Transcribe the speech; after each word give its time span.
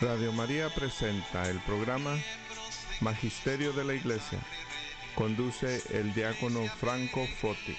Radio 0.00 0.32
María 0.32 0.68
presenta 0.68 1.50
el 1.50 1.58
programa 1.60 2.16
Magisterio 3.00 3.72
de 3.72 3.84
la 3.84 3.94
Iglesia. 3.94 4.38
Conduce 5.16 5.82
el 5.90 6.14
diácono 6.14 6.64
Franco 6.78 7.26
Foti. 7.40 7.76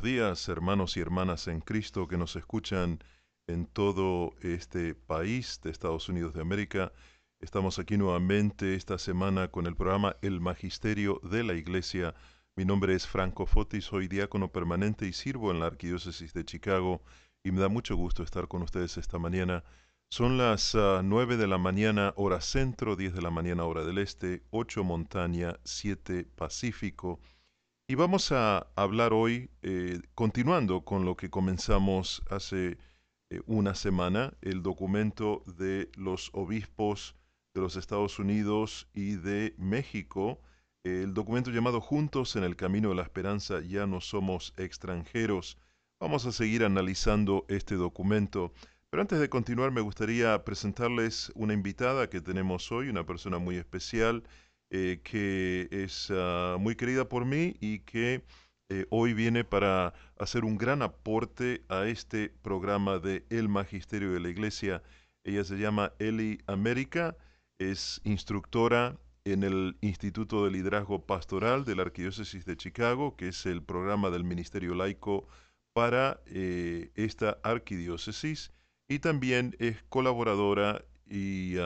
Buenos 0.00 0.16
días, 0.16 0.48
hermanos 0.48 0.96
y 0.96 1.00
hermanas 1.00 1.46
en 1.46 1.60
Cristo 1.60 2.08
que 2.08 2.16
nos 2.16 2.34
escuchan 2.34 3.00
en 3.46 3.66
todo 3.66 4.32
este 4.40 4.94
país 4.94 5.60
de 5.62 5.70
Estados 5.70 6.08
Unidos 6.08 6.32
de 6.32 6.40
América. 6.40 6.90
Estamos 7.38 7.78
aquí 7.78 7.98
nuevamente 7.98 8.76
esta 8.76 8.96
semana 8.96 9.48
con 9.48 9.66
el 9.66 9.76
programa 9.76 10.16
El 10.22 10.40
Magisterio 10.40 11.20
de 11.22 11.44
la 11.44 11.52
Iglesia. 11.52 12.14
Mi 12.56 12.64
nombre 12.64 12.94
es 12.94 13.06
Franco 13.06 13.44
Foti, 13.44 13.82
soy 13.82 14.08
diácono 14.08 14.50
permanente 14.50 15.06
y 15.06 15.12
sirvo 15.12 15.50
en 15.50 15.60
la 15.60 15.66
Arquidiócesis 15.66 16.32
de 16.32 16.46
Chicago 16.46 17.02
y 17.44 17.50
me 17.50 17.60
da 17.60 17.68
mucho 17.68 17.94
gusto 17.94 18.22
estar 18.22 18.48
con 18.48 18.62
ustedes 18.62 18.96
esta 18.96 19.18
mañana. 19.18 19.64
Son 20.08 20.38
las 20.38 20.74
ah, 20.76 21.02
9 21.04 21.36
de 21.36 21.46
la 21.46 21.58
mañana 21.58 22.14
hora 22.16 22.40
centro, 22.40 22.96
10 22.96 23.12
de 23.12 23.22
la 23.22 23.30
mañana 23.30 23.64
hora 23.64 23.84
del 23.84 23.98
este, 23.98 24.44
8 24.48 24.82
montaña, 24.82 25.56
7 25.64 26.24
pacífico. 26.24 27.20
Y 27.90 27.96
vamos 27.96 28.30
a 28.30 28.68
hablar 28.76 29.12
hoy, 29.12 29.50
eh, 29.62 30.00
continuando 30.14 30.84
con 30.84 31.04
lo 31.04 31.16
que 31.16 31.28
comenzamos 31.28 32.22
hace 32.30 32.78
eh, 33.30 33.40
una 33.46 33.74
semana, 33.74 34.32
el 34.42 34.62
documento 34.62 35.42
de 35.58 35.90
los 35.96 36.30
obispos 36.32 37.16
de 37.52 37.62
los 37.62 37.74
Estados 37.74 38.20
Unidos 38.20 38.86
y 38.94 39.16
de 39.16 39.56
México, 39.58 40.40
el 40.84 41.14
documento 41.14 41.50
llamado 41.50 41.80
Juntos 41.80 42.36
en 42.36 42.44
el 42.44 42.54
Camino 42.54 42.90
de 42.90 42.94
la 42.94 43.02
Esperanza, 43.02 43.58
ya 43.60 43.88
no 43.88 44.00
somos 44.00 44.54
extranjeros. 44.56 45.58
Vamos 45.98 46.26
a 46.26 46.30
seguir 46.30 46.62
analizando 46.62 47.44
este 47.48 47.74
documento. 47.74 48.52
Pero 48.90 49.00
antes 49.00 49.18
de 49.18 49.28
continuar, 49.28 49.72
me 49.72 49.80
gustaría 49.80 50.44
presentarles 50.44 51.32
una 51.34 51.54
invitada 51.54 52.08
que 52.08 52.20
tenemos 52.20 52.70
hoy, 52.70 52.88
una 52.88 53.04
persona 53.04 53.38
muy 53.38 53.56
especial 53.56 54.22
eh, 54.70 55.00
que 55.02 55.68
es 55.72 56.12
ah, 56.14 56.56
muy 56.60 56.76
querida 56.76 57.08
por 57.08 57.24
mí 57.24 57.56
y 57.60 57.80
que 57.80 58.22
eh, 58.68 58.86
hoy 58.90 59.14
viene 59.14 59.42
para 59.42 59.94
hacer 60.16 60.44
un 60.44 60.56
gran 60.56 60.82
aporte 60.82 61.64
a 61.68 61.86
este 61.86 62.28
programa 62.28 63.00
de 63.00 63.26
El 63.30 63.48
Magisterio 63.48 64.12
de 64.12 64.20
la 64.20 64.28
Iglesia. 64.28 64.80
Ella 65.24 65.42
se 65.42 65.56
llama 65.56 65.92
Eli 65.98 66.38
América, 66.46 67.16
es 67.58 68.00
instructora 68.04 68.96
en 69.24 69.42
el 69.42 69.76
Instituto 69.80 70.44
de 70.44 70.52
Liderazgo 70.52 71.04
Pastoral 71.04 71.64
de 71.64 71.74
la 71.74 71.82
Arquidiócesis 71.82 72.44
de 72.44 72.56
Chicago, 72.56 73.16
que 73.16 73.28
es 73.28 73.46
el 73.46 73.64
programa 73.64 74.10
del 74.10 74.22
Ministerio 74.22 74.76
Laico 74.76 75.26
para 75.72 76.20
eh, 76.26 76.92
esta 76.94 77.38
arquidiócesis, 77.42 78.52
y 78.88 79.00
también 79.00 79.56
es 79.58 79.82
colaboradora 79.88 80.84
y, 81.08 81.56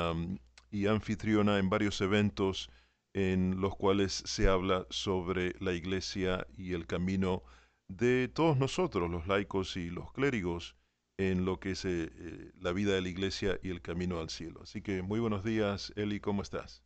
y 0.70 0.86
anfitriona 0.86 1.58
en 1.58 1.68
varios 1.68 2.00
eventos 2.00 2.70
en 3.14 3.60
los 3.60 3.74
cuales 3.76 4.12
se 4.26 4.48
habla 4.48 4.86
sobre 4.90 5.54
la 5.60 5.72
iglesia 5.72 6.46
y 6.56 6.74
el 6.74 6.86
camino 6.86 7.42
de 7.88 8.28
todos 8.28 8.56
nosotros, 8.58 9.10
los 9.10 9.26
laicos 9.26 9.76
y 9.76 9.90
los 9.90 10.12
clérigos, 10.12 10.76
en 11.16 11.44
lo 11.44 11.60
que 11.60 11.70
es 11.72 11.84
eh, 11.84 12.10
eh, 12.12 12.50
la 12.60 12.72
vida 12.72 12.92
de 12.94 13.00
la 13.02 13.08
iglesia 13.08 13.58
y 13.62 13.70
el 13.70 13.80
camino 13.80 14.18
al 14.18 14.30
cielo. 14.30 14.60
Así 14.62 14.82
que 14.82 15.00
muy 15.02 15.20
buenos 15.20 15.44
días, 15.44 15.92
Eli, 15.96 16.18
¿cómo 16.20 16.42
estás? 16.42 16.82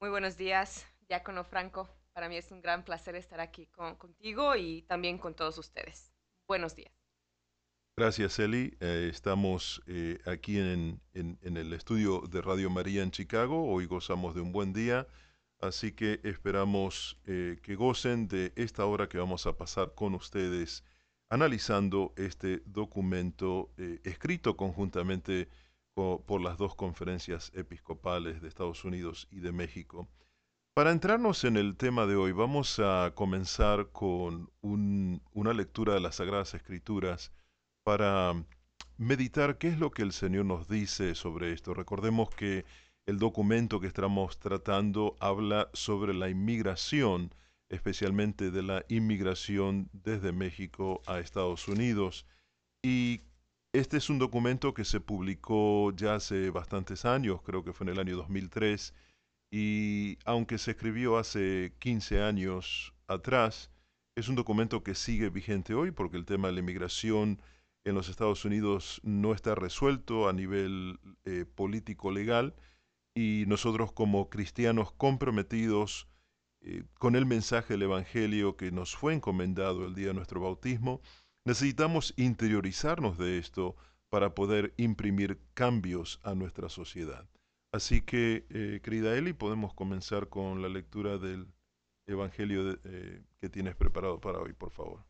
Muy 0.00 0.10
buenos 0.10 0.36
días, 0.36 0.86
Diácono 1.08 1.42
Franco. 1.44 1.88
Para 2.12 2.28
mí 2.28 2.36
es 2.36 2.50
un 2.52 2.60
gran 2.62 2.84
placer 2.84 3.16
estar 3.16 3.40
aquí 3.40 3.66
con- 3.66 3.96
contigo 3.96 4.54
y 4.56 4.82
también 4.82 5.18
con 5.18 5.34
todos 5.34 5.58
ustedes. 5.58 6.12
Buenos 6.46 6.76
días. 6.76 6.92
Gracias, 7.96 8.38
Eli. 8.38 8.76
Eh, 8.80 9.08
estamos 9.10 9.82
eh, 9.86 10.20
aquí 10.24 10.58
en, 10.58 11.00
en- 11.14 11.38
en 11.42 11.56
el 11.56 11.72
estudio 11.72 12.20
de 12.30 12.40
Radio 12.42 12.70
María 12.70 13.02
en 13.02 13.10
Chicago. 13.10 13.66
Hoy 13.68 13.86
gozamos 13.86 14.36
de 14.36 14.40
un 14.40 14.52
buen 14.52 14.72
día, 14.72 15.08
así 15.60 15.92
que 15.92 16.20
esperamos 16.24 17.18
eh, 17.26 17.58
que 17.62 17.74
gocen 17.74 18.28
de 18.28 18.52
esta 18.56 18.84
hora 18.86 19.08
que 19.08 19.18
vamos 19.18 19.46
a 19.46 19.56
pasar 19.56 19.94
con 19.94 20.14
ustedes 20.14 20.84
analizando 21.30 22.14
este 22.16 22.62
documento 22.66 23.70
eh, 23.76 24.00
escrito 24.04 24.56
conjuntamente 24.56 25.48
co- 25.94 26.24
por 26.26 26.40
las 26.40 26.56
dos 26.58 26.74
conferencias 26.74 27.52
episcopales 27.54 28.40
de 28.40 28.48
Estados 28.48 28.84
Unidos 28.84 29.28
y 29.30 29.40
de 29.40 29.52
México. 29.52 30.08
Para 30.74 30.92
entrarnos 30.92 31.42
en 31.44 31.56
el 31.56 31.76
tema 31.76 32.06
de 32.06 32.14
hoy, 32.14 32.32
vamos 32.32 32.78
a 32.78 33.12
comenzar 33.14 33.90
con 33.90 34.50
un- 34.60 35.20
una 35.32 35.52
lectura 35.52 35.92
de 35.94 36.00
las 36.00 36.16
Sagradas 36.16 36.54
Escrituras 36.54 37.32
para 37.84 38.32
meditar 38.96 39.58
qué 39.58 39.68
es 39.68 39.78
lo 39.78 39.90
que 39.90 40.02
el 40.02 40.12
Señor 40.12 40.44
nos 40.44 40.68
dice 40.68 41.14
sobre 41.14 41.52
esto. 41.52 41.74
Recordemos 41.74 42.30
que 42.30 42.64
el 43.08 43.18
documento 43.18 43.80
que 43.80 43.86
estamos 43.86 44.38
tratando 44.38 45.16
habla 45.18 45.70
sobre 45.72 46.12
la 46.12 46.28
inmigración, 46.28 47.34
especialmente 47.70 48.50
de 48.50 48.62
la 48.62 48.84
inmigración 48.90 49.88
desde 49.94 50.30
México 50.32 51.00
a 51.06 51.18
Estados 51.18 51.68
Unidos. 51.68 52.26
Y 52.82 53.22
este 53.72 53.96
es 53.96 54.10
un 54.10 54.18
documento 54.18 54.74
que 54.74 54.84
se 54.84 55.00
publicó 55.00 55.90
ya 55.96 56.16
hace 56.16 56.50
bastantes 56.50 57.06
años, 57.06 57.40
creo 57.40 57.64
que 57.64 57.72
fue 57.72 57.86
en 57.86 57.94
el 57.94 57.98
año 57.98 58.14
2003, 58.18 58.92
y 59.50 60.18
aunque 60.26 60.58
se 60.58 60.72
escribió 60.72 61.16
hace 61.16 61.72
15 61.78 62.20
años 62.20 62.92
atrás, 63.06 63.70
es 64.16 64.28
un 64.28 64.34
documento 64.34 64.82
que 64.82 64.94
sigue 64.94 65.30
vigente 65.30 65.72
hoy 65.72 65.92
porque 65.92 66.18
el 66.18 66.26
tema 66.26 66.48
de 66.48 66.54
la 66.54 66.60
inmigración 66.60 67.40
en 67.84 67.94
los 67.94 68.10
Estados 68.10 68.44
Unidos 68.44 69.00
no 69.02 69.32
está 69.32 69.54
resuelto 69.54 70.28
a 70.28 70.34
nivel 70.34 71.00
eh, 71.24 71.46
político 71.46 72.10
legal 72.10 72.54
y 73.18 73.46
nosotros 73.48 73.90
como 73.90 74.30
cristianos 74.30 74.92
comprometidos 74.92 76.06
eh, 76.60 76.84
con 77.00 77.16
el 77.16 77.26
mensaje 77.26 77.74
del 77.74 77.82
Evangelio 77.82 78.56
que 78.56 78.70
nos 78.70 78.94
fue 78.94 79.12
encomendado 79.12 79.86
el 79.86 79.94
día 79.96 80.08
de 80.08 80.14
nuestro 80.14 80.40
bautismo, 80.40 81.00
necesitamos 81.44 82.14
interiorizarnos 82.16 83.18
de 83.18 83.38
esto 83.38 83.74
para 84.08 84.36
poder 84.36 84.72
imprimir 84.76 85.40
cambios 85.54 86.20
a 86.22 86.36
nuestra 86.36 86.68
sociedad. 86.68 87.28
Así 87.72 88.02
que, 88.02 88.46
eh, 88.50 88.80
querida 88.84 89.16
Eli, 89.18 89.32
podemos 89.32 89.74
comenzar 89.74 90.28
con 90.28 90.62
la 90.62 90.68
lectura 90.68 91.18
del 91.18 91.48
Evangelio 92.06 92.64
de- 92.64 92.78
eh, 92.84 93.22
que 93.40 93.48
tienes 93.48 93.74
preparado 93.74 94.20
para 94.20 94.38
hoy, 94.38 94.52
por 94.52 94.70
favor. 94.70 95.04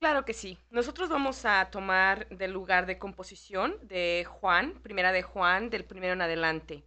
Claro 0.00 0.24
que 0.24 0.32
sí. 0.32 0.56
Nosotros 0.70 1.10
vamos 1.10 1.44
a 1.44 1.70
tomar 1.70 2.26
del 2.30 2.52
lugar 2.52 2.86
de 2.86 2.98
composición 2.98 3.76
de 3.82 4.24
Juan, 4.26 4.72
primera 4.82 5.12
de 5.12 5.22
Juan, 5.22 5.68
del 5.68 5.84
primero 5.84 6.14
en 6.14 6.22
adelante. 6.22 6.84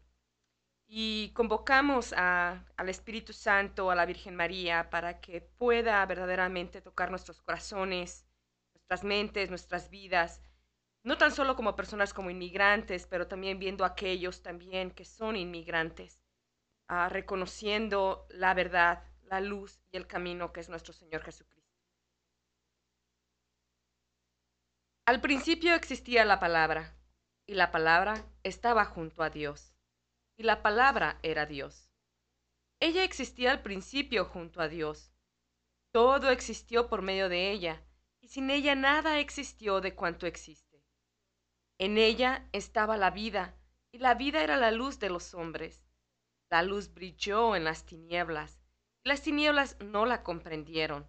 Y 0.95 1.31
convocamos 1.33 2.13
a- 2.15 2.65
al 2.77 2.87
Espíritu 2.87 3.33
Santo, 3.33 3.89
a 3.89 3.95
la 3.95 4.05
Virgen 4.05 4.35
María, 4.35 4.91
para 4.91 5.19
que 5.21 5.41
pueda 5.41 6.05
verdaderamente 6.05 6.81
tocar 6.81 7.09
nuestros 7.09 7.41
corazones, 7.41 8.27
nuestras 8.75 9.03
mentes, 9.03 9.49
nuestras 9.49 9.89
vidas, 9.89 10.41
no 11.03 11.17
tan 11.17 11.31
solo 11.31 11.55
como 11.55 11.75
personas 11.75 12.13
como 12.13 12.29
inmigrantes, 12.29 13.07
pero 13.07 13.27
también 13.27 13.57
viendo 13.59 13.83
a 13.85 13.87
aquellos 13.89 14.43
también 14.43 14.91
que 14.91 15.03
son 15.05 15.35
inmigrantes, 15.35 16.21
ah, 16.89 17.09
reconociendo 17.09 18.27
la 18.29 18.53
verdad, 18.53 19.03
la 19.23 19.41
luz 19.41 19.81
y 19.91 19.97
el 19.97 20.05
camino 20.07 20.53
que 20.53 20.59
es 20.61 20.69
nuestro 20.69 20.93
Señor 20.93 21.23
Jesucristo. 21.23 21.73
Al 25.05 25.21
principio 25.21 25.75
existía 25.75 26.25
la 26.25 26.39
palabra, 26.39 26.95
y 27.47 27.55
la 27.55 27.71
palabra 27.71 28.25
estaba 28.43 28.85
junto 28.85 29.23
a 29.23 29.29
Dios, 29.29 29.72
y 30.35 30.43
la 30.43 30.61
palabra 30.61 31.19
era 31.23 31.45
Dios. 31.45 31.89
Ella 32.79 33.03
existía 33.03 33.51
al 33.51 33.61
principio 33.61 34.25
junto 34.25 34.61
a 34.61 34.67
Dios. 34.67 35.11
Todo 35.91 36.31
existió 36.31 36.89
por 36.89 37.01
medio 37.01 37.29
de 37.29 37.51
ella, 37.51 37.85
y 38.19 38.27
sin 38.29 38.49
ella 38.49 38.75
nada 38.75 39.19
existió 39.19 39.79
de 39.79 39.95
cuanto 39.95 40.25
existe. 40.25 40.83
En 41.77 41.97
ella 41.97 42.47
estaba 42.51 42.97
la 42.97 43.11
vida, 43.11 43.55
y 43.91 43.99
la 43.99 44.15
vida 44.15 44.43
era 44.43 44.57
la 44.57 44.71
luz 44.71 44.99
de 44.99 45.09
los 45.09 45.33
hombres. 45.33 45.85
La 46.49 46.63
luz 46.63 46.93
brilló 46.93 47.55
en 47.55 47.63
las 47.63 47.85
tinieblas, 47.85 48.59
y 49.03 49.09
las 49.09 49.21
tinieblas 49.21 49.77
no 49.79 50.05
la 50.05 50.23
comprendieron. 50.23 51.07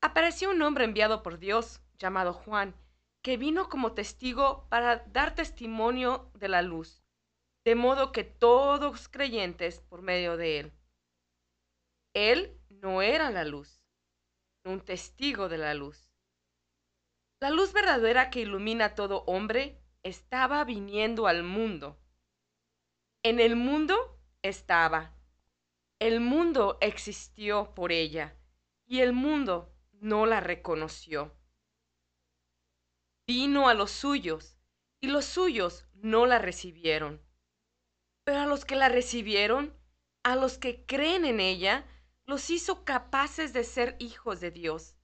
apareció 0.00 0.50
un 0.50 0.60
hombre 0.62 0.84
enviado 0.84 1.22
por 1.22 1.38
Dios, 1.38 1.80
llamado 1.98 2.32
Juan, 2.32 2.74
que 3.22 3.36
vino 3.36 3.68
como 3.68 3.92
testigo 3.92 4.68
para 4.68 5.04
dar 5.06 5.34
testimonio 5.34 6.30
de 6.34 6.48
la 6.48 6.62
luz, 6.62 7.01
de 7.64 7.74
modo 7.74 8.12
que 8.12 8.24
todos 8.24 9.08
creyentes 9.08 9.80
por 9.80 10.02
medio 10.02 10.36
de 10.36 10.60
él. 10.60 10.72
Él 12.14 12.60
no 12.68 13.02
era 13.02 13.30
la 13.30 13.44
luz, 13.44 13.82
un 14.64 14.80
testigo 14.80 15.48
de 15.48 15.58
la 15.58 15.74
luz. 15.74 16.10
La 17.40 17.50
luz 17.50 17.72
verdadera 17.72 18.30
que 18.30 18.40
ilumina 18.40 18.86
a 18.86 18.94
todo 18.94 19.24
hombre 19.26 19.80
estaba 20.02 20.64
viniendo 20.64 21.26
al 21.26 21.42
mundo. 21.42 21.98
En 23.22 23.40
el 23.40 23.56
mundo 23.56 24.20
estaba. 24.42 25.16
El 26.00 26.20
mundo 26.20 26.78
existió 26.80 27.74
por 27.74 27.92
ella 27.92 28.36
y 28.86 29.00
el 29.00 29.12
mundo 29.12 29.72
no 29.92 30.26
la 30.26 30.40
reconoció. 30.40 31.32
Vino 33.26 33.68
a 33.68 33.74
los 33.74 33.92
suyos 33.92 34.58
y 35.00 35.06
los 35.06 35.24
suyos 35.24 35.86
no 35.94 36.26
la 36.26 36.38
recibieron. 36.38 37.22
Pero 38.24 38.40
a 38.40 38.46
los 38.46 38.64
que 38.64 38.76
la 38.76 38.88
recibieron, 38.88 39.76
a 40.22 40.36
los 40.36 40.58
que 40.58 40.86
creen 40.86 41.24
en 41.24 41.40
ella, 41.40 41.86
los 42.24 42.50
hizo 42.50 42.84
capaces 42.84 43.52
de 43.52 43.64
ser 43.64 43.96
hijos 43.98 44.40
de 44.40 44.50
Dios. 44.50 44.96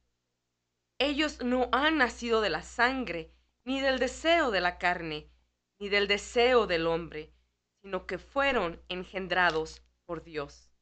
Ellos 0.98 1.42
no 1.42 1.68
han 1.72 1.98
nacido 1.98 2.40
de 2.40 2.50
la 2.50 2.62
sangre, 2.62 3.32
ni 3.64 3.80
del 3.80 3.98
deseo 3.98 4.50
de 4.50 4.60
la 4.60 4.78
carne, 4.78 5.30
ni 5.78 5.88
del 5.88 6.08
deseo 6.08 6.66
del 6.66 6.86
hombre, 6.86 7.32
sino 7.82 8.06
que 8.06 8.18
fueron 8.18 8.82
engendrados 8.88 9.82
por 10.06 10.22
Dios. 10.22 10.72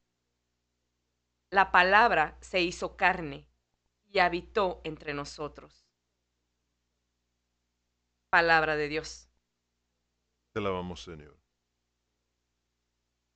La 1.51 1.71
palabra 1.71 2.37
se 2.41 2.61
hizo 2.61 2.97
carne 2.97 3.47
y 4.05 4.19
habitó 4.19 4.81
entre 4.83 5.13
nosotros. 5.13 5.87
Palabra 8.29 8.75
de 8.75 8.87
Dios. 8.87 9.29
Te 10.53 10.59
alabamos, 10.59 11.03
Señor. 11.03 11.37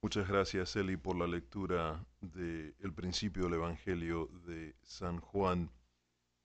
Muchas 0.04 0.28
gracias, 0.28 0.76
Eli, 0.76 0.98
por 0.98 1.16
la 1.16 1.28
lectura 1.28 2.04
del 2.22 2.92
principio 2.96 3.44
del 3.44 3.54
Evangelio 3.54 4.32
de 4.48 4.76
San 4.82 5.20
Juan. 5.20 5.72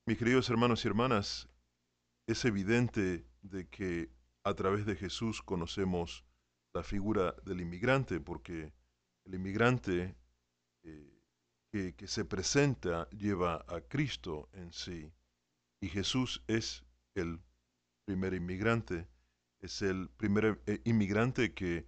Mis 0.06 0.19
queridos 0.19 0.50
hermanos 0.50 0.85
y 0.85 0.88
hermanas, 0.88 1.49
es 2.26 2.44
evidente 2.44 3.25
de 3.41 3.67
que 3.69 4.11
a 4.44 4.53
través 4.53 4.85
de 4.85 4.94
Jesús 4.94 5.41
conocemos 5.41 6.23
la 6.75 6.82
figura 6.82 7.35
del 7.47 7.62
inmigrante, 7.62 8.20
porque 8.20 8.75
el 9.25 9.35
inmigrante 9.37 10.14
eh, 10.82 11.23
que, 11.73 11.94
que 11.94 12.08
se 12.08 12.26
presenta 12.26 13.08
lleva 13.08 13.64
a 13.69 13.81
Cristo 13.81 14.50
en 14.53 14.70
sí, 14.70 15.11
y 15.81 15.88
Jesús 15.88 16.43
es 16.47 16.85
el 17.14 17.41
primer 18.05 18.35
inmigrante, 18.35 19.08
es 19.61 19.81
el 19.81 20.11
primer 20.11 20.61
eh, 20.67 20.82
inmigrante 20.85 21.55
que, 21.55 21.87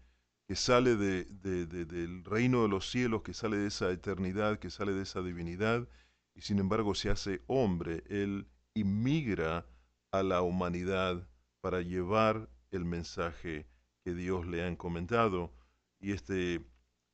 que 0.49 0.57
sale 0.57 0.97
de, 0.97 1.25
de- 1.27 1.67
de- 1.67 1.85
del 1.85 2.25
reino 2.25 2.63
de 2.63 2.69
los 2.69 2.91
cielos, 2.91 3.23
que 3.23 3.35
sale 3.35 3.59
de 3.59 3.67
esa 3.69 3.91
eternidad, 3.91 4.59
que 4.59 4.71
sale 4.71 4.93
de 4.93 5.03
esa 5.03 5.21
divinidad, 5.23 5.87
y 6.35 6.41
sin 6.41 6.59
embargo 6.59 6.95
se 6.95 7.11
hace 7.11 7.43
hombre. 7.47 8.03
Él 8.09 8.49
inmigra 8.75 9.67
a 10.11 10.23
la 10.23 10.41
humanidad 10.41 11.29
para 11.61 11.83
llevar 11.83 12.49
el 12.71 12.85
mensaje 12.87 13.67
que 14.05 14.15
Dios 14.15 14.47
le 14.47 14.63
ha 14.63 14.69
encomendado. 14.69 15.53
Y 16.01 16.13
este 16.13 16.65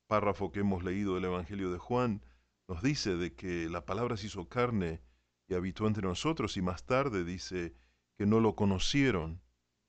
párrafo 0.07 0.53
que 0.53 0.61
hemos 0.61 0.85
leído 0.85 1.17
del 1.17 1.25
Evangelio 1.25 1.73
de 1.73 1.79
Juan 1.79 2.23
nos 2.69 2.83
dice 2.83 3.17
de 3.17 3.35
que 3.35 3.69
la 3.69 3.85
palabra 3.85 4.17
se 4.17 4.27
hizo 4.29 4.49
carne 4.49 5.01
y 5.49 5.55
habitó 5.55 5.87
entre 5.89 6.07
nosotros, 6.07 6.57
y 6.57 6.63
más 6.63 6.87
tarde 6.87 7.25
dice 7.25 7.75
que 8.17 8.27
no 8.27 8.39
lo 8.41 8.55
conocieron, 8.55 9.41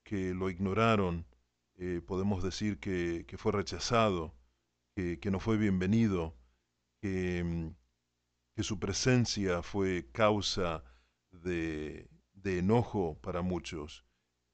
que 0.02 0.34
lo 0.34 0.50
ignoraron, 0.50 1.26
eh, 1.78 2.00
podemos 2.06 2.42
decir 2.42 2.78
que, 2.78 3.24
que 3.26 3.38
fue 3.38 3.52
rechazado, 3.52 4.34
que, 4.94 5.18
que 5.20 5.30
no 5.30 5.40
fue 5.40 5.56
bienvenido, 5.56 6.34
que, 7.02 7.44
mm, 7.44 7.68
que 8.56 8.62
su 8.62 8.78
presencia 8.78 9.62
fue 9.62 10.08
causa 10.12 10.84
de, 11.30 12.08
de 12.32 12.58
enojo 12.58 13.18
para 13.20 13.42
muchos. 13.42 14.04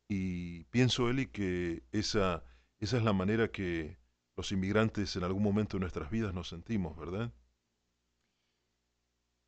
Y 0.09 0.65
pienso, 0.65 1.09
Eli, 1.09 1.27
que 1.27 1.85
esa, 1.93 2.45
esa 2.81 2.97
es 2.97 3.03
la 3.05 3.13
manera 3.13 3.51
que 3.51 3.99
los 4.37 4.51
inmigrantes 4.53 5.15
en 5.17 5.25
algún 5.25 5.43
momento 5.43 5.77
de 5.77 5.81
nuestras 5.83 6.11
vidas 6.11 6.35
nos 6.35 6.49
sentimos, 6.49 6.97
¿verdad? 6.99 7.33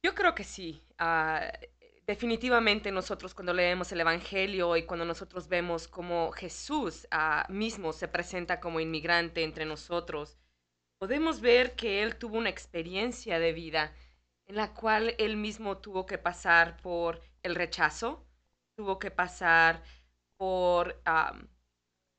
Yo 0.05 0.15
creo 0.15 0.35
que 0.35 0.45
sí. 0.45 0.83
Ah, 0.99 1.51
definitivamente 2.07 2.93
nosotros 2.93 3.35
cuando 3.35 3.55
leemos 3.55 3.91
el 3.93 4.01
Evangelio 4.01 4.77
y 4.77 4.85
cuando 4.85 5.05
nosotros 5.05 5.49
vemos 5.49 5.89
cómo 5.89 6.33
Jesús 6.33 7.07
ah, 7.11 7.47
mismo 7.49 7.93
se 7.93 8.09
presenta 8.09 8.61
como 8.61 8.81
inmigrante 8.81 9.43
entre 9.43 9.65
nosotros, 9.65 10.37
podemos 10.99 11.41
ver 11.41 11.75
que 11.75 12.03
Él 12.03 12.17
tuvo 12.17 12.39
una 12.39 12.51
experiencia 12.51 13.39
de 13.39 13.53
vida 13.53 13.95
en 14.47 14.57
la 14.57 14.75
cual 14.75 15.15
Él 15.19 15.37
mismo 15.37 15.79
tuvo 15.79 16.07
que 16.07 16.19
pasar 16.19 16.77
por 16.79 17.21
el 17.43 17.55
rechazo, 17.55 18.27
tuvo 18.77 18.99
que 18.99 19.11
pasar 19.11 19.83
por 20.37 21.01
am, 21.05 21.49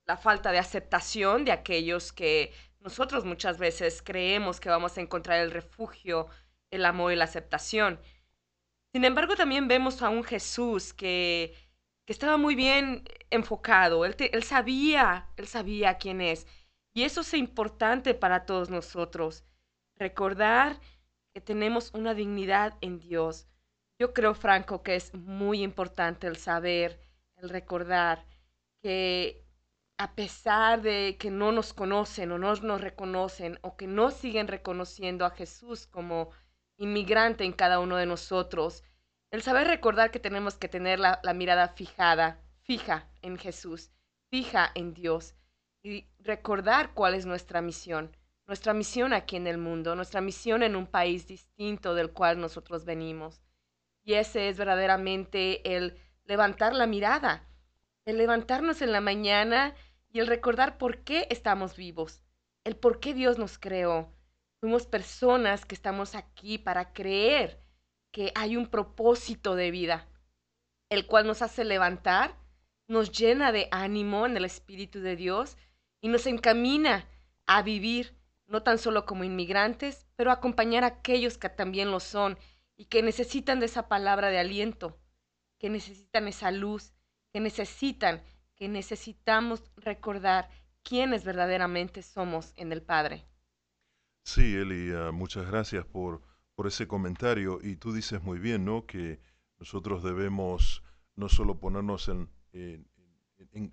la 0.05 0.17
falta 0.17 0.51
de 0.51 0.59
aceptación 0.59 1.45
de 1.45 1.51
aquellos 1.51 2.11
que 2.11 2.53
nosotros 2.79 3.25
muchas 3.25 3.57
veces 3.57 4.01
creemos 4.03 4.59
que 4.59 4.69
vamos 4.69 4.97
a 4.97 5.01
encontrar 5.01 5.39
el 5.39 5.51
refugio, 5.51 6.27
el 6.71 6.85
amor 6.85 7.11
y 7.13 7.15
la 7.15 7.25
aceptación. 7.25 7.99
Sin 8.95 9.03
embargo, 9.03 9.35
también 9.35 9.67
vemos 9.67 10.01
a 10.01 10.07
un 10.07 10.23
Jesús 10.23 10.93
que, 10.93 11.53
que 12.05 12.13
estaba 12.13 12.37
muy 12.37 12.55
bien 12.55 13.03
enfocado. 13.29 14.05
Él, 14.05 14.15
te- 14.15 14.33
él 14.33 14.41
sabía, 14.43 15.27
él 15.35 15.47
sabía 15.47 15.97
quién 15.97 16.21
es. 16.21 16.47
Y 16.93 17.03
eso 17.03 17.19
es 17.19 17.33
importante 17.33 18.13
para 18.13 18.45
todos 18.45 18.69
nosotros. 18.69 19.43
Recordar 19.97 20.79
que 21.33 21.41
tenemos 21.41 21.93
una 21.93 22.13
dignidad 22.13 22.77
en 22.79 22.99
Dios. 22.99 23.49
Yo 23.99 24.13
creo, 24.13 24.33
Franco, 24.33 24.81
que 24.81 24.95
es 24.95 25.13
muy 25.13 25.61
importante 25.61 26.27
el 26.27 26.37
saber, 26.37 26.97
el 27.35 27.49
recordar 27.49 28.25
que 28.81 29.43
a 29.97 30.15
pesar 30.15 30.81
de 30.81 31.17
que 31.19 31.31
no 31.31 31.51
nos 31.51 31.73
conocen 31.73 32.31
o 32.31 32.37
no 32.37 32.55
nos 32.55 32.79
reconocen 32.79 33.59
o 33.61 33.75
que 33.75 33.87
no 33.87 34.09
siguen 34.09 34.47
reconociendo 34.47 35.25
a 35.25 35.31
Jesús 35.31 35.85
como 35.85 36.29
inmigrante 36.77 37.43
en 37.43 37.53
cada 37.53 37.79
uno 37.79 37.97
de 37.97 38.05
nosotros, 38.05 38.83
el 39.31 39.41
saber 39.41 39.67
recordar 39.67 40.11
que 40.11 40.19
tenemos 40.19 40.55
que 40.55 40.69
tener 40.69 40.99
la, 40.99 41.19
mirada 41.33 41.69
fijada, 41.69 42.39
fija 42.61 43.09
en 43.21 43.37
Jesús, 43.37 43.91
fija 44.29 44.71
en 44.75 44.93
Dios 44.93 45.35
y 45.83 46.07
recordar 46.19 46.93
cuál 46.93 47.15
es 47.15 47.25
nuestra 47.25 47.61
misión, 47.61 48.15
nuestra 48.47 48.73
misión 48.73 49.13
aquí 49.13 49.35
en 49.35 49.47
el 49.47 49.57
mundo, 49.57 49.95
nuestra 49.95 50.21
misión 50.21 50.63
en 50.63 50.75
un 50.75 50.87
país 50.87 51.27
distinto 51.27 51.95
del 51.95 52.11
cual 52.11 52.39
nosotros 52.39 52.85
venimos. 52.85 53.41
Y 54.03 54.13
ese 54.13 54.49
es 54.49 54.57
verdaderamente 54.57 55.75
el 55.75 55.99
levantar 56.23 56.73
la 56.73 56.87
mirada, 56.87 57.47
el 58.05 58.17
levantarnos 58.17 58.81
en 58.81 58.91
la 58.91 59.01
mañana 59.01 59.75
y 60.09 60.19
el 60.19 60.27
recordar 60.27 60.77
por 60.77 61.03
qué 61.03 61.27
estamos 61.29 61.75
vivos, 61.75 62.23
el 62.63 62.77
por 62.77 62.99
qué 62.99 63.13
Dios 63.13 63.37
nos 63.37 63.57
creó. 63.57 64.14
Fuimos 64.65 64.87
personas 64.87 65.63
que 65.63 65.75
estamos 65.75 66.15
aquí 66.15 66.57
para 66.57 66.91
creer 66.91 67.61
que 68.11 68.31
hay 68.33 68.57
un 68.57 68.65
propósito 68.65 69.53
de 69.53 69.69
vida, 69.69 70.07
el 70.89 71.05
cual 71.05 71.27
nos 71.27 71.43
hace 71.43 71.63
levantar, 71.63 72.35
nos 72.87 73.11
llena 73.11 73.51
de 73.51 73.67
ánimo 73.69 74.25
en 74.25 74.35
el 74.37 74.43
Espíritu 74.43 75.01
de 75.01 75.15
Dios 75.15 75.55
y 76.01 76.07
nos 76.07 76.25
encamina 76.25 77.07
a 77.45 77.61
vivir 77.61 78.17
no 78.47 78.63
tan 78.63 78.79
solo 78.79 79.05
como 79.05 79.23
inmigrantes, 79.23 80.07
pero 80.15 80.31
acompañar 80.31 80.83
a 80.83 80.87
aquellos 80.87 81.37
que 81.37 81.49
también 81.49 81.91
lo 81.91 81.99
son 81.99 82.35
y 82.75 82.85
que 82.85 83.03
necesitan 83.03 83.59
de 83.59 83.67
esa 83.67 83.87
palabra 83.87 84.31
de 84.31 84.39
aliento, 84.39 84.97
que 85.59 85.69
necesitan 85.69 86.27
esa 86.27 86.49
luz, 86.49 86.91
que 87.31 87.39
necesitan, 87.39 88.23
que 88.55 88.67
necesitamos 88.67 89.61
recordar 89.75 90.49
quiénes 90.81 91.23
verdaderamente 91.23 92.01
somos 92.01 92.51
en 92.55 92.71
el 92.71 92.81
Padre. 92.81 93.27
Sí, 94.25 94.55
Eli, 94.55 94.91
ah, 94.93 95.11
muchas 95.13 95.47
gracias 95.47 95.85
por, 95.85 96.21
por 96.55 96.67
ese 96.67 96.85
comentario. 96.87 97.59
Y 97.61 97.75
tú 97.77 97.93
dices 97.93 98.21
muy 98.23 98.39
bien, 98.39 98.65
¿no? 98.65 98.85
Que 98.85 99.19
nosotros 99.59 100.03
debemos 100.03 100.83
no 101.15 101.29
solo 101.29 101.59
ponernos 101.59 102.09
en- 102.09 102.29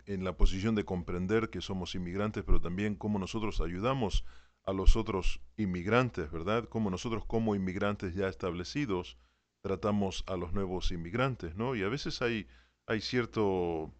en 0.06 0.24
la 0.24 0.36
posición 0.36 0.74
de 0.74 0.84
comprender 0.84 1.50
que 1.50 1.60
somos 1.60 1.94
inmigrantes, 1.94 2.44
pero 2.44 2.60
también 2.60 2.94
cómo 2.94 3.18
nosotros 3.18 3.60
ayudamos 3.60 4.24
a 4.64 4.72
los 4.72 4.96
otros 4.96 5.40
inmigrantes, 5.56 6.30
¿verdad? 6.30 6.68
Cómo 6.68 6.90
nosotros 6.90 7.24
como 7.26 7.54
inmigrantes 7.54 8.14
ya 8.14 8.28
establecidos 8.28 9.16
tratamos 9.60 10.24
a 10.26 10.36
los 10.36 10.52
nuevos 10.52 10.90
inmigrantes, 10.92 11.56
¿no? 11.56 11.74
Y 11.74 11.82
a 11.82 11.88
veces 11.88 12.22
hay, 12.22 12.46
hay 12.86 13.00
cierto, 13.00 13.92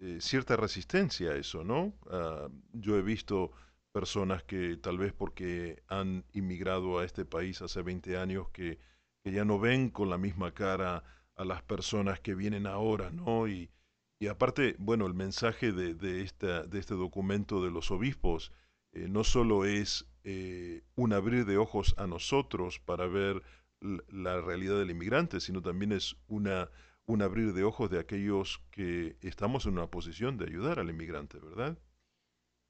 eh, 0.00 0.18
cierta 0.20 0.56
resistencia 0.56 1.30
a 1.32 1.36
eso, 1.36 1.64
¿no? 1.64 1.94
Ah, 2.10 2.48
yo 2.72 2.96
he 2.98 3.02
visto 3.02 3.52
personas 3.92 4.42
que 4.44 4.76
tal 4.76 4.98
vez 4.98 5.12
porque 5.12 5.82
han 5.88 6.24
inmigrado 6.32 6.98
a 6.98 7.04
este 7.04 7.24
país 7.24 7.62
hace 7.62 7.82
20 7.82 8.16
años 8.16 8.48
que, 8.50 8.78
ya 9.24 9.44
no 9.44 9.58
ven 9.58 9.90
con 9.90 10.08
la 10.08 10.16
misma 10.16 10.54
cara 10.54 11.04
a 11.36 11.44
las 11.44 11.62
personas 11.62 12.18
que 12.18 12.34
vienen 12.34 12.66
ahora, 12.66 13.10
¿no? 13.10 13.46
Y, 13.46 13.70
y 14.18 14.28
aparte, 14.28 14.74
bueno, 14.78 15.04
el 15.04 15.12
mensaje 15.12 15.70
de, 15.70 15.94
de, 15.94 16.22
esta, 16.22 16.62
de 16.62 16.78
este 16.78 16.94
documento 16.94 17.62
de 17.62 17.70
los 17.70 17.90
obispos 17.90 18.52
eh, 18.92 19.06
no 19.08 19.24
solo 19.24 19.66
es 19.66 20.06
eh, 20.24 20.82
un 20.94 21.12
abrir 21.12 21.44
de 21.44 21.58
ojos 21.58 21.94
a 21.98 22.06
nosotros 22.06 22.80
para 22.80 23.06
ver 23.06 23.42
la 23.80 24.40
realidad 24.40 24.78
del 24.78 24.90
inmigrante, 24.90 25.40
sino 25.40 25.62
también 25.62 25.92
es 25.92 26.16
una, 26.26 26.70
un 27.06 27.22
abrir 27.22 27.52
de 27.52 27.64
ojos 27.64 27.90
de 27.90 28.00
aquellos 28.00 28.60
que 28.70 29.16
estamos 29.20 29.66
en 29.66 29.74
una 29.74 29.90
posición 29.90 30.36
de 30.36 30.46
ayudar 30.46 30.80
al 30.80 30.90
inmigrante, 30.90 31.38
¿verdad? 31.38 31.78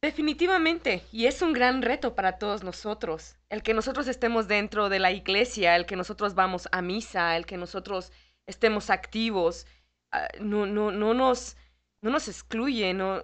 Definitivamente, 0.01 1.03
y 1.11 1.27
es 1.27 1.43
un 1.43 1.53
gran 1.53 1.83
reto 1.83 2.15
para 2.15 2.39
todos 2.39 2.63
nosotros, 2.63 3.37
el 3.49 3.65
que 3.65 3.75
nosotros 3.75 4.07
estemos 4.07 4.47
dentro 4.47 4.89
de 4.89 5.01
la 5.01 5.11
iglesia, 5.11 5.75
el 5.75 5.87
que 5.87 5.97
nosotros 5.97 6.37
vamos 6.37 6.69
a 6.71 6.83
misa, 6.83 7.37
el 7.37 7.47
que 7.47 7.57
nosotros 7.57 8.13
estemos 8.47 8.91
activos, 8.91 9.67
ah, 10.13 10.29
no, 10.41 10.67
no, 10.67 10.93
no, 10.93 11.15
nos, 11.15 11.57
no 12.01 12.11
nos 12.11 12.29
excluye, 12.29 12.95
no, 12.95 13.23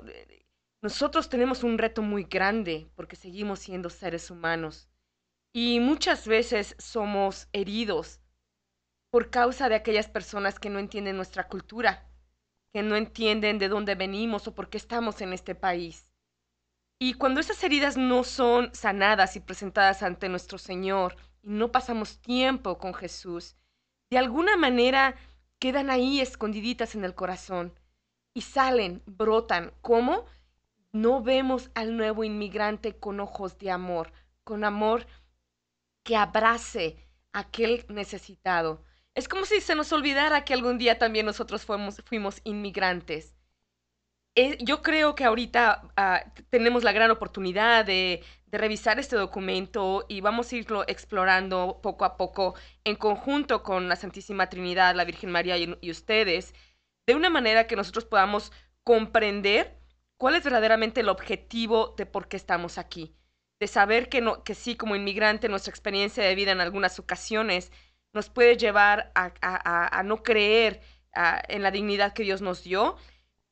nosotros 0.83 1.29
tenemos 1.29 1.63
un 1.63 1.79
reto 1.79 2.03
muy 2.03 2.25
grande 2.25 2.91
porque 2.97 3.15
seguimos 3.15 3.61
siendo 3.61 3.89
seres 3.89 4.29
humanos 4.31 4.89
y 5.53 5.79
muchas 5.79 6.27
veces 6.27 6.75
somos 6.81 7.49
heridos 7.53 8.21
por 9.11 9.31
causa 9.31 9.69
de 9.69 9.77
aquellas 9.77 10.09
personas 10.09 10.59
que 10.59 10.71
no 10.71 10.81
entienden 10.81 11.17
nuestra 11.17 11.47
cultura, 11.47 12.11
que 12.73 12.83
no 12.83 12.97
entienden 12.97 13.61
de 13.61 13.69
dónde 13.69 13.95
venimos 13.95 14.49
o 14.49 14.55
por 14.57 14.69
qué 14.69 14.77
estamos 14.77 15.21
en 15.21 15.33
este 15.33 15.55
país. 15.55 16.14
Y 17.05 17.13
cuando 17.13 17.39
esas 17.39 17.63
heridas 17.63 17.99
no 17.99 18.25
son 18.25 18.75
sanadas 18.75 19.37
y 19.37 19.41
presentadas 19.41 20.03
ante 20.03 20.31
nuestro 20.31 20.57
Señor 20.57 21.17
y 21.43 21.51
no 21.51 21.71
pasamos 21.71 22.19
tiempo 22.23 22.79
con 22.79 22.95
Jesús, 22.95 23.57
de 24.09 24.17
alguna 24.17 24.57
manera 24.57 25.15
quedan 25.59 25.91
ahí 25.91 26.23
escondiditas 26.23 26.95
en 26.95 27.05
el 27.05 27.15
corazón 27.15 27.79
y 28.33 28.41
salen, 28.41 29.03
brotan. 29.05 29.75
¿Cómo? 29.83 30.25
No 30.93 31.23
vemos 31.23 31.71
al 31.75 31.95
nuevo 31.95 32.25
inmigrante 32.25 32.97
con 32.97 33.21
ojos 33.21 33.59
de 33.59 33.71
amor, 33.71 34.11
con 34.43 34.65
amor 34.65 35.07
que 36.05 36.17
abrace 36.17 37.07
a 37.35 37.41
aquel 37.41 37.85
necesitado. 37.91 38.83
Es 39.15 39.29
como 39.29 39.45
si 39.45 39.61
se 39.61 39.75
nos 39.75 39.93
olvidara 39.93 40.47
que 40.47 40.55
algún 40.55 40.79
día 40.79 40.99
también 40.99 41.27
nosotros 41.27 41.67
fuimos, 41.67 42.03
fuimos 42.07 42.41
inmigrantes. 42.45 43.35
Eh, 44.37 44.59
yo 44.61 44.83
creo 44.83 45.15
que 45.15 45.25
ahorita 45.25 45.83
uh, 45.97 46.43
tenemos 46.51 46.83
la 46.83 46.93
gran 46.93 47.11
oportunidad 47.11 47.85
de, 47.85 48.23
revisar 48.51 49.01
este 49.01 49.17
documento 49.17 50.07
y 50.09 50.21
vamos 50.21 50.53
a 50.53 50.57
irlo 50.57 50.85
explorando 50.87 51.81
poco 51.83 52.05
a 52.05 52.17
poco 52.17 52.55
en 52.85 52.95
conjunto 52.95 53.65
con 53.65 53.89
la 53.89 53.97
Santísima 53.97 54.49
Trinidad, 54.49 54.95
la 54.95 55.05
Virgen 55.05 55.33
María 55.33 55.59
y, 55.59 55.77
y 55.81 55.91
ustedes, 55.91 56.55
de 57.05 57.17
una 57.17 57.31
manera 57.31 57.67
que 57.67 57.75
nosotros 57.75 58.05
podamos 58.05 58.53
comprender 58.85 59.77
cuál 60.19 60.37
es 60.37 60.45
verdaderamente 60.45 61.01
el 61.01 61.09
objetivo 61.09 61.95
de 61.97 62.07
por 62.07 62.29
qué 62.29 62.37
estamos 62.37 62.79
aquí 62.79 63.17
de 63.61 63.67
saber 63.67 64.09
que, 64.09 64.21
no, 64.21 64.45
que 64.45 64.55
sí, 64.55 64.77
como 64.77 64.97
inmigrante, 64.97 65.49
nuestra 65.49 65.71
experiencia 65.71 66.23
de 66.25 66.35
vida 66.35 66.53
en 66.53 66.61
algunas 66.61 66.99
ocasiones 66.99 67.73
nos 68.13 68.29
puede 68.29 68.57
llevar 68.57 69.11
a, 69.15 69.33
a, 69.41 69.99
a 69.99 70.03
no 70.03 70.23
creer 70.23 70.81
en 71.49 71.63
la 71.63 71.71
dignidad 71.71 72.13
que 72.13 72.25
Dios 72.25 72.43
nos 72.43 72.65
dio, 72.65 72.97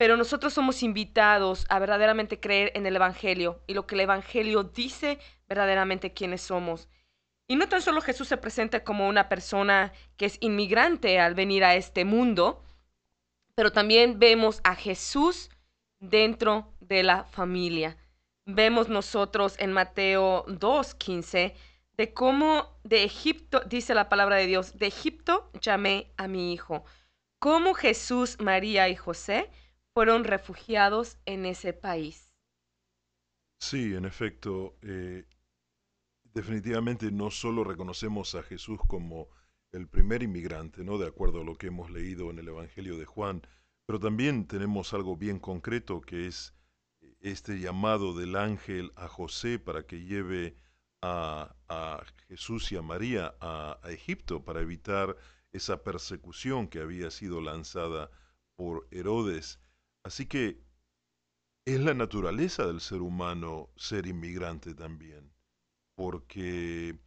pero 0.03 0.17
nosotros 0.17 0.51
somos 0.51 0.83
invitados 0.83 1.65
a 1.69 1.79
verdaderamente 1.79 2.37
creer 2.37 2.73
en 2.75 2.85
el 2.85 2.97
Evangelio 2.97 3.61
y 3.67 3.73
lo 3.73 3.87
que 3.87 3.95
el 3.95 4.01
Evangelio 4.01 4.63
dice 4.63 5.17
verdaderamente 5.47 6.11
quiénes 6.11 6.41
somos. 6.41 6.89
Y 7.47 7.55
no 7.55 7.69
tan 7.69 7.81
solo 7.81 8.01
Jesús 8.01 8.27
se 8.27 8.35
presenta 8.35 8.83
como 8.83 9.07
una 9.07 9.29
persona 9.29 9.93
que 10.17 10.25
es 10.25 10.39
inmigrante 10.41 11.21
al 11.21 11.35
venir 11.35 11.63
a 11.63 11.75
este 11.75 12.03
mundo, 12.03 12.65
pero 13.55 13.71
también 13.71 14.19
vemos 14.19 14.59
a 14.65 14.75
Jesús 14.75 15.49
dentro 16.01 16.73
de 16.81 17.03
la 17.03 17.23
familia 17.23 17.95
vemos 18.45 18.89
nosotros 18.89 19.55
en 19.57 19.71
Mateo 19.71 20.45
2.15 20.47 21.53
de 21.95 22.13
cómo 22.13 22.77
de 22.83 23.05
Egipto, 23.05 23.61
dice 23.61 23.93
la 23.93 24.09
palabra 24.09 24.35
de 24.35 24.47
Dios, 24.47 24.77
de 24.77 24.87
Egipto 24.87 25.49
llamé 25.61 26.11
a 26.17 26.27
mi 26.27 26.51
hijo. 26.51 26.83
Cómo 27.39 27.73
Jesús, 27.73 28.35
María 28.41 28.89
y 28.89 28.97
José 28.97 29.49
fueron 29.93 30.23
refugiados 30.23 31.17
en 31.25 31.45
ese 31.45 31.73
país. 31.73 32.33
Sí, 33.59 33.93
en 33.93 34.05
efecto, 34.05 34.75
eh, 34.81 35.25
definitivamente 36.23 37.11
no 37.11 37.31
solo 37.31 37.63
reconocemos 37.63 38.35
a 38.35 38.43
Jesús 38.43 38.79
como 38.87 39.29
el 39.71 39.87
primer 39.87 40.23
inmigrante, 40.23 40.83
¿no? 40.83 40.97
De 40.97 41.07
acuerdo 41.07 41.41
a 41.41 41.43
lo 41.43 41.55
que 41.55 41.67
hemos 41.67 41.89
leído 41.89 42.29
en 42.29 42.39
el 42.39 42.47
Evangelio 42.47 42.97
de 42.97 43.05
Juan, 43.05 43.41
pero 43.85 43.99
también 43.99 44.47
tenemos 44.47 44.93
algo 44.93 45.15
bien 45.17 45.39
concreto 45.39 46.01
que 46.01 46.27
es 46.27 46.53
este 47.19 47.59
llamado 47.59 48.13
del 48.13 48.35
ángel 48.35 48.91
a 48.95 49.07
José 49.07 49.59
para 49.59 49.85
que 49.85 50.03
lleve 50.03 50.57
a, 51.01 51.55
Jesús 52.27 52.71
y 52.71 52.77
a 52.77 52.81
María 52.81 53.35
a, 53.41 53.79
Egipto 53.85 54.43
para 54.43 54.61
evitar 54.61 55.17
esa 55.51 55.83
persecución 55.83 56.67
que 56.67 56.79
había 56.79 57.11
sido 57.11 57.41
lanzada 57.41 58.09
por 58.55 58.87
Herodes. 58.91 59.59
Así 60.03 60.25
que 60.25 60.61
es 61.65 61.79
la 61.79 61.93
naturaleza 61.93 62.67
del 62.67 62.81
ser 62.81 63.01
humano 63.01 63.69
ser 63.77 64.05
inmigrante 64.05 64.73
también, 64.73 65.31
porque, 65.95 66.99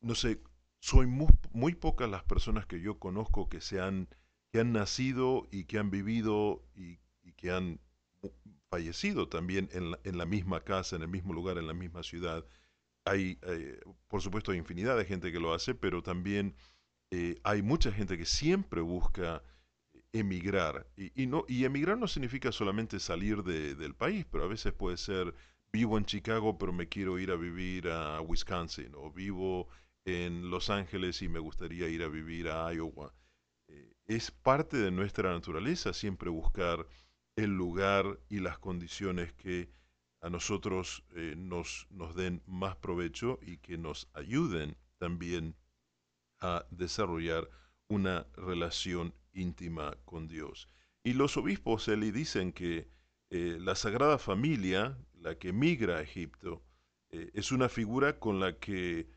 no 0.00 0.14
sé, 0.14 0.40
soy 0.80 1.06
muy, 1.06 1.74
pocas 1.74 2.10
las 2.10 2.24
personas 2.24 2.66
que 2.66 2.80
yo 2.80 2.98
conozco 2.98 3.48
que, 3.48 3.60
se 3.60 3.80
han, 3.80 4.08
que 4.52 4.60
han 4.60 4.72
nacido 4.72 5.46
y 5.50 5.64
que 5.64 5.78
han 5.78 5.90
vivido 5.90 6.64
y 6.74 6.98
que 7.36 7.50
han 7.50 7.80
fallecido 8.70 9.28
también 9.28 9.68
en 9.72 9.92
la, 9.92 10.00
en 10.04 10.18
la, 10.18 10.26
misma 10.26 10.60
casa, 10.60 10.96
en 10.96 11.02
el 11.02 11.08
mismo 11.08 11.32
lugar, 11.32 11.58
en 11.58 11.66
la 11.66 11.74
misma 11.74 12.02
ciudad. 12.02 12.44
Hay, 13.04 13.38
eh, 13.42 13.80
por 14.08 14.20
supuesto, 14.20 14.52
hay 14.52 14.58
infinidad 14.58 14.96
de 14.96 15.04
gente 15.04 15.30
que 15.30 15.40
lo 15.40 15.54
hace, 15.54 15.74
pero 15.74 16.02
también 16.02 16.56
eh, 17.10 17.38
hay 17.44 17.62
mucha 17.62 17.92
gente 17.92 18.18
que 18.18 18.24
siempre 18.24 18.80
busca 18.80 19.42
emigrar. 20.14 20.86
Y, 20.96 21.26
no, 21.26 21.44
y 21.48 21.64
emigrar 21.64 21.98
no 21.98 22.06
significa 22.06 22.52
solamente 22.52 23.00
salir 23.00 23.42
de, 23.42 23.74
del 23.74 23.94
país, 23.94 24.24
pero 24.30 24.44
a 24.44 24.48
veces 24.48 24.72
puede 24.72 24.96
ser, 24.96 25.34
vivo 25.72 25.98
en 25.98 26.04
Chicago, 26.06 26.56
pero 26.56 26.72
me 26.72 26.88
quiero 26.88 27.18
ir 27.18 27.32
a 27.32 27.36
vivir 27.36 27.88
a 27.88 28.20
Wisconsin, 28.20 28.92
o 28.94 29.10
vivo 29.10 29.68
en 30.04 30.50
Los 30.50 30.70
Ángeles 30.70 31.20
y 31.20 31.28
me 31.28 31.40
gustaría 31.40 31.88
ir 31.88 32.04
a 32.04 32.08
vivir 32.08 32.48
a 32.48 32.72
Iowa. 32.72 33.12
Eh, 33.66 33.92
es 34.06 34.30
parte 34.30 34.76
de 34.76 34.92
nuestra 34.92 35.32
naturaleza 35.32 35.92
siempre 35.92 36.30
buscar 36.30 36.86
el 37.34 37.56
lugar 37.56 38.20
y 38.28 38.38
las 38.38 38.58
condiciones 38.58 39.32
que 39.32 39.68
a 40.20 40.30
nosotros 40.30 41.04
eh, 41.16 41.34
nos, 41.36 41.88
nos 41.90 42.14
den 42.14 42.40
más 42.46 42.76
provecho 42.76 43.40
y 43.42 43.58
que 43.58 43.76
nos 43.78 44.08
ayuden 44.14 44.76
también 44.98 45.56
a 46.40 46.66
desarrollar 46.70 47.50
una 47.88 48.26
relación 48.36 49.12
íntima 49.34 49.96
con 50.04 50.26
Dios. 50.28 50.68
Y 51.02 51.12
los 51.12 51.36
obispos, 51.36 51.86
Eli, 51.88 52.10
dicen 52.10 52.52
que 52.52 52.88
eh, 53.30 53.58
la 53.60 53.74
Sagrada 53.74 54.18
Familia, 54.18 54.96
la 55.20 55.38
que 55.38 55.52
migra 55.52 55.98
a 55.98 56.02
Egipto, 56.02 56.62
eh, 57.10 57.30
es 57.34 57.52
una 57.52 57.68
figura 57.68 58.18
con 58.18 58.40
la 58.40 58.58
que 58.58 59.08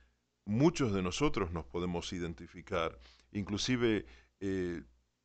muchos 0.45 0.91
de 0.93 1.01
nosotros 1.01 1.51
nos 1.51 1.65
podemos 1.65 2.11
identificar. 2.13 2.99
Inclusive 3.31 4.05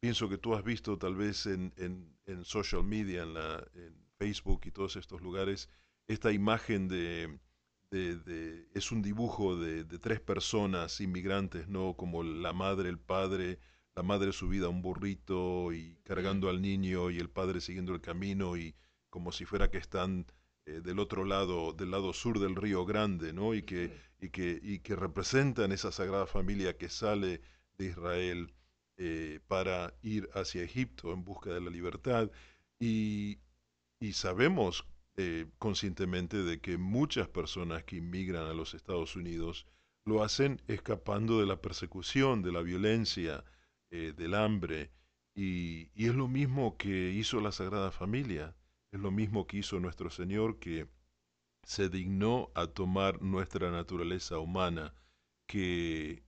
pienso 0.01 0.29
que 0.29 0.39
tú 0.39 0.55
has 0.55 0.65
visto 0.65 0.99
tal 0.99 1.15
vez 1.15 1.47
en, 1.47 1.73
en, 1.77 2.45
social 2.45 2.83
media, 2.83 3.23
en, 3.23 3.35
la, 3.35 3.65
en 3.75 3.95
Facebook 4.19 4.63
y 4.65 4.71
todos 4.71 4.97
estos 4.97 5.21
lugares, 5.21 5.69
esta 6.09 6.33
imagen 6.33 6.89
de, 6.89 7.39
de, 7.93 8.69
es 8.75 8.91
un 8.91 9.03
dibujo 9.03 9.57
de, 9.57 9.85
tres 9.99 10.21
personas 10.21 11.01
inmigrantes, 11.01 11.69
¿no? 11.69 11.95
Como 11.95 12.23
la 12.23 12.53
madre, 12.53 12.89
el 12.89 12.99
padre, 12.99 13.59
la 13.95 14.03
madre 14.03 14.33
subida 14.33 14.67
a 14.67 14.71
un 14.71 14.83
burrito 14.83 15.73
y 15.73 15.97
cargando 16.05 16.49
al 16.49 16.63
niño 16.63 17.11
y 17.11 17.19
el 17.19 17.29
padre 17.29 17.61
siguiendo 17.61 17.95
el 17.95 18.01
camino 18.01 18.57
y 18.57 18.75
como 19.11 19.33
si 19.33 19.45
fuera 19.45 19.71
que 19.71 19.79
están 19.79 20.27
eh, 20.65 20.81
del 20.81 20.99
otro 20.99 21.25
lado, 21.25 21.73
del 21.73 21.91
lado 21.91 22.13
sur 22.13 22.39
del 22.39 22.57
río 22.57 22.87
Grande, 22.87 23.33
¿no? 23.33 23.55
Y 23.55 23.63
que, 23.63 23.93
y 24.21 24.31
que, 24.31 24.59
y 24.63 24.79
que 24.79 24.97
representan 24.97 25.73
esa 25.73 25.93
sagrada 25.93 26.27
familia 26.27 26.77
que 26.77 26.89
sale 26.89 27.43
de 27.77 27.87
Israel 27.87 28.55
eh, 28.99 29.41
para 29.49 29.95
ir 30.03 30.29
hacia 30.35 30.63
Egipto 30.63 31.13
en 31.13 31.25
busca 31.25 31.51
de 31.51 31.61
la 31.61 31.71
libertad. 31.71 32.31
Y, 32.79 33.39
sabemos 34.13 34.85
eh, 35.17 35.47
conscientemente 35.59 36.43
de 36.43 36.61
que 36.61 36.77
muchas 36.77 37.29
personas 37.29 37.85
que 37.85 37.97
inmigran 37.97 38.47
a 38.47 38.53
los 38.53 38.75
Estados 38.75 39.17
Unidos 39.17 39.67
lo 40.05 40.23
hacen 40.23 40.61
escapando 40.69 41.41
de 41.41 41.47
la 41.47 41.61
persecución, 41.61 42.43
de 42.43 42.53
la 42.53 42.63
violencia, 42.63 43.45
eh, 43.93 44.15
del 44.17 44.35
hambre, 44.35 44.91
y, 45.35 45.91
y, 45.95 46.07
es 46.09 46.15
lo 46.15 46.27
mismo 46.29 46.77
que 46.79 47.11
hizo 47.11 47.41
la 47.41 47.53
Sagrada 47.53 47.91
Familia, 47.91 48.57
es 48.91 49.01
lo 49.01 49.11
mismo 49.11 49.47
que 49.47 49.59
hizo 49.59 49.79
nuestro 49.81 50.09
Señor 50.11 50.59
que 50.59 50.89
se 51.63 51.89
dignó 51.89 52.51
a 52.55 52.67
tomar 52.67 53.23
nuestra 53.23 53.71
naturaleza 53.71 54.39
humana, 54.39 54.95
que 55.47 56.25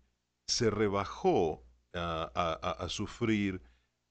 se 0.47 0.71
rebajó 0.71 1.65
a, 1.95 2.25
a, 2.79 2.89
sufrir 2.91 3.63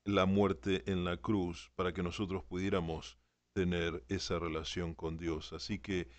la 0.04 0.26
muerte 0.26 0.84
en 0.92 1.06
la 1.06 1.18
cruz 1.18 1.72
para 1.76 1.94
que 1.94 2.02
nosotros 2.04 2.44
pudiéramos 2.44 3.20
tener 3.54 4.04
esa 4.10 4.40
relación 4.40 4.96
con 4.96 5.18
Dios. 5.18 5.54
Así 5.54 5.78
que 5.80 6.10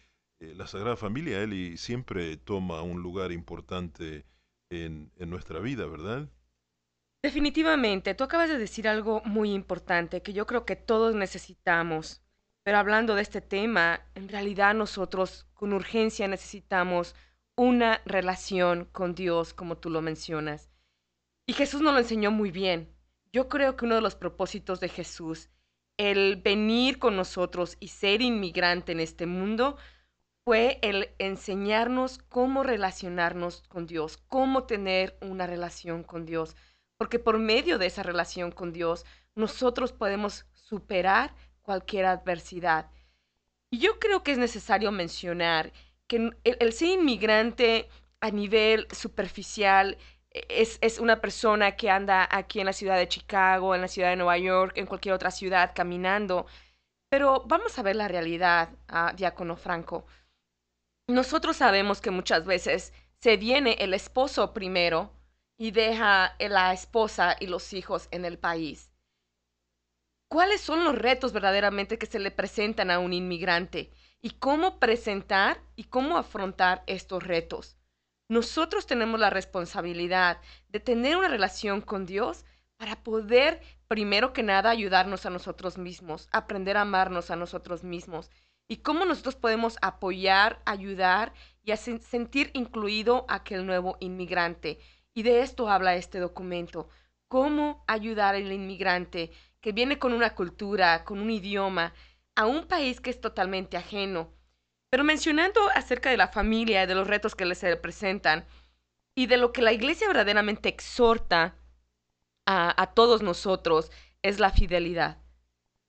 eh, 0.40 0.54
la 0.54 0.68
Sagrada 0.68 0.96
Familia, 0.96 1.44
siempre 1.76 2.36
toma 2.36 2.82
un 2.82 3.02
lugar 3.02 3.32
importante 3.32 4.24
en, 4.70 5.10
en 5.16 5.30
nuestra 5.30 5.58
vida, 5.58 5.86
¿verdad? 5.86 6.30
Definitivamente, 7.24 8.14
tú 8.14 8.22
acabas 8.22 8.50
de 8.50 8.58
decir 8.58 8.86
algo 8.86 9.22
muy 9.24 9.54
importante 9.54 10.20
que 10.20 10.34
yo 10.34 10.46
creo 10.46 10.66
que 10.66 10.76
todos 10.76 11.14
necesitamos. 11.14 12.22
Pero 12.62 12.76
hablando 12.76 13.14
de 13.14 13.22
este 13.22 13.40
tema, 13.40 14.06
en 14.14 14.28
realidad 14.28 14.74
nosotros 14.74 15.46
con 15.54 15.72
urgencia 15.72 16.28
necesitamos 16.28 17.14
una 17.56 18.02
relación 18.04 18.84
con 18.92 19.14
Dios, 19.14 19.54
como 19.54 19.78
tú 19.78 19.88
lo 19.88 20.02
mencionas. 20.02 20.70
Y 21.46 21.54
Jesús 21.54 21.80
nos 21.80 21.94
lo 21.94 22.00
enseñó 22.00 22.30
muy 22.30 22.50
bien. 22.50 22.94
Yo 23.32 23.48
creo 23.48 23.74
que 23.74 23.86
uno 23.86 23.94
de 23.94 24.02
los 24.02 24.16
propósitos 24.16 24.80
de 24.80 24.90
Jesús, 24.90 25.48
el 25.96 26.36
venir 26.36 26.98
con 26.98 27.16
nosotros 27.16 27.78
y 27.80 27.88
ser 27.88 28.20
inmigrante 28.20 28.92
en 28.92 29.00
este 29.00 29.24
mundo, 29.24 29.78
fue 30.44 30.78
el 30.82 31.08
enseñarnos 31.18 32.18
cómo 32.18 32.64
relacionarnos 32.64 33.62
con 33.62 33.86
Dios, 33.86 34.18
cómo 34.28 34.64
tener 34.64 35.16
una 35.22 35.46
relación 35.46 36.02
con 36.02 36.26
Dios. 36.26 36.54
Porque 36.96 37.18
por 37.18 37.38
medio 37.38 37.78
de 37.78 37.86
esa 37.86 38.02
relación 38.02 38.50
con 38.50 38.72
Dios, 38.72 39.04
nosotros 39.34 39.92
podemos 39.92 40.46
superar 40.52 41.34
cualquier 41.62 42.06
adversidad. 42.06 42.90
Y 43.70 43.78
yo 43.78 43.98
creo 43.98 44.22
que 44.22 44.32
es 44.32 44.38
necesario 44.38 44.92
mencionar 44.92 45.72
que 46.06 46.30
el, 46.44 46.72
ser 46.72 46.88
inmigrante 46.88 47.88
a 48.20 48.30
nivel 48.30 48.86
superficial 48.92 49.98
e, 50.30 50.46
es, 50.48 50.78
es, 50.80 50.98
una 50.98 51.20
persona 51.20 51.76
que 51.76 51.90
anda 51.90 52.28
aquí 52.30 52.60
en 52.60 52.66
la 52.66 52.72
ciudad 52.72 52.96
de 52.96 53.08
Chicago, 53.08 53.74
en 53.74 53.80
la 53.80 53.88
ciudad 53.88 54.10
de 54.10 54.16
Nueva 54.16 54.38
York, 54.38 54.76
en 54.76 54.86
cualquier 54.86 55.14
otra 55.14 55.30
ciudad 55.30 55.72
caminando. 55.74 56.46
Pero 57.08 57.44
vamos 57.46 57.78
a 57.78 57.82
ver 57.82 57.96
la 57.96 58.08
realidad, 58.08 58.70
uh, 58.92 59.14
Diácono 59.16 59.56
Franco. 59.56 60.06
Nosotros 61.08 61.56
sabemos 61.56 62.00
que 62.00 62.10
muchas 62.10 62.44
veces 62.46 62.92
se 63.20 63.36
viene 63.36 63.76
el 63.80 63.94
esposo 63.94 64.54
primero 64.54 65.10
y 65.64 65.70
deja 65.70 66.36
la 66.38 66.72
esposa 66.72 67.36
y 67.40 67.46
los 67.46 67.72
hijos 67.72 68.08
en 68.10 68.24
el 68.24 68.38
país. 68.38 68.92
¿Cuáles 70.28 70.60
son 70.60 70.84
los 70.84 70.94
retos 70.94 71.32
verdaderamente 71.32 71.98
que 71.98 72.06
se 72.06 72.18
le 72.18 72.30
presentan 72.30 72.90
a 72.90 72.98
un 72.98 73.12
inmigrante? 73.12 73.90
y 74.24 74.30
cómo 74.30 74.78
presentar 74.78 75.60
y 75.76 75.84
cómo 75.84 76.16
afrontar 76.16 76.82
estos 76.86 77.22
retos. 77.22 77.76
Nosotros 78.26 78.86
tenemos 78.86 79.20
la 79.20 79.28
responsabilidad 79.28 80.38
de 80.70 80.80
tener 80.80 81.18
una 81.18 81.28
relación 81.28 81.82
con 81.82 82.06
Dios 82.06 82.46
para 82.78 83.02
poder, 83.02 83.60
primero 83.86 84.32
que 84.32 84.42
nada, 84.42 84.70
ayudarnos 84.70 85.26
a 85.26 85.30
nosotros 85.30 85.76
mismos, 85.76 86.30
aprender 86.32 86.78
a 86.78 86.80
amarnos 86.80 87.30
a 87.30 87.36
nosotros 87.36 87.84
mismos 87.84 88.30
y 88.66 88.78
cómo 88.78 89.04
nosotros 89.04 89.36
podemos 89.36 89.76
apoyar, 89.82 90.62
ayudar 90.64 91.34
y 91.62 91.76
sentir 91.76 92.50
incluido 92.54 93.26
a 93.28 93.34
aquel 93.34 93.66
nuevo 93.66 93.98
inmigrante. 94.00 94.78
Y 95.14 95.22
de 95.22 95.42
esto 95.42 95.68
habla 95.68 95.94
este 95.94 96.18
documento. 96.18 96.88
Cómo 97.28 97.84
ayudar 97.86 98.34
al 98.34 98.50
inmigrante 98.50 99.30
que 99.60 99.72
viene 99.72 99.98
con 99.98 100.12
una 100.12 100.34
cultura, 100.34 101.04
con 101.04 101.20
un 101.20 101.30
idioma, 101.30 101.94
a 102.34 102.46
un 102.46 102.66
país 102.66 103.00
que 103.00 103.10
es 103.10 103.20
totalmente 103.20 103.76
ajeno. 103.76 104.32
Pero 104.90 105.04
mencionando 105.04 105.60
acerca 105.74 106.10
de 106.10 106.16
la 106.16 106.28
familia 106.28 106.82
y 106.82 106.86
de 106.86 106.96
los 106.96 107.06
retos 107.06 107.36
que 107.36 107.44
les 107.44 107.58
se 107.58 107.76
presentan 107.76 108.44
y 109.14 109.26
de 109.26 109.36
lo 109.36 109.52
que 109.52 109.62
la 109.62 109.72
iglesia 109.72 110.08
verdaderamente 110.08 110.68
exhorta 110.68 111.56
a, 112.44 112.82
a 112.82 112.86
todos 112.92 113.22
nosotros 113.22 113.92
es 114.22 114.40
la 114.40 114.50
fidelidad. 114.50 115.18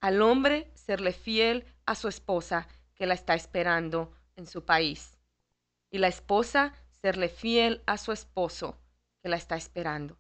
Al 0.01 0.21
hombre 0.21 0.71
serle 0.75 1.13
fiel 1.13 1.65
a 1.87 1.95
su 1.95 2.07
esposa 2.07 2.67
que 2.93 3.07
la 3.07 3.15
está 3.15 3.33
esperando 3.33 4.13
en 4.35 4.45
su 4.45 4.65
país. 4.65 5.17
Y 5.89 5.97
la 5.97 6.07
esposa 6.07 6.73
serle 7.01 7.29
fiel 7.29 7.81
a 7.87 7.97
su 7.97 8.11
esposo 8.11 8.79
la 9.29 9.37
está 9.37 9.55
esperando. 9.55 10.17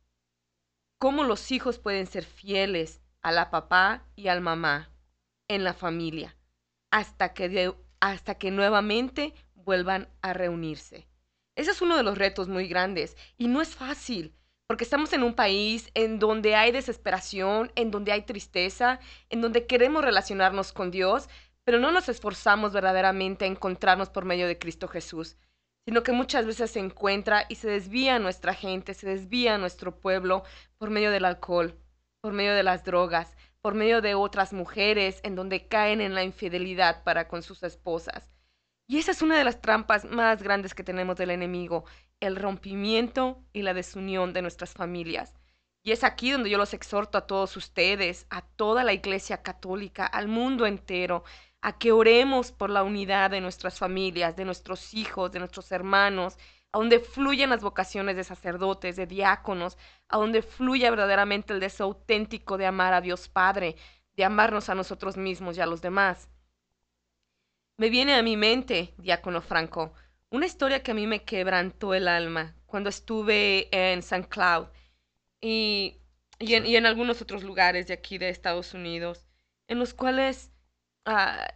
¿Cómo 0.97 1.23
los 1.23 1.51
hijos 1.51 1.79
pueden 1.79 2.07
ser 2.07 2.25
fieles 2.25 3.01
a 3.21 3.31
la 3.31 3.49
papá 3.49 4.05
y 4.15 4.27
al 4.27 4.41
mamá? 4.41 4.95
en 5.47 5.63
la 5.63 5.73
familia 5.73 6.35
hasta 6.91 7.33
que, 7.33 7.73
hasta 7.99 8.35
que 8.35 8.51
nuevamente 8.51 9.33
vuelvan 9.53 10.07
a 10.21 10.33
reunirse. 10.33 11.07
Ese 11.55 11.71
es 11.71 11.81
uno 11.81 11.97
de 11.97 12.03
los 12.03 12.17
retos 12.17 12.47
muy 12.47 12.67
grandes 12.67 13.15
y 13.37 13.47
no 13.47 13.61
es 13.61 13.75
fácil 13.75 14.33
porque 14.67 14.83
estamos 14.83 15.13
en 15.13 15.23
un 15.23 15.35
país 15.35 15.91
en 15.93 16.17
donde 16.17 16.55
hay 16.55 16.71
desesperación, 16.71 17.71
en 17.75 17.91
donde 17.91 18.11
hay 18.11 18.23
tristeza, 18.23 18.99
en 19.29 19.41
donde 19.41 19.67
queremos 19.67 20.03
relacionarnos 20.03 20.73
con 20.73 20.89
Dios, 20.89 21.29
pero 21.63 21.79
no 21.79 21.91
nos 21.91 22.09
esforzamos 22.09 22.73
verdaderamente 22.73 23.45
a 23.45 23.47
encontrarnos 23.47 24.09
por 24.09 24.25
medio 24.25 24.47
de 24.47 24.57
Cristo 24.57 24.87
Jesús, 24.87 25.37
sino 25.85 26.03
que 26.03 26.11
muchas 26.11 26.45
veces 26.45 26.71
se 26.71 26.79
encuentra 26.79 27.45
y 27.47 27.55
se 27.55 27.69
desvía 27.69 28.19
nuestra 28.19 28.53
gente, 28.53 28.93
se 28.93 29.07
desvía 29.07 29.57
nuestro 29.57 29.99
pueblo 29.99 30.43
por 30.77 30.89
medio 30.89 31.11
del 31.11 31.25
alcohol, 31.25 31.79
por 32.21 32.33
medio 32.33 32.53
de 32.53 32.63
las 32.63 32.83
drogas, 32.83 33.35
por 33.61 33.75
medio 33.75 34.01
de 34.01 34.15
otras 34.15 34.51
mujeres 34.51 35.19
en 35.23 35.35
donde 35.35 35.67
caen 35.67 36.01
en 36.01 36.15
la 36.15 36.23
infidelidad 36.23 37.03
para 37.03 37.27
con 37.27 37.43
sus 37.43 37.63
esposas. 37.63 38.31
Y 38.87 38.97
esa 38.97 39.11
es 39.11 39.21
una 39.21 39.37
de 39.37 39.43
las 39.43 39.61
trampas 39.61 40.05
más 40.05 40.41
grandes 40.43 40.73
que 40.73 40.83
tenemos 40.83 41.17
del 41.17 41.31
enemigo, 41.31 41.85
el 42.19 42.35
rompimiento 42.35 43.43
y 43.53 43.61
la 43.61 43.73
desunión 43.73 44.33
de 44.33 44.41
nuestras 44.41 44.73
familias. 44.73 45.35
Y 45.83 45.91
es 45.91 46.03
aquí 46.03 46.31
donde 46.31 46.49
yo 46.49 46.57
los 46.57 46.73
exhorto 46.73 47.17
a 47.17 47.27
todos 47.27 47.57
ustedes, 47.57 48.25
a 48.29 48.41
toda 48.41 48.83
la 48.83 48.93
Iglesia 48.93 49.43
Católica, 49.43 50.05
al 50.05 50.27
mundo 50.27 50.65
entero, 50.65 51.23
a 51.65 51.79
que 51.79 51.91
oremos 51.91 52.51
por 52.51 52.69
la 52.69 52.83
unidad 52.83 53.31
de 53.31 53.41
nuestras 53.41 53.79
familias, 53.79 54.35
de 54.35 54.45
nuestros 54.45 54.93
hijos, 54.93 55.31
de 55.31 55.39
nuestros 55.39 55.71
hermanos, 55.71 56.37
a 56.71 56.77
donde 56.77 56.99
fluyan 56.99 57.49
las 57.49 57.63
vocaciones 57.63 58.15
de 58.15 58.23
sacerdotes, 58.23 58.95
de 58.95 59.07
diáconos, 59.07 59.75
a 60.07 60.19
donde 60.19 60.43
fluya 60.43 60.91
verdaderamente 60.91 61.53
el 61.53 61.59
deseo 61.59 61.87
auténtico 61.87 62.59
de 62.59 62.67
amar 62.67 62.93
a 62.93 63.01
Dios 63.01 63.29
Padre, 63.29 63.77
de 64.15 64.23
amarnos 64.23 64.69
a 64.69 64.75
nosotros 64.75 65.17
mismos 65.17 65.57
y 65.57 65.61
a 65.61 65.65
los 65.65 65.81
demás. 65.81 66.29
Me 67.77 67.89
viene 67.89 68.13
a 68.13 68.21
mi 68.21 68.37
mente, 68.37 68.93
diácono 68.99 69.41
Franco, 69.41 69.91
una 70.29 70.45
historia 70.45 70.83
que 70.83 70.91
a 70.91 70.93
mí 70.93 71.07
me 71.07 71.23
quebrantó 71.23 71.95
el 71.95 72.07
alma 72.07 72.55
cuando 72.67 72.91
estuve 72.91 73.69
en 73.71 74.03
San 74.03 74.21
Cloud 74.21 74.67
y, 75.41 75.97
y, 76.37 76.53
en, 76.53 76.85
algunos 76.85 77.23
otros 77.23 77.41
lugares 77.43 77.87
de 77.87 77.95
aquí 77.95 78.19
de 78.19 78.29
Estados 78.29 78.75
Unidos, 78.75 79.25
en 79.67 79.79
los 79.79 79.95
cuales 79.95 80.51
ah, 81.05 81.47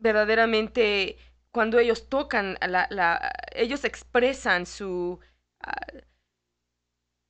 verdaderamente 0.00 1.16
cuando 1.52 1.78
ellos 1.78 2.08
tocan, 2.08 2.56
la, 2.60 3.32
ellos 3.54 3.84
expresan 3.84 4.66
su, 4.66 5.20
uh, 5.66 5.98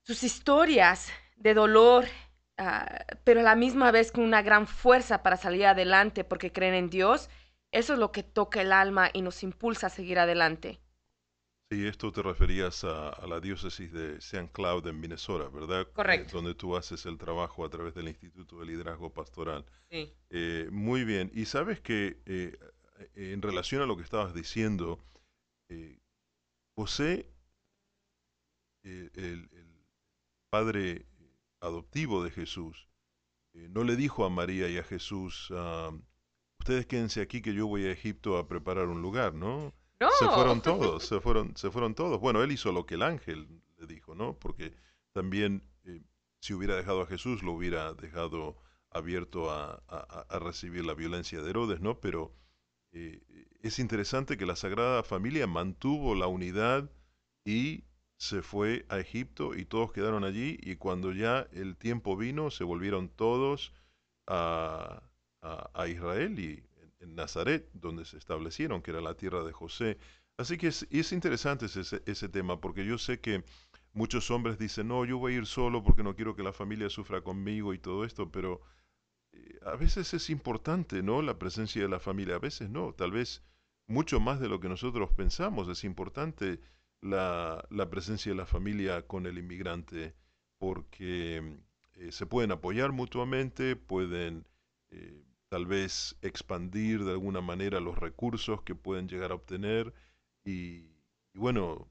sus 0.04 0.22
historias 0.22 1.12
de 1.36 1.54
dolor, 1.54 2.04
uh, 2.58 3.16
pero 3.24 3.40
a 3.40 3.42
la 3.42 3.56
misma 3.56 3.90
vez 3.90 4.12
con 4.12 4.24
una 4.24 4.42
gran 4.42 4.66
fuerza 4.66 5.22
para 5.22 5.36
salir 5.36 5.66
adelante 5.66 6.24
porque 6.24 6.52
creen 6.52 6.74
en 6.74 6.88
Dios, 6.90 7.30
eso 7.72 7.94
es 7.94 7.98
lo 7.98 8.12
que 8.12 8.22
toca 8.22 8.60
el 8.60 8.72
alma 8.72 9.10
y 9.12 9.22
nos 9.22 9.42
impulsa 9.42 9.88
a 9.88 9.90
seguir 9.90 10.18
adelante. 10.18 10.81
Sí, 11.72 11.86
esto 11.86 12.12
te 12.12 12.20
referías 12.20 12.84
a, 12.84 13.08
a 13.08 13.26
la 13.26 13.40
diócesis 13.40 13.90
de 13.90 14.16
St. 14.16 14.50
Cloud 14.52 14.86
en 14.86 15.00
Minnesota, 15.00 15.48
¿verdad? 15.48 15.88
Correcto. 15.94 16.28
Eh, 16.28 16.32
donde 16.34 16.54
tú 16.54 16.76
haces 16.76 17.06
el 17.06 17.16
trabajo 17.16 17.64
a 17.64 17.70
través 17.70 17.94
del 17.94 18.08
Instituto 18.08 18.60
de 18.60 18.66
Liderazgo 18.66 19.08
Pastoral. 19.08 19.64
Sí. 19.90 20.12
Eh, 20.28 20.68
muy 20.70 21.04
bien. 21.04 21.30
Y 21.32 21.46
sabes 21.46 21.80
que 21.80 22.20
eh, 22.26 22.58
en 23.14 23.40
relación 23.40 23.80
a 23.80 23.86
lo 23.86 23.96
que 23.96 24.02
estabas 24.02 24.34
diciendo, 24.34 24.98
eh, 25.70 25.98
José, 26.76 27.32
el, 28.82 29.48
padre 30.50 31.06
adoptivo 31.60 32.22
de 32.22 32.32
Jesús, 32.32 32.86
no 33.54 33.82
le 33.82 33.96
dijo 33.96 34.26
a 34.26 34.28
María 34.28 34.68
y 34.68 34.76
a 34.76 34.84
Jesús, 34.84 35.48
ah, 35.52 35.90
ustedes 36.58 36.84
quédense 36.84 37.22
aquí 37.22 37.40
que 37.40 37.54
yo 37.54 37.66
voy 37.66 37.86
a 37.86 37.92
Egipto 37.92 38.36
a 38.36 38.46
preparar 38.46 38.88
un 38.88 39.00
lugar, 39.00 39.32
¿no? 39.32 39.72
Se 40.18 40.28
fueron 40.28 40.60
todos, 40.60 41.04
se 41.04 41.20
fueron, 41.20 41.56
se 41.56 41.70
fueron 41.70 41.94
todos. 41.94 42.20
Bueno, 42.20 42.42
él 42.42 42.52
hizo 42.52 42.72
lo 42.72 42.86
que 42.86 42.94
el 42.94 43.02
ángel 43.02 43.48
le 43.78 43.86
dijo, 43.86 44.14
¿no? 44.14 44.38
Porque 44.38 44.74
también 45.12 45.62
si 46.40 46.54
hubiera 46.54 46.76
dejado 46.76 47.02
a 47.02 47.06
Jesús, 47.06 47.42
lo 47.42 47.52
hubiera 47.52 47.94
dejado 47.94 48.56
abierto 48.90 49.50
a, 49.50 49.74
a 50.28 50.38
recibir 50.38 50.84
la 50.84 50.94
violencia 50.94 51.40
de 51.40 51.50
Herodes, 51.50 51.80
¿no? 51.80 52.00
Pero 52.00 52.34
eh, 52.92 53.22
es 53.62 53.78
interesante 53.78 54.36
que 54.36 54.46
la 54.46 54.56
Sagrada 54.56 55.02
Familia 55.02 55.46
mantuvo 55.46 56.14
la 56.14 56.26
unidad 56.26 56.90
y 57.44 57.84
se 58.18 58.42
fue 58.42 58.84
a 58.88 58.98
Egipto 58.98 59.54
y 59.54 59.64
todos 59.64 59.92
quedaron 59.92 60.24
allí 60.24 60.58
y 60.62 60.76
cuando 60.76 61.12
ya 61.12 61.48
el 61.52 61.76
tiempo 61.76 62.16
vino 62.16 62.50
se 62.50 62.64
volvieron 62.64 63.08
todos 63.08 63.72
a, 64.26 65.02
a, 65.40 65.88
Israel 65.88 66.38
y 66.38 66.62
en 67.02 67.14
Nazaret, 67.14 67.68
donde 67.74 68.04
se 68.04 68.16
establecieron, 68.16 68.82
que 68.82 68.92
era 68.92 69.00
la 69.00 69.16
tierra 69.16 69.44
de 69.44 69.52
José. 69.52 69.98
Así 70.36 70.56
que 70.56 70.68
es, 70.68 70.86
es 70.90 71.12
interesante 71.12 71.66
ese, 71.66 72.28
tema 72.28 72.60
porque 72.60 72.86
yo 72.86 72.98
sé 72.98 73.20
que 73.20 73.44
muchos 73.92 74.30
hombres 74.30 74.58
dicen, 74.58 74.88
no, 74.88 75.04
yo 75.04 75.18
voy 75.18 75.34
a 75.34 75.38
ir 75.38 75.46
solo 75.46 75.82
porque 75.82 76.02
no 76.02 76.16
quiero 76.16 76.34
que 76.34 76.42
la 76.42 76.52
familia 76.52 76.88
sufra 76.88 77.22
conmigo 77.22 77.74
y 77.74 77.78
todo 77.78 78.04
esto, 78.04 78.30
pero 78.30 78.62
eh, 79.32 79.58
a 79.66 79.76
veces 79.76 80.14
es 80.14 80.30
importante, 80.30 81.02
¿no? 81.02 81.22
La 81.22 81.38
presencia 81.38 81.82
de 81.82 81.88
la 81.88 82.00
familia, 82.00 82.36
a 82.36 82.40
veces 82.40 82.70
no, 82.70 82.94
tal 82.94 83.12
vez 83.12 83.42
mucho 83.86 84.20
más 84.20 84.40
de 84.40 84.48
lo 84.48 84.60
que 84.60 84.68
nosotros 84.68 85.10
pensamos, 85.12 85.68
es 85.68 85.84
importante 85.84 86.60
la, 87.00 87.66
la 87.70 87.90
presencia 87.90 88.32
de 88.32 88.36
la 88.36 88.46
familia 88.46 89.06
con 89.06 89.26
el 89.26 89.38
inmigrante 89.38 90.14
porque 90.58 91.58
eh, 91.94 92.12
se 92.12 92.26
pueden 92.26 92.52
apoyar 92.52 92.92
mutuamente, 92.92 93.76
pueden 93.76 94.46
eh, 94.90 95.22
tal 95.52 95.66
vez 95.66 96.16
expandir 96.22 97.04
de 97.04 97.10
alguna 97.10 97.42
manera 97.42 97.78
los 97.78 97.98
recursos 97.98 98.62
que 98.62 98.74
pueden 98.74 99.06
llegar 99.06 99.32
a 99.32 99.34
obtener 99.34 99.92
y, 100.46 100.96
bueno, 101.34 101.90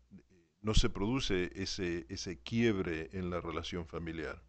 no 0.61 0.73
se 0.73 0.89
produce 0.89 1.51
ese, 1.53 2.07
ese 2.09 2.39
quiebre 2.39 3.11
en 3.13 3.29
la 3.29 3.39
relación 3.39 3.85
familiar. 3.85 4.41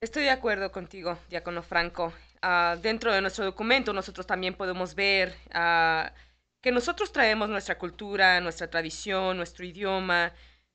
Estoy 0.00 0.22
de 0.22 0.30
acuerdo 0.30 0.72
contigo, 0.72 1.18
Diácono 1.28 1.62
Franco. 1.62 2.14
Ah, 2.40 2.78
dentro 2.80 3.12
de 3.12 3.20
nuestro 3.20 3.44
documento 3.44 3.92
nosotros 3.92 4.26
también 4.26 4.54
podemos 4.54 4.94
ver 4.94 5.34
ah, 5.52 6.10
que 6.62 6.72
nosotros 6.72 7.12
traemos 7.12 7.50
nuestra 7.50 7.76
cultura, 7.76 8.40
nuestra 8.40 8.70
tradición, 8.70 9.36
nuestro 9.36 9.62
idioma, 9.62 10.32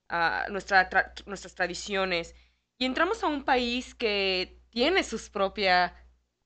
ah, 0.09 0.45
nuestra 0.51 0.87
nuestras 1.25 1.55
tradiciones 1.55 2.35
y 2.77 2.85
entramos 2.85 3.23
a 3.23 3.27
un 3.27 3.45
país 3.45 3.95
que 3.95 4.61
tiene 4.69 5.03
sus 5.03 5.31
propias 5.31 5.91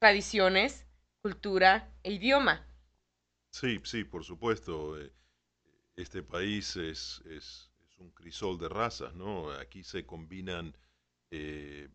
tradiciones, 0.03 0.85
cultura 1.21 1.89
e 2.03 2.11
idioma. 2.11 2.67
Sí, 3.53 3.79
sí, 3.85 4.03
por 4.03 4.25
supuesto. 4.25 4.99
Eh, 4.99 5.13
este 5.95 6.21
país 6.21 6.75
es, 6.75 7.23
es, 7.25 7.71
un 7.99 8.11
crisol 8.11 8.57
de 8.57 8.67
razas, 8.67 9.15
¿no? 9.15 9.49
Aquí 9.51 9.81
se 9.85 10.05
combinan 10.05 10.75
eh, 11.31 11.87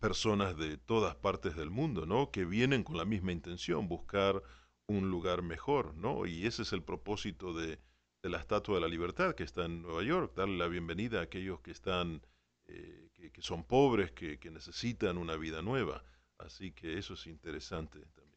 personas 0.00 0.54
de 0.58 0.76
todas 0.76 1.14
partes 1.14 1.56
del 1.56 1.70
mundo, 1.70 2.04
¿no? 2.04 2.30
Que 2.30 2.44
vienen 2.44 2.84
con 2.84 2.98
la 2.98 3.06
misma 3.06 3.32
intención, 3.32 3.88
buscar 3.88 4.42
un 4.86 5.10
lugar 5.10 5.40
mejor, 5.40 5.94
¿no? 5.94 6.26
Y 6.26 6.44
ese 6.44 6.60
es 6.60 6.74
el 6.74 6.82
propósito 6.82 7.54
de, 7.54 7.78
de 8.22 8.28
la 8.28 8.36
Estatua 8.36 8.74
de 8.74 8.82
la 8.82 8.88
Libertad 8.88 9.34
que 9.34 9.44
está 9.44 9.64
en 9.64 9.80
Nueva 9.80 10.02
York, 10.02 10.34
darle 10.36 10.58
la 10.58 10.68
bienvenida 10.68 11.20
a 11.20 11.22
aquellos 11.22 11.62
que 11.62 11.70
están, 11.70 12.20
eh, 12.66 13.08
que, 13.32 13.40
son 13.40 13.64
pobres, 13.64 14.12
que 14.12 14.50
necesitan 14.50 15.16
una 15.16 15.36
vida 15.36 15.62
nueva. 15.62 16.04
Así 16.44 16.72
que 16.72 16.98
eso 16.98 17.14
es 17.14 17.26
interesante 17.26 17.98
también. 18.14 18.34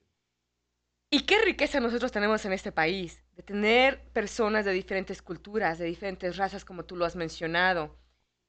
Y 1.10 1.22
qué 1.22 1.40
riqueza 1.40 1.80
nosotros 1.80 2.12
tenemos 2.12 2.44
en 2.46 2.54
este 2.54 2.72
país, 2.72 3.24
de 3.36 3.44
tener 3.44 4.02
personas 4.12 4.66
de 4.66 4.72
diferentes 4.72 5.22
culturas, 5.22 5.78
de 5.78 5.86
diferentes 5.86 6.36
razas, 6.38 6.66
como 6.66 6.84
tú 6.84 6.96
lo 6.96 7.06
has 7.06 7.16
mencionado. 7.16 7.98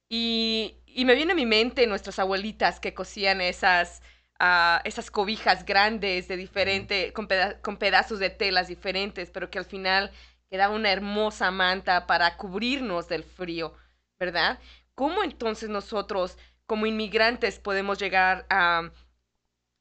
Y, 0.09 0.77
y 0.85 1.05
me 1.05 1.15
viene 1.15 1.33
a 1.33 1.35
mi 1.35 1.45
mente 1.45 1.87
nuestras 1.87 2.19
abuelitas 2.19 2.79
que 2.79 2.93
cosían 2.93 3.41
esas, 3.41 4.01
uh, 4.41 4.79
esas 4.83 5.11
cobijas 5.11 5.65
grandes 5.65 6.27
de 6.27 6.35
diferente, 6.35 7.13
con, 7.13 7.27
peda 7.27 7.61
con, 7.61 7.77
pedazos 7.77 8.19
de 8.19 8.29
telas 8.29 8.67
diferentes, 8.67 9.29
pero 9.29 9.49
que 9.49 9.59
al 9.59 9.65
final 9.65 10.11
quedaba 10.49 10.75
una 10.75 10.91
hermosa 10.91 11.51
manta 11.51 12.07
para 12.07 12.35
cubrirnos 12.37 13.07
del 13.07 13.23
frío, 13.23 13.73
¿verdad? 14.19 14.59
¿Cómo 14.95 15.23
entonces 15.23 15.69
nosotros, 15.69 16.37
como 16.65 16.87
inmigrantes, 16.87 17.59
podemos 17.59 17.99
llegar 17.99 18.45
a, 18.49 18.91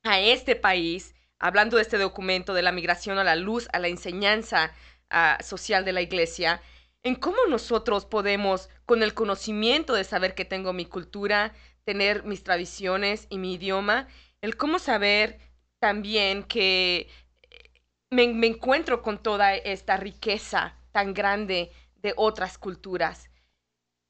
a 0.09 0.21
este 0.21 0.57
país? 0.57 1.14
hablando 1.38 1.77
de 1.77 1.83
este 1.83 1.99
documento 1.99 2.55
de 2.55 2.62
la 2.62 2.73
migración 2.73 3.18
a 3.18 3.25
la 3.25 3.37
luz, 3.37 3.68
a 3.73 3.79
la 3.79 3.88
enseñanza 3.88 4.73
uh, 5.11 5.42
social 5.42 5.85
de 5.85 5.92
la 5.92 6.03
iglesia, 6.03 6.61
en 7.03 7.14
cómo 7.14 7.38
nosotros 7.49 8.07
podemos, 8.07 8.68
con 8.87 9.03
el 9.03 9.14
conocimiento 9.14 9.94
de 9.94 10.05
saber 10.05 10.35
que 10.35 10.44
tengo 10.44 10.73
mi 10.73 10.85
cultura, 10.85 11.55
tener 11.85 12.25
mis 12.25 12.42
tradiciones 12.42 13.27
y 13.31 13.38
mi 13.38 13.55
idioma, 13.55 14.09
el 14.40 14.57
cómo 14.57 14.79
saber 14.79 15.38
también 15.79 16.42
que 16.42 17.09
me, 18.11 18.27
me 18.29 18.49
encuentro 18.49 19.01
con 19.03 19.23
toda 19.23 19.55
esta 19.55 19.97
riqueza 19.97 20.77
tan 20.92 21.14
grande 21.14 21.71
de 21.97 22.14
otras 22.16 22.59
culturas. 22.59 23.31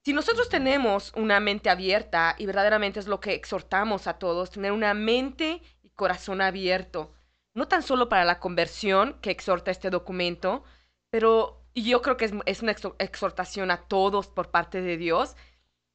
Si 0.05 0.15
nosotros 0.15 0.49
tenemos 0.49 1.13
una 1.17 1.39
mente 1.39 1.69
abierta, 1.69 2.35
y 2.39 2.47
verdaderamente 2.47 2.99
es 2.99 3.07
lo 3.07 3.21
que 3.21 3.35
exhortamos 3.35 4.07
a 4.07 4.19
todos, 4.19 4.51
tener 4.51 4.73
una 4.73 4.95
mente 4.95 5.61
corazón 5.99 6.41
abierto, 6.41 7.13
no 7.55 7.67
tan 7.67 7.83
solo 7.83 8.09
para 8.09 8.25
la 8.25 8.39
conversión 8.39 9.19
que 9.21 9.33
exhorta 9.33 9.73
este 9.73 9.91
documento, 9.91 10.63
pero 11.11 11.61
yo 11.75 12.03
creo 12.03 12.17
que 12.17 12.31
es, 12.47 12.63
una 12.63 12.77
exhortación 12.99 13.73
a 13.73 13.79
todos 13.89 14.29
por 14.29 14.53
parte 14.53 14.81
de 14.81 14.97
Dios, 14.97 15.35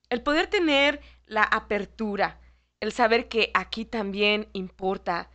el 0.09 0.21
poder 0.21 0.47
tener 0.47 0.99
la 1.25 1.43
apertura, 1.43 2.41
el 2.81 2.91
saber 2.91 3.29
que 3.29 3.49
aquí 3.53 3.85
también 3.85 4.49
importa 4.51 5.29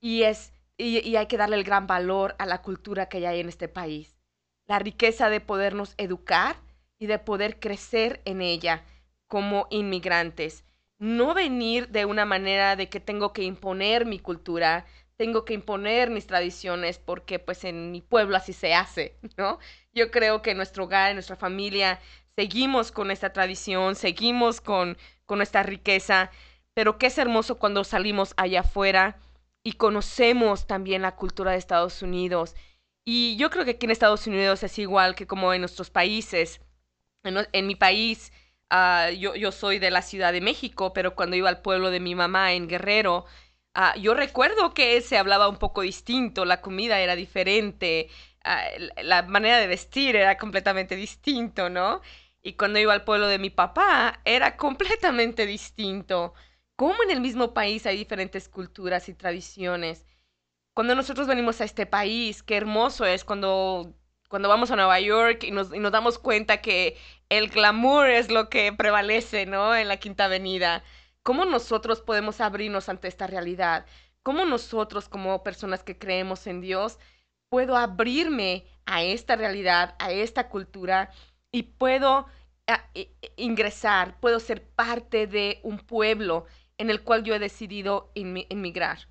y 0.00 0.22
es 0.22 0.54
y, 0.78 0.98
y, 1.06 1.16
hay 1.16 1.26
que 1.26 1.38
darle 1.38 1.56
el 1.56 1.64
gran 1.64 1.86
valor 1.86 2.36
a 2.38 2.46
la 2.46 2.60
cultura 2.60 3.08
que 3.08 3.26
hay 3.26 3.40
en 3.40 3.48
este 3.48 3.68
país. 3.68 4.18
La 4.66 4.78
riqueza 4.78 5.30
de 5.30 5.40
podernos 5.40 5.94
educar 5.96 6.56
y 6.98 7.06
de 7.06 7.18
poder 7.18 7.60
crecer 7.60 8.20
en 8.24 8.40
ella 8.42 8.84
como 9.26 9.66
inmigrantes. 9.70 10.64
No 10.98 11.34
venir 11.34 11.88
de 11.88 12.04
una 12.06 12.24
manera 12.24 12.74
de 12.76 12.88
que 12.88 13.00
tengo 13.00 13.32
que 13.32 13.42
imponer 13.42 14.06
mi 14.06 14.18
cultura, 14.18 14.86
tengo 15.16 15.44
que 15.44 15.54
imponer 15.54 16.10
mis 16.10 16.26
tradiciones 16.26 16.98
porque 16.98 17.38
pues 17.38 17.64
en 17.64 17.90
mi 17.92 18.00
pueblo 18.00 18.36
así 18.36 18.52
se 18.52 18.74
hace, 18.74 19.16
¿no? 19.36 19.58
Yo 19.92 20.10
creo 20.10 20.42
que 20.42 20.52
en 20.52 20.56
nuestro 20.56 20.84
hogar, 20.84 21.10
en 21.10 21.16
nuestra 21.16 21.36
familia, 21.36 22.00
seguimos 22.34 22.92
con 22.92 23.10
esta 23.10 23.32
tradición, 23.32 23.94
seguimos 23.94 24.60
con, 24.60 24.96
con 25.26 25.42
esta 25.42 25.62
riqueza, 25.62 26.30
pero 26.74 26.98
qué 26.98 27.06
es 27.06 27.18
hermoso 27.18 27.58
cuando 27.58 27.84
salimos 27.84 28.34
allá 28.36 28.60
afuera 28.60 29.18
y 29.62 29.72
conocemos 29.72 30.66
también 30.66 31.02
la 31.02 31.16
cultura 31.16 31.52
de 31.52 31.58
Estados 31.58 32.02
Unidos. 32.02 32.54
Y 33.04 33.36
yo 33.36 33.50
creo 33.50 33.64
que 33.64 33.72
aquí 33.72 33.86
en 33.86 33.92
Estados 33.92 34.26
Unidos 34.26 34.62
es 34.62 34.78
igual 34.78 35.14
que 35.14 35.26
como 35.26 35.52
en 35.52 35.60
nuestros 35.60 35.90
países. 35.90 36.60
En, 37.24 37.36
en 37.52 37.66
mi 37.66 37.74
país, 37.74 38.32
uh, 38.72 39.10
yo, 39.12 39.34
yo 39.34 39.52
soy 39.52 39.78
de 39.78 39.90
la 39.90 40.02
Ciudad 40.02 40.32
de 40.32 40.40
México, 40.40 40.92
pero 40.92 41.14
cuando 41.14 41.36
iba 41.36 41.48
al 41.48 41.62
pueblo 41.62 41.90
de 41.90 42.00
mi 42.00 42.14
mamá 42.14 42.52
en 42.52 42.68
Guerrero, 42.68 43.26
Uh, 43.76 43.98
yo 44.00 44.14
recuerdo 44.14 44.72
que 44.72 45.00
se 45.02 45.18
hablaba 45.18 45.48
un 45.48 45.58
poco 45.58 45.82
distinto, 45.82 46.46
la 46.46 46.62
comida 46.62 46.98
era 47.00 47.14
diferente, 47.14 48.08
uh, 48.44 49.02
la 49.02 49.22
manera 49.24 49.58
de 49.58 49.66
vestir 49.66 50.16
era 50.16 50.38
completamente 50.38 50.96
distinto, 50.96 51.68
¿no? 51.68 52.00
Y 52.42 52.54
cuando 52.54 52.78
iba 52.78 52.94
al 52.94 53.04
pueblo 53.04 53.26
de 53.26 53.38
mi 53.38 53.50
papá 53.50 54.20
era 54.24 54.56
completamente 54.56 55.44
distinto. 55.46 56.32
Como 56.76 57.02
en 57.02 57.10
el 57.10 57.20
mismo 57.20 57.52
país 57.54 57.84
hay 57.86 57.96
diferentes 57.98 58.48
culturas 58.48 59.08
y 59.10 59.14
tradiciones. 59.14 60.06
Cuando 60.74 60.94
nosotros 60.94 61.26
venimos 61.26 61.60
a 61.60 61.64
este 61.64 61.86
país, 61.86 62.42
qué 62.42 62.56
hermoso 62.56 63.04
es 63.06 63.24
cuando, 63.24 63.94
cuando 64.28 64.48
vamos 64.48 64.70
a 64.70 64.76
Nueva 64.76 65.00
York 65.00 65.44
y 65.44 65.50
nos, 65.50 65.72
y 65.74 65.78
nos 65.78 65.92
damos 65.92 66.18
cuenta 66.18 66.60
que 66.60 66.96
el 67.28 67.48
glamour 67.48 68.08
es 68.08 68.30
lo 68.30 68.48
que 68.48 68.72
prevalece, 68.72 69.46
¿no? 69.46 69.74
En 69.74 69.88
la 69.88 69.96
Quinta 69.96 70.26
Avenida 70.26 70.82
¿Cómo 71.26 71.44
nosotros 71.44 72.02
podemos 72.02 72.40
abrirnos 72.40 72.88
ante 72.88 73.08
esta 73.08 73.26
realidad? 73.26 73.84
¿Cómo 74.22 74.44
nosotros 74.44 75.08
como 75.08 75.42
personas 75.42 75.82
que 75.82 75.98
creemos 75.98 76.46
en 76.46 76.60
Dios 76.60 77.00
puedo 77.48 77.76
abrirme 77.76 78.64
a 78.84 79.02
esta 79.02 79.34
realidad, 79.34 79.96
a 79.98 80.12
esta 80.12 80.48
cultura 80.48 81.10
y 81.50 81.64
puedo 81.64 82.28
ingresar, 83.34 84.20
puedo 84.20 84.38
ser 84.38 84.68
parte 84.68 85.26
de 85.26 85.58
un 85.64 85.78
pueblo 85.78 86.46
en 86.78 86.90
el 86.90 87.02
cual 87.02 87.24
yo 87.24 87.34
he 87.34 87.40
decidido 87.40 88.12
inmigrar? 88.14 89.08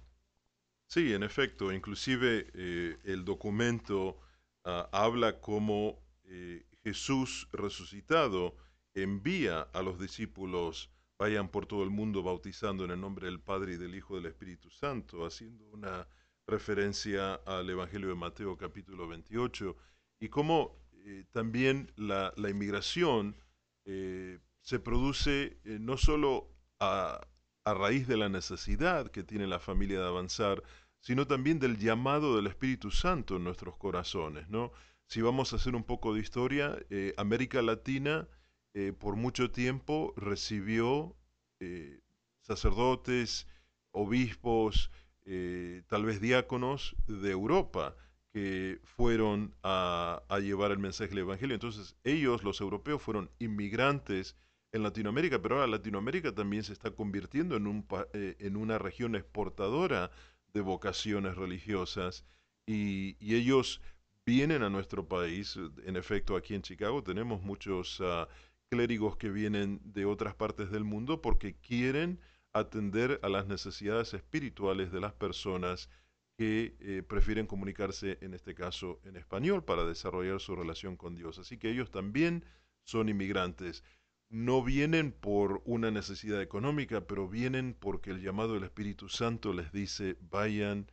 Sí, 0.88 1.14
en 1.14 1.22
efecto, 1.22 1.74
inclusive 1.74 2.48
eh, 2.54 2.98
el 3.04 3.26
documento 3.26 4.22
uh, 4.66 4.88
habla 4.92 5.40
como 5.40 6.00
eh, 6.26 6.66
Jesús 6.84 7.48
resucitado 7.52 8.56
envía 8.94 9.62
a 9.62 9.82
los 9.82 10.00
discípulos 10.00 10.90
vayan 11.18 11.50
por 11.50 11.66
todo 11.66 11.84
el 11.84 11.90
mundo 11.90 12.24
bautizando 12.24 12.84
en 12.84 12.92
el 12.92 13.00
nombre 13.00 13.28
del 13.28 13.40
Padre 13.40 13.74
y 13.74 13.78
del 13.78 13.96
Hijo 13.96 14.16
y 14.16 14.22
del 14.22 14.32
Espíritu 14.32 14.70
Santo, 14.70 15.26
haciendo 15.26 15.66
una 15.68 16.08
referencia 16.46 17.36
al 17.46 17.70
Evangelio 17.70 18.10
de 18.10 18.16
Mateo 18.16 18.58
capítulo 18.58 19.08
28, 19.08 19.76
y 20.20 20.30
cómo 20.30 20.78
eh, 21.06 21.26
también 21.32 21.92
la, 21.96 22.34
la 22.36 22.50
inmigración 22.50 23.38
eh, 23.86 24.40
se 24.62 24.80
produce 24.80 25.58
no 25.64 25.96
solo 25.98 26.50
a, 26.80 27.22
a 27.66 27.74
raíz 27.74 28.08
de 28.08 28.18
la 28.18 28.30
necesidad 28.30 29.10
que 29.10 29.24
tiene 29.24 29.48
la 29.48 29.60
familia 29.60 30.00
de 30.00 30.08
avanzar, 30.08 30.64
sino 31.06 31.28
también 31.28 31.60
del 31.60 31.78
llamado 31.78 32.36
del 32.36 32.48
Espíritu 32.48 32.90
Santo 32.90 33.36
en 33.36 33.44
nuestros 33.44 33.78
corazones, 33.78 34.50
¿no? 34.50 34.72
Si 35.06 35.22
vamos 35.22 35.54
a 35.54 35.58
hacer 35.58 35.76
un 35.76 35.84
poco 35.84 36.16
de 36.16 36.22
historia, 36.22 36.80
América 37.18 37.62
Latina 37.62 38.28
eh, 38.74 38.92
por 38.92 39.16
mucho 39.16 39.52
tiempo 39.52 40.14
recibió 40.18 41.16
eh, 41.62 42.02
sacerdotes, 42.42 43.48
obispos, 43.92 44.92
eh, 45.24 45.84
tal 45.88 46.04
vez 46.04 46.20
diáconos 46.20 46.94
de 47.08 47.32
Europa, 47.32 47.96
que 48.34 48.82
fueron 48.84 49.56
a, 49.64 50.22
llevar 50.42 50.72
el 50.72 50.80
mensaje 50.80 51.12
del 51.12 51.20
Evangelio. 51.20 51.54
Entonces 51.54 51.96
ellos, 52.04 52.44
los 52.44 52.60
europeos, 52.60 53.02
fueron 53.02 53.32
inmigrantes 53.40 54.36
en 54.74 54.84
Latinoamérica, 54.84 55.42
pero 55.42 55.56
ahora 55.56 55.68
Latinoamérica 55.68 56.36
también 56.36 56.64
se 56.64 56.74
está 56.74 56.92
convirtiendo 56.92 57.56
eh, 57.56 58.36
en 58.40 58.58
una 58.58 58.78
región 58.78 59.16
exportadora 59.16 60.12
de 60.56 60.62
vocaciones 60.62 61.36
religiosas 61.36 62.24
y, 62.66 63.18
ellos 63.20 63.82
vienen 64.26 64.64
a 64.64 64.70
nuestro 64.70 65.08
país. 65.08 65.60
En 65.86 65.98
efecto, 65.98 66.36
aquí 66.36 66.56
en 66.56 66.64
Chicago 66.64 67.04
tenemos 67.04 67.44
muchos 67.44 68.02
ah, 68.02 68.28
clérigos 68.72 69.18
que 69.18 69.30
vienen 69.30 69.82
de 69.84 70.06
otras 70.06 70.34
partes 70.34 70.72
del 70.72 70.86
mundo 70.86 71.22
porque 71.22 71.56
quieren 71.56 72.20
atender 72.54 73.20
a 73.22 73.30
las 73.30 73.46
necesidades 73.48 74.14
espirituales 74.14 74.92
de 74.92 75.02
las 75.02 75.14
personas 75.14 75.90
que 76.38 76.76
eh, 76.80 77.04
prefieren 77.04 77.48
comunicarse, 77.48 78.18
en 78.22 78.34
este 78.34 78.56
caso, 78.56 79.02
en 79.04 79.18
español 79.18 79.64
para 79.64 79.86
desarrollar 79.86 80.40
su 80.40 80.56
relación 80.56 80.96
con 80.96 81.16
Dios. 81.16 81.38
Así 81.38 81.58
que 81.58 81.70
ellos 81.70 81.92
también 81.92 82.46
son 82.84 83.10
inmigrantes. 83.10 83.84
No 84.30 84.64
vienen 84.64 85.12
por 85.12 85.62
una 85.66 85.92
necesidad 85.92 86.42
económica, 86.42 87.02
pero 87.02 87.28
vienen 87.28 87.74
porque 87.74 88.12
el 88.12 88.22
llamado 88.22 88.56
del 88.56 88.64
Espíritu 88.64 89.08
Santo 89.08 89.54
les 89.54 89.72
dice, 89.72 90.18
vayan 90.20 90.92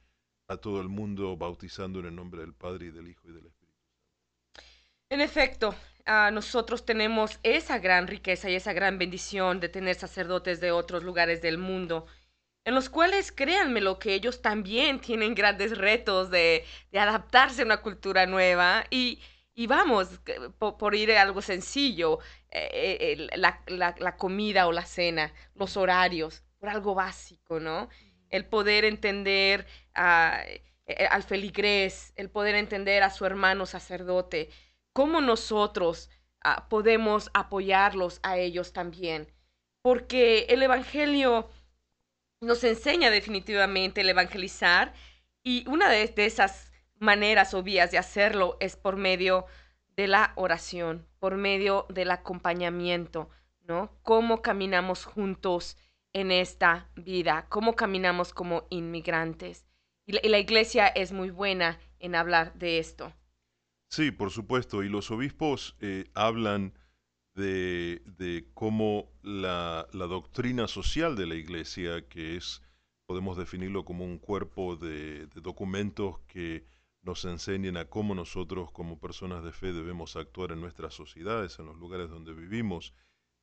a 0.48 0.56
todo 0.58 0.80
el 0.80 0.88
mundo 0.88 1.36
bautizando 1.36 2.00
en 2.00 2.06
el 2.06 2.14
nombre 2.14 2.42
del 2.42 2.54
Padre 2.54 2.86
y 2.86 2.90
del 2.90 3.08
Hijo 3.08 3.22
y 3.28 3.32
del 3.32 3.46
Espíritu 3.46 3.78
Santo. 3.80 4.62
En 5.08 5.20
efecto, 5.20 5.74
ah, 6.06 6.30
nosotros 6.32 6.84
tenemos 6.84 7.40
esa 7.42 7.78
gran 7.78 8.06
riqueza 8.06 8.50
y 8.50 8.54
esa 8.54 8.72
gran 8.72 8.98
bendición 8.98 9.60
de 9.60 9.68
tener 9.68 9.94
sacerdotes 9.94 10.60
de 10.60 10.72
otros 10.72 11.02
lugares 11.02 11.42
del 11.42 11.58
mundo 11.58 12.06
en 12.64 12.74
los 12.74 12.88
cuales, 12.88 13.32
créanme 13.32 13.80
lo 13.80 13.98
que 13.98 14.14
ellos 14.14 14.40
también 14.40 15.00
tienen 15.00 15.34
grandes 15.34 15.76
retos 15.76 16.30
de, 16.30 16.64
adaptarse 16.92 17.62
a 17.62 17.64
una 17.64 17.82
cultura 17.82 18.26
nueva 18.26 18.84
y, 18.90 19.20
vamos, 19.66 20.20
por, 20.58 20.94
ir 20.94 21.12
a 21.12 21.22
algo 21.22 21.42
sencillo, 21.42 22.20
eh, 22.54 23.16
eh, 23.18 23.28
la, 23.36 24.16
comida 24.18 24.66
o 24.66 24.72
la 24.72 24.84
cena, 24.84 25.32
los 25.54 25.76
horarios, 25.76 26.44
por 26.58 26.68
algo 26.68 26.94
básico, 26.94 27.60
¿no? 27.60 27.88
El 28.28 28.44
poder 28.44 28.84
entender 28.84 29.66
eh, 29.96 31.06
al 31.10 31.22
feligrés, 31.22 32.12
el 32.16 32.30
poder 32.30 32.54
entender 32.54 33.02
a 33.02 33.10
su 33.10 33.24
hermano 33.24 33.64
sacerdote, 33.64 34.50
cómo 34.92 35.22
nosotros 35.22 36.10
ah, 36.44 36.68
podemos 36.68 37.30
apoyarlos 37.32 38.20
a 38.22 38.36
ellos 38.36 38.72
también. 38.72 39.32
Porque 39.80 40.46
el 40.50 40.62
Evangelio 40.62 41.48
nos 42.42 42.64
enseña 42.64 43.10
definitivamente 43.10 44.02
el 44.02 44.10
evangelizar 44.10 44.92
y 45.42 45.66
una 45.68 45.88
de, 45.88 46.12
esas 46.16 46.70
maneras 46.98 47.54
o 47.54 47.62
vías 47.62 47.90
de 47.90 47.98
hacerlo 47.98 48.56
es 48.60 48.76
por 48.76 48.96
medio 48.96 49.46
de 49.46 49.52
la 49.96 50.32
oración, 50.36 51.06
por 51.18 51.36
medio 51.36 51.86
del 51.88 52.10
acompañamiento, 52.10 53.28
¿no? 53.62 53.90
Cómo 54.02 54.42
caminamos 54.42 55.04
juntos 55.04 55.76
en 56.12 56.30
esta 56.30 56.90
vida, 56.94 57.46
cómo 57.48 57.74
caminamos 57.74 58.32
como 58.34 58.66
inmigrantes. 58.70 59.66
Y 60.04 60.28
la, 60.28 60.38
iglesia 60.38 60.88
es 60.88 61.12
muy 61.12 61.30
buena 61.30 61.78
en 62.00 62.14
hablar 62.14 62.54
de 62.54 62.78
esto. 62.78 63.12
Sí, 63.88 64.10
por 64.10 64.30
supuesto, 64.30 64.82
y 64.82 64.88
los 64.88 65.10
obispos 65.10 65.76
eh, 65.80 66.10
hablan 66.14 66.74
de, 67.34 68.48
cómo 68.54 69.10
la, 69.22 69.86
doctrina 69.92 70.66
social 70.66 71.16
de 71.16 71.26
la 71.26 71.34
Iglesia, 71.34 72.06
que 72.08 72.36
es, 72.36 72.62
podemos 73.06 73.36
definirlo 73.36 73.84
como 73.84 74.04
un 74.04 74.18
cuerpo 74.18 74.76
de, 74.76 75.26
documentos 75.34 76.18
que 76.26 76.66
nos 77.02 77.24
enseñen 77.24 77.76
a 77.76 77.86
cómo 77.86 78.14
nosotros 78.14 78.70
como 78.70 78.98
personas 78.98 79.42
de 79.42 79.52
fe 79.52 79.72
debemos 79.72 80.16
actuar 80.16 80.52
en 80.52 80.60
nuestras 80.60 80.94
sociedades, 80.94 81.58
en 81.58 81.66
los 81.66 81.76
lugares 81.76 82.08
donde 82.08 82.32
vivimos. 82.32 82.94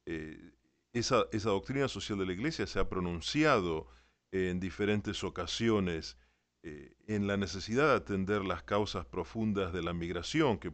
Eh, 0.06 0.54
esa, 0.94 1.26
doctrina 1.32 1.88
social 1.88 2.18
de 2.18 2.26
la 2.26 2.34
Iglesia 2.34 2.66
se 2.66 2.80
ha 2.80 2.90
pronunciado 2.90 3.88
en 4.32 4.60
diferentes 4.60 5.24
ocasiones 5.24 6.18
eh, 6.64 6.96
en 7.08 7.28
la 7.28 7.38
necesidad 7.38 7.88
de 7.90 7.96
atender 7.96 8.44
las 8.44 8.64
causas 8.64 9.06
profundas 9.06 9.74
de 9.74 9.84
la 9.84 9.94
migración, 9.94 10.58
que 10.58 10.74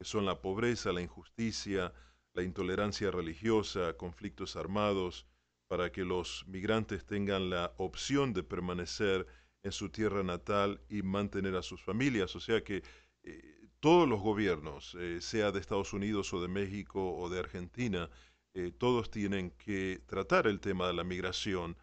son 0.00 0.26
la 0.26 0.40
pobreza, 0.40 0.92
la 0.92 1.00
injusticia, 1.00 1.92
la 2.34 2.42
intolerancia 2.42 3.10
religiosa, 3.10 3.96
conflictos 3.96 4.56
armados, 4.56 5.26
para 5.68 5.90
que 5.90 6.04
los 6.04 6.44
migrantes 6.46 7.06
tengan 7.06 7.50
la 7.50 7.72
opción 7.78 8.32
de 8.32 8.42
permanecer 8.42 9.26
en 9.66 9.72
su 9.72 9.90
tierra 9.90 10.22
natal 10.22 10.80
y 10.88 11.02
mantener 11.02 11.56
a 11.56 11.62
sus 11.62 11.82
familias. 11.82 12.34
O 12.36 12.40
sea 12.40 12.62
que 12.62 12.82
eh, 13.24 13.68
todos 13.80 14.08
los 14.08 14.20
gobiernos, 14.20 14.96
eh, 14.98 15.20
sea 15.20 15.50
de 15.50 15.58
Estados 15.58 15.92
Unidos 15.92 16.32
o 16.32 16.40
de 16.40 16.48
México 16.48 17.16
o 17.16 17.28
de 17.28 17.40
Argentina, 17.40 18.08
eh, 18.54 18.72
todos 18.76 19.10
tienen 19.10 19.50
que 19.50 20.00
tratar 20.06 20.46
el 20.46 20.60
tema 20.60 20.86
de 20.86 20.94
la 20.94 21.04
migración, 21.04 21.76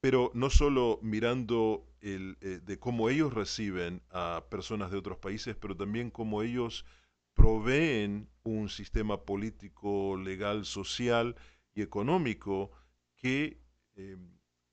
pero 0.00 0.30
no 0.32 0.48
solo 0.48 0.98
mirando 1.02 1.86
el, 2.00 2.38
de 2.40 2.78
cómo 2.78 3.10
ellos 3.10 3.34
reciben 3.34 4.00
a 4.08 4.44
personas 4.48 4.90
de 4.90 4.96
otros 4.96 5.18
países, 5.18 5.54
pero 5.54 5.76
también 5.76 6.10
cómo 6.10 6.42
ellos 6.42 6.86
proveen 7.34 8.30
un 8.42 8.70
sistema 8.70 9.26
político, 9.26 10.16
legal, 10.16 10.64
social 10.64 11.36
y 11.74 11.82
económico 11.82 12.70
que 13.16 13.58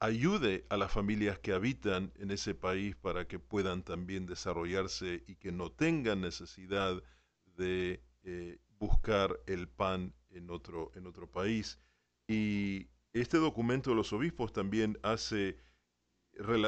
ayude 0.02 0.66
a 0.70 0.78
las 0.78 0.92
familias 0.92 1.38
que 1.38 1.54
habitan 1.54 2.12
en 2.16 2.32
ese 2.32 2.56
país 2.56 2.96
para 2.96 3.28
que 3.28 3.38
puedan 3.38 3.84
también 3.84 4.26
desarrollarse 4.26 5.24
y 5.28 5.36
que 5.36 5.52
no 5.52 5.72
tengan 5.72 6.22
necesidad 6.22 7.04
de 7.56 8.04
eh, 8.24 8.58
buscar 8.80 9.40
el 9.46 9.68
pan 9.68 10.12
en 10.32 10.50
otro, 10.50 10.92
en 10.96 11.06
otro 11.06 11.30
país. 11.30 11.80
Y 12.28 12.88
este 13.14 13.38
documento 13.38 13.92
de 13.92 13.96
los 13.96 14.12
obispos 14.12 14.52
también 14.52 14.98
hace, 15.04 15.60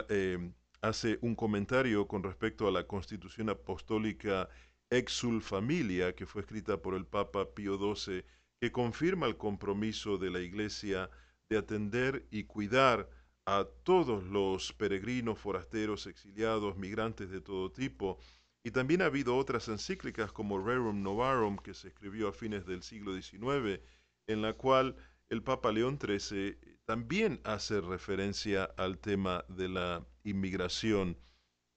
eh, 0.10 0.52
hace 0.82 1.18
un 1.22 1.34
comentario 1.34 2.08
con 2.08 2.22
respecto 2.22 2.68
a 2.68 2.72
la 2.72 2.86
constitución 2.86 3.50
apostólica 3.50 4.48
Exul 4.92 5.42
Familia, 5.42 6.14
que 6.14 6.28
fue 6.28 6.42
escrita 6.42 6.80
por 6.84 6.94
el 6.94 7.08
Papa 7.08 7.52
Pío 7.56 7.80
XII, 7.96 8.24
que 8.60 8.72
confirma 8.72 9.26
el 9.26 9.38
compromiso 9.38 10.20
de 10.20 10.30
la 10.30 10.40
Iglesia 10.40 11.10
de 11.50 11.58
atender 11.58 12.28
y 12.30 12.44
cuidar 12.44 13.10
a 13.46 13.66
todos 13.84 14.24
los 14.24 14.74
peregrinos, 14.74 15.40
forasteros, 15.40 16.08
exiliados, 16.08 16.78
migrantes 16.78 17.30
de 17.30 17.42
todo 17.42 17.72
tipo. 17.72 18.20
Y 18.64 18.72
también 18.72 19.02
ha 19.02 19.06
habido 19.06 19.36
otras 19.36 19.68
encíclicas 19.68 20.32
como 20.32 20.64
Rerum 20.64 21.04
Novarum, 21.04 21.58
que 21.58 21.74
se 21.74 21.90
escribió 21.90 22.30
a 22.30 22.34
fines 22.34 22.66
del 22.66 22.82
siglo 22.82 23.20
XIX, 23.20 23.82
en 24.28 24.42
la 24.42 24.54
cual 24.54 24.96
el 25.30 25.44
Papa 25.44 25.72
León 25.72 26.00
XIII 26.00 26.58
también 26.86 27.42
hace 27.44 27.82
referencia 27.82 28.66
al 28.78 29.00
tema 29.00 29.44
de 29.50 29.68
la 29.68 30.06
inmigración. 30.24 31.18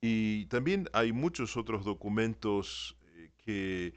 Y 0.00 0.46
también 0.46 0.88
hay 0.92 1.12
muchos 1.12 1.56
otros 1.56 1.84
documentos 1.84 2.96
que 3.38 3.94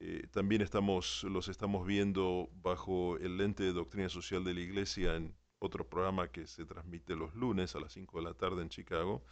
eh, 0.00 0.26
también 0.30 0.62
estamos, 0.62 1.24
los 1.24 1.48
estamos 1.48 1.86
viendo 1.86 2.48
bajo 2.62 3.16
el 3.18 3.36
lente 3.36 3.64
de 3.64 3.72
doctrina 3.72 4.08
social 4.08 4.44
de 4.44 4.54
la 4.54 4.60
Iglesia 4.60 5.16
en 5.16 5.34
otro 5.60 5.88
programa 5.88 6.32
que 6.32 6.46
se 6.46 6.64
transmite 6.64 7.14
los 7.14 7.34
lunes 7.34 7.76
a 7.76 7.80
las 7.80 7.92
5 7.92 8.18
de 8.18 8.24
la 8.24 8.34
tarde 8.34 8.62
en 8.62 8.68
Chicago. 8.68 9.24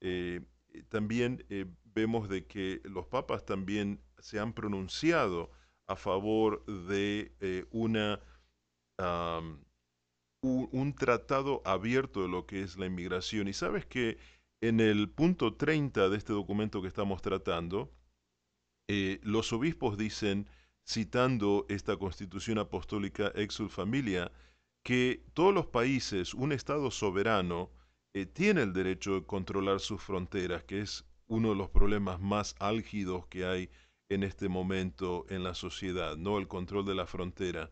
Eh, 0.00 0.40
eh, 0.68 0.82
también 0.90 1.46
vemos 1.84 2.28
de 2.28 2.46
que 2.46 2.82
los 2.84 3.06
papas 3.06 3.46
también 3.46 4.02
se 4.18 4.38
han 4.38 4.52
pronunciado 4.52 5.50
a 5.86 5.96
favor 5.96 6.64
de 6.66 7.32
una, 7.70 8.20
un, 10.42 10.94
tratado 10.94 11.62
abierto 11.64 12.22
de 12.22 12.28
lo 12.28 12.46
que 12.46 12.62
es 12.62 12.76
la 12.76 12.86
inmigración. 12.86 13.48
Y 13.48 13.54
sabes 13.54 13.86
que 13.86 14.18
en 14.60 14.80
el 14.80 15.08
punto 15.08 15.54
30 15.54 16.08
de 16.08 16.16
este 16.16 16.32
documento 16.32 16.82
que 16.82 16.88
estamos 16.88 17.22
tratando, 17.22 17.92
eh, 18.88 19.20
los 19.22 19.52
obispos 19.52 19.96
dicen, 19.96 20.48
citando 20.86 21.66
esta 21.68 21.96
constitución 21.96 22.58
apostólica 22.58 23.28
Exul 23.34 23.70
Familia, 23.70 24.32
que 24.82 25.24
todos 25.34 25.54
los 25.54 25.66
países, 25.66 26.34
un 26.34 26.52
Estado 26.52 26.90
soberano, 26.90 27.70
eh, 28.14 28.26
tiene 28.26 28.62
el 28.62 28.72
derecho 28.72 29.14
de 29.14 29.26
controlar 29.26 29.80
sus 29.80 30.02
fronteras, 30.02 30.64
que 30.64 30.80
es 30.80 31.04
uno 31.26 31.50
de 31.50 31.56
los 31.56 31.70
problemas 31.70 32.20
más 32.20 32.54
álgidos 32.58 33.26
que 33.26 33.44
hay 33.44 33.70
en 34.08 34.22
este 34.22 34.48
momento 34.48 35.26
en 35.28 35.42
la 35.42 35.54
sociedad, 35.54 36.16
¿no? 36.16 36.38
El 36.38 36.48
control 36.48 36.86
de 36.86 36.94
la 36.94 37.06
frontera. 37.06 37.70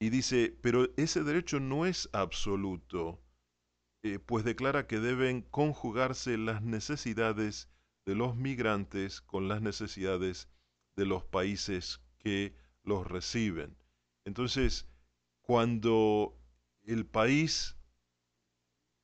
Y 0.00 0.10
dice, 0.10 0.56
pero 0.60 0.88
ese 0.96 1.22
derecho 1.22 1.60
no 1.60 1.86
es 1.86 2.08
absoluto, 2.12 3.20
eh, 4.04 4.18
pues 4.18 4.44
declara 4.44 4.86
que 4.86 5.00
deben 5.00 5.42
conjugarse 5.42 6.38
las 6.38 6.62
necesidades 6.62 7.68
de 8.06 8.14
los 8.14 8.36
migrantes 8.36 9.20
con 9.20 9.48
las 9.48 9.60
necesidades 9.60 10.48
de 10.96 11.06
los 11.06 11.24
países 11.24 12.00
que 12.18 12.54
los 12.82 13.06
reciben. 13.06 13.76
Entonces, 14.24 14.88
cuando 15.42 16.37
el 16.88 17.04
país, 17.04 17.76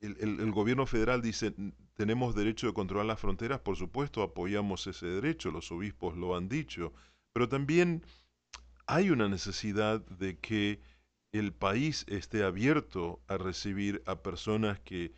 el, 0.01 0.51
gobierno 0.53 0.87
federal 0.87 1.20
dice, 1.20 1.55
tenemos 1.94 2.35
derecho 2.35 2.66
de 2.66 2.73
controlar 2.73 3.07
las 3.07 3.20
fronteras, 3.20 3.61
por 3.61 3.77
supuesto 3.77 4.23
apoyamos 4.23 4.87
ese 4.87 5.07
derecho, 5.07 5.51
los 5.51 5.70
obispos 5.70 6.16
lo 6.16 6.35
han 6.35 6.49
dicho, 6.49 6.92
pero 7.33 7.49
también 7.49 8.03
hay 8.87 9.11
una 9.11 9.29
necesidad 9.29 10.01
de 10.07 10.38
que 10.38 10.81
el 11.33 11.53
país 11.53 12.07
esté 12.09 12.42
abierto 12.42 13.20
a 13.29 13.37
recibir 13.37 14.03
a 14.07 14.23
personas 14.23 14.81
que, 14.81 15.12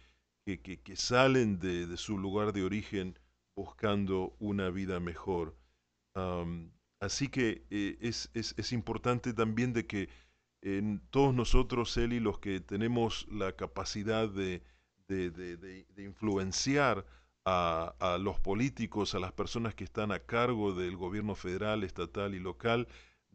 que, 0.44 0.60
que, 0.60 0.96
salen 0.96 1.60
de, 1.60 1.86
de, 1.86 1.96
su 1.96 2.18
lugar 2.18 2.52
de 2.52 2.64
origen 2.64 3.18
buscando 3.56 4.34
una 4.38 4.70
vida 4.70 4.98
mejor. 4.98 5.56
así 7.00 7.28
que 7.28 7.64
eh, 7.70 7.96
es, 8.00 8.30
es, 8.34 8.54
es, 8.56 8.72
importante 8.72 9.32
también 9.32 9.72
de 9.72 9.86
que 9.86 10.08
en 10.62 11.00
todos 11.10 11.34
nosotros, 11.34 11.96
Eli, 11.96 12.20
los 12.20 12.38
que 12.38 12.60
tenemos 12.60 13.26
la 13.30 13.52
capacidad 13.52 14.28
de, 14.28 14.62
de, 15.08 15.86
influenciar 15.98 17.06
a, 17.44 18.18
los 18.20 18.40
políticos, 18.40 19.14
a 19.14 19.20
las 19.20 19.32
personas 19.32 19.74
que 19.74 19.84
están 19.84 20.10
a 20.10 20.18
cargo 20.18 20.74
del 20.74 20.96
gobierno 20.96 21.34
federal, 21.34 21.84
estatal 21.84 22.34
y 22.34 22.40
local, 22.40 22.88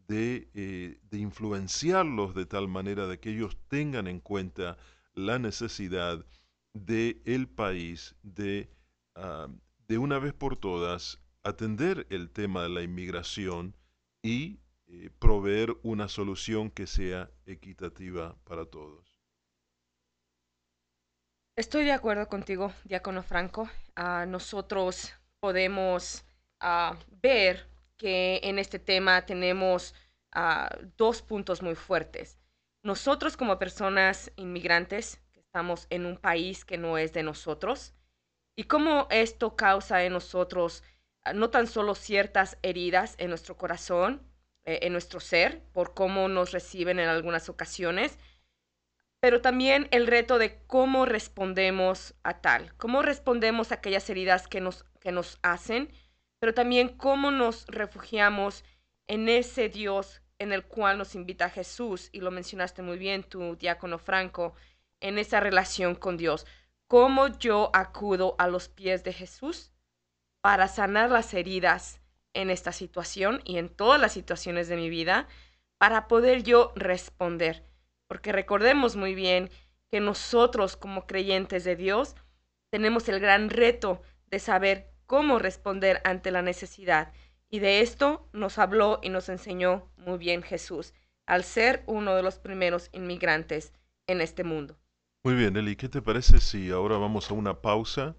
eh, 0.09 0.99
de, 1.09 1.17
influenciarlos 1.17 2.35
de 2.35 2.45
tal 2.45 2.67
manera 2.67 3.07
de 3.07 3.19
que 3.19 3.31
ellos 3.31 3.57
tengan 3.69 4.07
en 4.07 4.19
cuenta 4.19 4.77
la 5.13 5.39
necesidad 5.39 6.25
del 6.73 7.21
el 7.25 7.47
país 7.47 8.15
de, 8.21 8.69
ah, 9.15 9.47
de 9.87 9.97
una 9.97 10.19
vez 10.19 10.33
por 10.33 10.57
todas 10.57 11.21
atender 11.43 12.07
el 12.09 12.29
tema 12.29 12.63
de 12.63 12.69
la 12.69 12.83
inmigración 12.83 13.75
y 14.21 14.59
eh, 14.93 15.09
proveer 15.19 15.77
una 15.83 16.09
solución 16.09 16.69
que 16.69 16.85
sea 16.85 17.31
equitativa 17.45 18.35
para 18.43 18.65
todos. 18.65 19.21
Estoy 21.55 21.85
de 21.85 21.93
acuerdo 21.93 22.27
contigo, 22.27 22.73
Diácono 22.83 23.23
Franco. 23.23 23.69
Ah, 23.95 24.25
nosotros 24.27 25.13
podemos 25.39 26.25
ah, 26.59 26.99
ver 27.21 27.69
que 27.95 28.41
en 28.43 28.59
este 28.59 28.79
tema 28.79 29.25
tenemos 29.25 29.93
uh, 30.35 30.85
dos 30.97 31.21
puntos 31.21 31.61
muy 31.61 31.75
fuertes. 31.75 32.37
Nosotros 32.83 33.37
como 33.37 33.59
personas 33.59 34.33
inmigrantes, 34.35 35.21
que 35.31 35.39
estamos 35.39 35.87
en 35.89 36.05
un 36.05 36.17
país 36.17 36.65
que 36.65 36.77
no 36.77 36.97
es 36.97 37.13
de 37.13 37.23
nosotros, 37.23 37.93
y 38.57 38.65
cómo 38.65 39.07
esto 39.09 39.55
causa 39.55 40.03
en 40.03 40.13
nosotros 40.13 40.83
no 41.33 41.49
tan 41.49 41.67
solo 41.67 41.95
ciertas 41.95 42.57
heridas 42.61 43.15
en 43.19 43.29
nuestro 43.29 43.55
corazón, 43.55 44.30
eh, 44.65 44.79
en 44.83 44.93
nuestro 44.93 45.19
ser, 45.19 45.61
por 45.73 45.93
cómo 45.93 46.27
nos 46.27 46.51
reciben 46.51 46.99
en 46.99 47.09
algunas 47.09 47.49
ocasiones, 47.49 48.17
pero 49.19 49.41
también 49.41 49.87
el 49.91 50.07
reto 50.07 50.39
de 50.39 50.59
cómo 50.67 51.05
respondemos 51.05 52.15
a 52.23 52.41
tal, 52.41 52.75
cómo 52.77 53.01
respondemos 53.01 53.71
a 53.71 53.75
aquellas 53.75 54.09
heridas 54.09 54.47
que 54.47 54.61
nos, 54.61 54.85
que 54.99 55.11
nos 55.11 55.39
hacen 55.43 55.89
pero 56.41 56.55
también 56.55 56.89
cómo 56.89 57.29
nos 57.29 57.67
refugiamos 57.67 58.65
en 59.07 59.29
ese 59.29 59.69
Dios 59.69 60.21
en 60.39 60.51
el 60.51 60.65
cual 60.65 60.97
nos 60.97 61.13
invita 61.13 61.51
Jesús, 61.51 62.09
y 62.11 62.19
lo 62.19 62.31
mencionaste 62.31 62.81
muy 62.81 62.97
bien 62.97 63.21
tu 63.21 63.55
diácono 63.57 63.99
Franco, 63.99 64.55
en 64.99 65.19
esa 65.19 65.39
relación 65.39 65.93
con 65.93 66.17
Dios. 66.17 66.47
¿Cómo 66.87 67.27
yo 67.27 67.69
acudo 67.73 68.35
a 68.39 68.47
los 68.47 68.69
pies 68.69 69.03
de 69.03 69.13
Jesús 69.13 69.71
para 70.41 70.67
sanar 70.67 71.11
las 71.11 71.31
heridas 71.35 72.00
en 72.33 72.49
esta 72.49 72.71
situación 72.71 73.41
y 73.45 73.57
en 73.57 73.69
todas 73.69 73.99
las 73.99 74.13
situaciones 74.13 74.67
de 74.67 74.75
mi 74.75 74.89
vida 74.89 75.27
para 75.77 76.07
poder 76.07 76.43
yo 76.43 76.71
responder? 76.75 77.65
Porque 78.07 78.31
recordemos 78.31 78.95
muy 78.95 79.15
bien 79.15 79.49
que 79.89 79.99
nosotros 79.99 80.77
como 80.77 81.05
creyentes 81.05 81.63
de 81.63 81.75
Dios 81.75 82.15
tenemos 82.69 83.09
el 83.09 83.19
gran 83.19 83.49
reto 83.49 84.01
de 84.27 84.39
saber 84.39 84.91
cómo 85.05 85.39
responder 85.39 86.01
ante 86.05 86.31
la 86.31 86.41
necesidad. 86.41 87.13
Y 87.49 87.59
de 87.59 87.81
esto 87.81 88.29
nos 88.31 88.57
habló 88.57 88.99
y 89.03 89.09
nos 89.09 89.27
enseñó 89.27 89.91
muy 89.97 90.17
bien 90.17 90.41
Jesús, 90.41 90.93
al 91.25 91.43
ser 91.43 91.83
uno 91.85 92.15
de 92.15 92.23
los 92.23 92.39
primeros 92.39 92.89
inmigrantes 92.93 93.73
en 94.07 94.21
este 94.21 94.45
mundo. 94.45 94.77
Muy 95.23 95.35
bien, 95.35 95.55
Eli, 95.55 95.75
¿qué 95.75 95.89
te 95.89 96.01
parece 96.01 96.39
si 96.39 96.71
ahora 96.71 96.97
vamos 96.97 97.29
a 97.29 97.33
una 97.33 97.61
pausa 97.61 98.15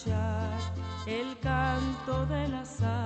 El 0.06 1.36
canto 1.40 2.26
de 2.26 2.46
las 2.48 2.80
aves 2.82 2.97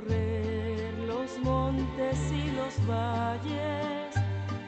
recorrer 0.00 0.94
los 1.06 1.38
montes 1.40 2.18
y 2.32 2.50
los 2.52 2.86
valles 2.86 4.14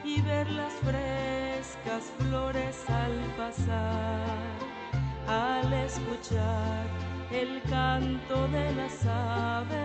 y 0.03 0.21
ver 0.21 0.49
las 0.51 0.73
frescas 0.73 2.11
flores 2.19 2.83
al 2.89 3.13
pasar, 3.37 4.37
al 5.27 5.73
escuchar 5.73 6.85
el 7.31 7.61
canto 7.63 8.47
de 8.49 8.73
las 8.73 9.05
aves 9.05 9.84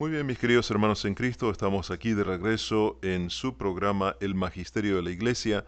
Muy 0.00 0.12
bien, 0.12 0.24
mis 0.24 0.38
queridos 0.38 0.70
hermanos 0.70 1.04
en 1.04 1.14
Cristo, 1.14 1.50
estamos 1.50 1.90
aquí 1.90 2.14
de 2.14 2.24
regreso 2.24 2.98
en 3.02 3.28
su 3.28 3.58
programa 3.58 4.16
El 4.20 4.34
Magisterio 4.34 4.96
de 4.96 5.02
la 5.02 5.10
Iglesia. 5.10 5.66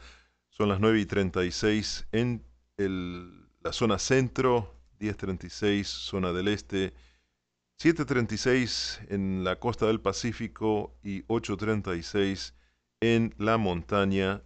Son 0.49 0.71
las 0.71 0.81
9 0.81 1.01
y 1.01 1.05
36 1.05 2.07
en 2.13 2.43
el- 2.79 3.47
la 3.61 3.75
zona 3.75 3.99
centro, 3.99 4.75
10.36 4.99 5.87
zona 5.87 6.33
del 6.33 6.49
este, 6.49 6.95
7.36 7.77 9.01
en 9.11 9.45
la 9.45 9.57
costa 9.61 9.87
del 9.87 10.01
Pacífico 10.01 10.97
y 11.03 11.25
8.36 11.25 12.55
en 13.03 13.35
la 13.37 13.59
montaña. 13.59 14.43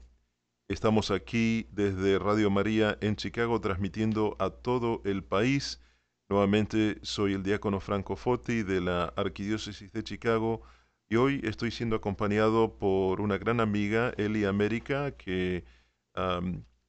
Estamos 0.66 1.12
aquí 1.12 1.68
desde 1.70 2.18
Radio 2.18 2.51
María 2.51 2.99
en 3.01 3.14
Chicago 3.14 3.61
transmitiendo 3.61 4.34
a 4.41 4.51
todo 4.51 5.01
el 5.05 5.22
país. 5.22 5.80
Nuevamente 6.29 6.99
soy 7.03 7.35
el 7.35 7.45
diácono 7.45 7.79
Franco 7.79 8.16
Foti 8.16 8.64
de 8.64 8.81
la 8.81 9.05
Arquidiócesis 9.16 9.93
de 9.93 10.03
Chicago 10.03 10.62
y 11.09 11.16
hoy 11.16 11.41
estoy 11.45 11.70
siendo 11.70 11.95
acompañado 11.95 12.79
por 12.79 13.20
una 13.20 13.39
gran 13.39 13.61
amiga, 13.61 14.12
Eli 14.16 14.45
América, 14.45 15.12
que 15.12 15.64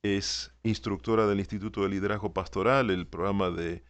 es 0.02 0.52
instructora 0.64 1.28
del 1.28 1.40
Instituto 1.40 1.84
de 1.84 1.90
Liderazgo 1.90 2.34
Pastoral, 2.34 2.90
el 2.90 3.06
programa 3.06 3.52
de, 3.52 3.84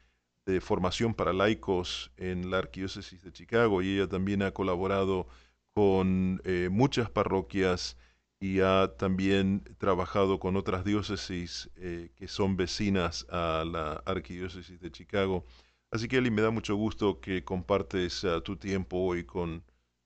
de 0.46 0.60
formación 0.60 1.14
para 1.14 1.32
laicos 1.32 2.12
en 2.18 2.52
la 2.52 2.58
Arquidiócesis 2.58 3.24
de 3.24 3.32
Chicago 3.32 3.82
y 3.82 3.96
ella 3.96 4.08
también 4.10 4.42
ha 4.42 4.52
colaborado 4.52 5.28
con 5.74 6.42
eh, 6.44 6.68
muchas 6.70 7.10
parroquias 7.10 7.98
y 8.40 8.62
ha 8.62 8.94
también 8.98 9.64
trabajado 9.78 10.40
con 10.40 10.56
otras 10.58 10.86
diócesis 10.86 11.70
eh, 11.76 12.12
que 12.16 12.28
son 12.28 12.56
vecinas 12.56 13.26
a 13.30 13.64
la 13.66 14.04
Arquidiócesis 14.06 14.80
de 14.80 14.92
Chicago. 14.92 15.46
Así 15.92 16.08
que 16.08 16.18
Eli, 16.18 16.30
me 16.30 16.42
da 16.42 16.52
mucho 16.52 16.76
gusto 16.76 17.20
que 17.20 17.44
compartes 17.44 18.24
ah, 18.26 18.42
tu 18.42 18.58
tiempo 18.58 18.98
hoy 18.98 19.26
con, 19.26 19.64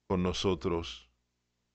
con 0.08 0.24
nosotros. 0.24 1.10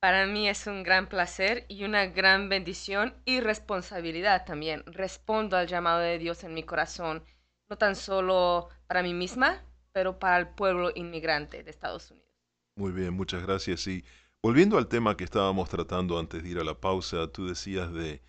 Para 0.00 0.26
mí 0.26 0.48
es 0.48 0.66
un 0.66 0.82
gran 0.82 1.08
placer 1.08 1.66
y 1.68 1.84
una 1.84 2.06
gran 2.06 2.48
bendición 2.48 3.14
y 3.24 3.40
responsabilidad 3.40 4.44
también. 4.44 4.82
Respondo 4.86 5.56
al 5.56 5.66
llamado 5.66 6.00
de 6.00 6.18
Dios 6.18 6.44
en 6.44 6.54
mi 6.54 6.62
corazón, 6.62 7.24
no 7.68 7.76
tan 7.76 7.96
solo 7.96 8.68
para 8.86 9.02
mí 9.02 9.14
misma, 9.14 9.64
pero 9.92 10.18
para 10.18 10.38
el 10.38 10.48
pueblo 10.48 10.92
inmigrante 10.94 11.62
de 11.64 11.70
Estados 11.70 12.10
Unidos. 12.10 12.30
Muy 12.76 12.92
bien, 12.92 13.14
muchas 13.14 13.42
gracias. 13.42 13.86
Y 13.86 14.04
volviendo 14.42 14.78
al 14.78 14.88
tema 14.88 15.16
que 15.16 15.24
estábamos 15.24 15.68
tratando 15.68 16.18
antes 16.18 16.42
de 16.42 16.48
ir 16.48 16.58
a 16.58 16.64
la 16.64 16.80
pausa, 16.80 17.28
tú 17.28 17.46
decías 17.46 17.92
de, 17.92 18.22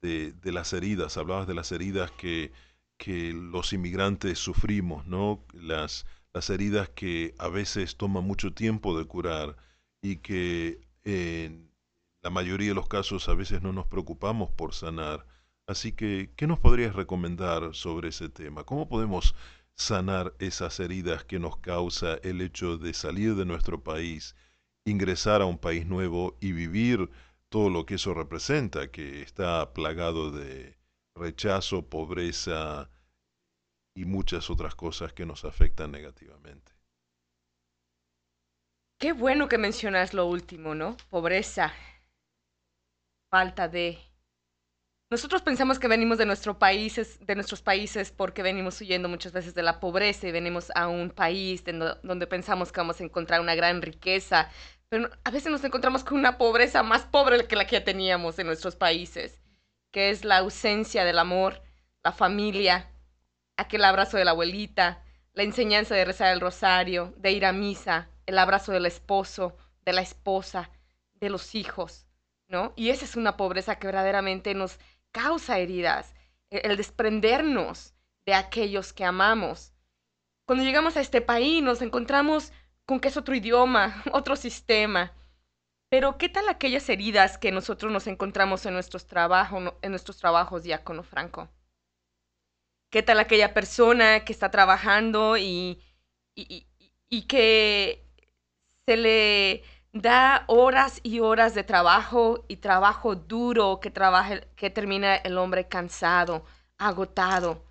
de, 0.00 0.52
las 0.52 0.72
heridas, 0.72 1.16
hablabas 1.16 1.46
de 1.46 1.54
las 1.54 1.72
heridas 1.72 2.10
que, 2.12 2.52
que 2.98 3.32
los 3.32 3.72
inmigrantes 3.72 4.38
sufrimos, 4.38 5.06
¿no? 5.06 5.44
Las, 5.52 6.06
las 6.32 6.50
heridas 6.50 6.88
que 6.90 7.34
a 7.38 7.48
veces 7.48 7.96
toman 7.96 8.24
mucho 8.24 8.52
tiempo 8.52 8.98
de 8.98 9.04
curar 9.04 9.56
y 10.02 10.16
que 10.16 10.80
en 11.04 11.70
la 12.22 12.30
mayoría 12.30 12.68
de 12.68 12.74
los 12.74 12.88
casos 12.88 13.28
a 13.28 13.34
veces 13.34 13.62
no 13.62 13.72
nos 13.72 13.86
preocupamos 13.86 14.50
por 14.50 14.74
sanar. 14.74 15.26
Así 15.66 15.92
que, 15.92 16.32
¿qué 16.36 16.46
nos 16.46 16.58
podrías 16.58 16.94
recomendar 16.94 17.74
sobre 17.74 18.08
ese 18.08 18.28
tema? 18.28 18.64
¿Cómo 18.64 18.88
podemos 18.88 19.34
sanar 19.74 20.34
esas 20.38 20.80
heridas 20.80 21.24
que 21.24 21.38
nos 21.38 21.56
causa 21.58 22.14
el 22.22 22.40
hecho 22.40 22.78
de 22.78 22.94
salir 22.94 23.34
de 23.34 23.44
nuestro 23.44 23.82
país, 23.82 24.36
ingresar 24.84 25.42
a 25.42 25.46
un 25.46 25.58
país 25.58 25.86
nuevo 25.86 26.36
y 26.40 26.52
vivir 26.52 27.10
todo 27.48 27.70
lo 27.70 27.86
que 27.86 27.94
eso 27.94 28.14
representa, 28.14 28.90
que 28.90 29.22
está 29.22 29.72
plagado 29.72 30.30
de 30.30 30.76
rechazo, 31.14 31.88
pobreza 31.88 32.90
y 33.94 34.04
muchas 34.04 34.50
otras 34.50 34.74
cosas 34.74 35.12
que 35.12 35.26
nos 35.26 35.44
afectan 35.44 35.90
negativamente? 35.90 36.72
Qué 38.98 39.12
bueno 39.12 39.48
que 39.48 39.58
mencionas 39.58 40.14
lo 40.14 40.26
último, 40.26 40.76
¿no? 40.76 40.96
Pobreza, 41.10 41.72
falta 43.32 43.66
de... 43.66 43.98
Nosotros 45.10 45.42
pensamos 45.42 45.78
que 45.78 45.88
venimos 45.88 46.18
de, 46.18 46.24
nuestro 46.24 46.58
países, 46.58 47.18
de 47.26 47.34
nuestros 47.34 47.60
países 47.60 48.12
porque 48.12 48.42
venimos 48.42 48.80
huyendo 48.80 49.08
muchas 49.08 49.32
veces 49.32 49.54
de 49.54 49.62
la 49.62 49.80
pobreza 49.80 50.28
y 50.28 50.32
venimos 50.32 50.70
a 50.74 50.86
un 50.88 51.10
país 51.10 51.64
donde 51.64 52.26
pensamos 52.26 52.72
que 52.72 52.80
vamos 52.80 53.00
a 53.00 53.04
encontrar 53.04 53.40
una 53.40 53.54
gran 53.54 53.82
riqueza, 53.82 54.48
pero 54.92 55.08
a 55.24 55.30
veces 55.30 55.50
nos 55.50 55.64
encontramos 55.64 56.04
con 56.04 56.18
una 56.18 56.36
pobreza 56.36 56.82
más 56.82 57.04
pobre 57.04 57.46
que 57.46 57.56
la 57.56 57.66
que 57.66 57.80
teníamos 57.80 58.38
en 58.38 58.46
nuestros 58.46 58.76
países, 58.76 59.40
que 59.90 60.10
es 60.10 60.22
la 60.22 60.36
ausencia 60.36 61.06
del 61.06 61.18
amor, 61.18 61.62
la 62.04 62.12
familia, 62.12 62.92
aquel 63.56 63.84
abrazo 63.84 64.18
de 64.18 64.26
la 64.26 64.32
abuelita, 64.32 65.02
la 65.32 65.44
enseñanza 65.44 65.94
de 65.94 66.04
rezar 66.04 66.34
el 66.34 66.42
rosario, 66.42 67.14
de 67.16 67.32
ir 67.32 67.46
a 67.46 67.54
misa, 67.54 68.10
el 68.26 68.36
abrazo 68.36 68.70
del 68.70 68.84
esposo, 68.84 69.56
de 69.86 69.94
la 69.94 70.02
esposa, 70.02 70.68
de 71.14 71.30
los 71.30 71.54
hijos, 71.54 72.06
¿no? 72.48 72.74
Y 72.76 72.90
esa 72.90 73.06
es 73.06 73.16
una 73.16 73.38
pobreza 73.38 73.78
que 73.78 73.86
verdaderamente 73.86 74.52
nos 74.52 74.78
causa 75.10 75.58
heridas, 75.58 76.14
e- 76.50 76.60
el 76.64 76.76
desprendernos 76.76 77.94
de 78.26 78.34
aquellos 78.34 78.92
que 78.92 79.06
amamos. 79.06 79.72
Cuando 80.44 80.64
llegamos 80.64 80.98
a 80.98 81.00
este 81.00 81.22
país 81.22 81.62
nos 81.62 81.80
encontramos 81.80 82.52
con 82.86 83.00
que 83.00 83.08
es 83.08 83.16
otro 83.16 83.34
idioma, 83.34 84.02
otro 84.12 84.36
sistema. 84.36 85.12
Pero 85.92 86.16
¿qué 86.16 86.28
tal 86.28 86.48
aquellas 86.48 86.88
heridas 86.88 87.36
que 87.36 87.52
nosotros 87.52 87.92
nos 87.92 88.06
encontramos 88.06 88.64
en 88.64 88.74
nuestros 88.74 89.06
trabajos, 89.06 89.74
en 89.82 89.90
nuestros 89.90 90.16
trabajos, 90.16 90.62
diácono 90.62 91.02
Franco? 91.02 91.50
¿Qué 92.90 93.02
tal 93.02 93.20
aquella 93.20 93.54
persona 93.54 94.24
que 94.24 94.32
está 94.32 94.50
trabajando 94.50 95.36
y, 95.36 95.82
y, 96.34 97.22
que 97.22 98.06
se 98.86 98.96
le 98.96 99.62
da 99.92 100.44
horas 100.46 101.00
y 101.02 101.20
horas 101.20 101.54
de 101.54 101.64
trabajo 101.64 102.44
y 102.48 102.56
trabajo 102.56 103.14
duro 103.14 103.80
que 103.80 103.92
que 104.56 104.70
termina 104.70 105.16
el 105.16 105.38
hombre 105.38 105.68
cansado, 105.68 106.44
agotado? 106.78 107.64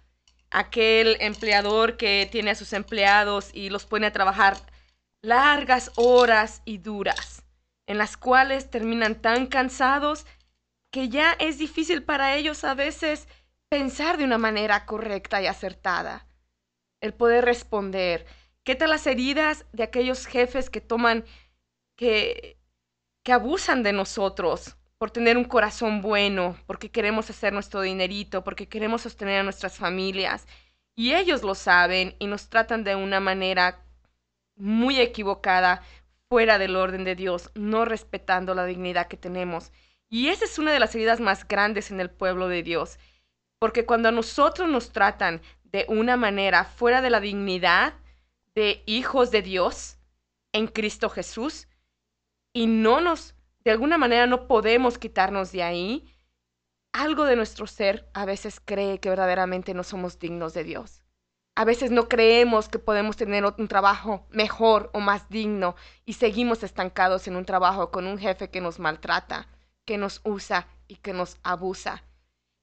Aquel 0.52 1.18
empleador 1.22 1.98
que 1.98 2.28
tiene 2.32 2.52
a 2.52 2.56
sus 2.56 2.74
empleados 2.74 3.50
y 3.54 3.70
los 3.70 3.86
pone 3.86 4.08
a 4.08 4.12
trabajar 4.12 4.58
largas 5.22 5.92
horas 5.96 6.62
y 6.66 6.80
duras, 6.80 7.44
en 7.88 7.98
las 7.98 8.18
cuales 8.18 8.70
terminan 8.70 9.22
tan 9.22 9.48
cansados 9.48 10.26
que 10.92 11.10
ya 11.10 11.34
es 11.34 11.58
difícil 11.58 12.04
para 12.04 12.36
ellos 12.36 12.64
a 12.64 12.74
veces 12.74 13.28
pensar 13.70 14.18
de 14.18 14.26
una 14.26 14.38
manera 14.38 14.86
correcta 14.86 15.42
y 15.42 15.48
acertada, 15.48 16.28
el 17.02 17.14
poder 17.14 17.46
responder. 17.46 18.26
¿Qué 18.64 18.76
tal 18.76 18.90
las 18.90 19.08
heridas 19.08 19.66
de 19.72 19.84
aquellos 19.84 20.26
jefes 20.26 20.70
que 20.70 20.82
toman, 20.82 21.24
que, 21.96 22.58
que 23.24 23.32
abusan 23.32 23.84
de 23.84 23.94
nosotros 23.94 24.76
por 24.98 25.12
tener 25.12 25.38
un 25.38 25.46
corazón 25.46 26.02
bueno, 26.02 26.58
porque 26.68 26.92
queremos 26.92 27.30
hacer 27.30 27.54
nuestro 27.54 27.82
dinerito, 27.82 28.44
porque 28.44 28.68
queremos 28.68 29.04
sostener 29.04 29.40
a 29.40 29.44
nuestras 29.44 29.78
familias? 29.78 30.46
Y 30.96 31.14
ellos 31.14 31.42
lo 31.42 31.56
saben 31.56 32.16
y 32.20 32.28
nos 32.28 32.50
tratan 32.50 32.84
de 32.84 32.96
una 32.96 33.20
manera 33.20 33.86
muy 34.62 35.00
equivocada, 35.00 35.82
fuera 36.30 36.58
del 36.58 36.76
orden 36.76 37.04
de 37.04 37.16
Dios, 37.16 37.52
no 37.56 37.84
respetando 37.84 38.56
la 38.56 38.66
dignidad 38.66 39.08
que 39.08 39.18
tenemos. 39.18 39.72
Y 40.10 40.30
esa 40.30 40.46
es 40.46 40.60
una 40.60 40.72
de 40.72 40.80
las 40.80 40.96
heridas 40.96 41.20
más 41.20 41.48
grandes 41.48 41.92
en 41.92 42.00
el 42.00 42.10
pueblo 42.10 42.48
de 42.48 42.64
Dios. 42.64 43.00
Porque 43.60 43.86
cuando 43.86 44.10
a 44.10 44.14
nosotros 44.14 44.70
nos 44.70 44.92
tratan 44.92 45.42
de 45.64 45.86
una 45.90 46.16
manera 46.16 46.64
fuera 46.64 47.02
de 47.02 47.10
la 47.10 47.20
dignidad 47.20 47.94
de 48.56 48.84
hijos 48.86 49.32
de 49.32 49.42
Dios 49.42 49.98
en 50.52 50.68
Cristo 50.68 51.10
Jesús 51.10 51.68
y 52.54 52.68
no 52.68 53.02
nos, 53.02 53.36
de 53.64 53.72
alguna 53.72 53.98
manera 53.98 54.28
no 54.28 54.48
podemos 54.48 54.98
quitarnos 54.98 55.52
de 55.52 55.64
ahí, 55.64 56.14
algo 56.94 57.26
de 57.26 57.36
nuestro 57.36 57.68
ser 57.68 58.10
a 58.14 58.26
veces 58.26 58.60
cree 58.60 59.00
que 59.00 59.10
verdaderamente 59.10 59.74
no 59.74 59.84
somos 59.84 60.20
dignos 60.20 60.54
de 60.54 60.64
Dios. 60.64 61.01
A 61.56 61.66
veces 61.66 61.92
no 61.92 62.08
creemos 62.08 62.70
que 62.70 62.80
podemos 62.80 63.18
tener 63.18 63.44
un 63.46 63.68
trabajo 63.68 64.26
mejor 64.30 64.90
o 64.94 65.00
más 65.00 65.30
digno 65.30 65.76
y 66.06 66.14
seguimos 66.14 66.64
estancados 66.64 67.28
en 67.28 67.36
un 67.36 67.46
trabajo 67.46 67.92
con 67.92 68.08
un 68.08 68.18
jefe 68.18 68.50
que 68.50 68.62
nos 68.62 68.80
maltrata, 68.80 69.48
que 69.86 69.98
nos 69.98 70.22
usa 70.24 70.68
y 70.88 70.96
que 70.96 71.14
nos 71.14 71.38
abusa. 71.44 72.04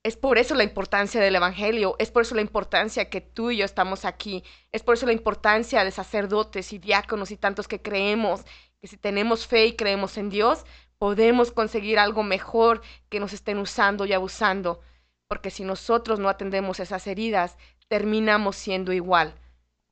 Es 0.02 0.16
por 0.16 0.38
eso 0.38 0.54
la 0.54 0.64
importancia 0.64 1.20
del 1.20 1.36
Evangelio, 1.36 1.96
es 1.98 2.10
por 2.10 2.22
eso 2.22 2.34
la 2.34 2.40
importancia 2.40 3.10
que 3.10 3.20
tú 3.20 3.50
y 3.50 3.58
yo 3.58 3.64
estamos 3.64 4.04
aquí, 4.04 4.42
es 4.72 4.82
por 4.82 4.94
eso 4.94 5.04
la 5.06 5.12
importancia 5.12 5.84
de 5.84 5.90
sacerdotes 5.90 6.72
y 6.72 6.78
diáconos 6.78 7.30
y 7.30 7.36
tantos 7.36 7.68
que 7.68 7.82
creemos 7.82 8.44
que 8.80 8.86
si 8.86 8.96
tenemos 8.96 9.46
fe 9.46 9.66
y 9.66 9.76
creemos 9.76 10.16
en 10.16 10.30
Dios, 10.30 10.64
podemos 10.98 11.52
conseguir 11.52 11.98
algo 11.98 12.22
mejor 12.22 12.80
que 13.08 13.20
nos 13.20 13.32
estén 13.32 13.58
usando 13.58 14.06
y 14.06 14.12
abusando. 14.12 14.80
Porque 15.26 15.50
si 15.50 15.62
nosotros 15.62 16.18
no 16.20 16.28
atendemos 16.28 16.80
esas 16.80 17.06
heridas, 17.06 17.58
terminamos 17.88 18.56
siendo 18.56 18.92
igual, 18.92 19.34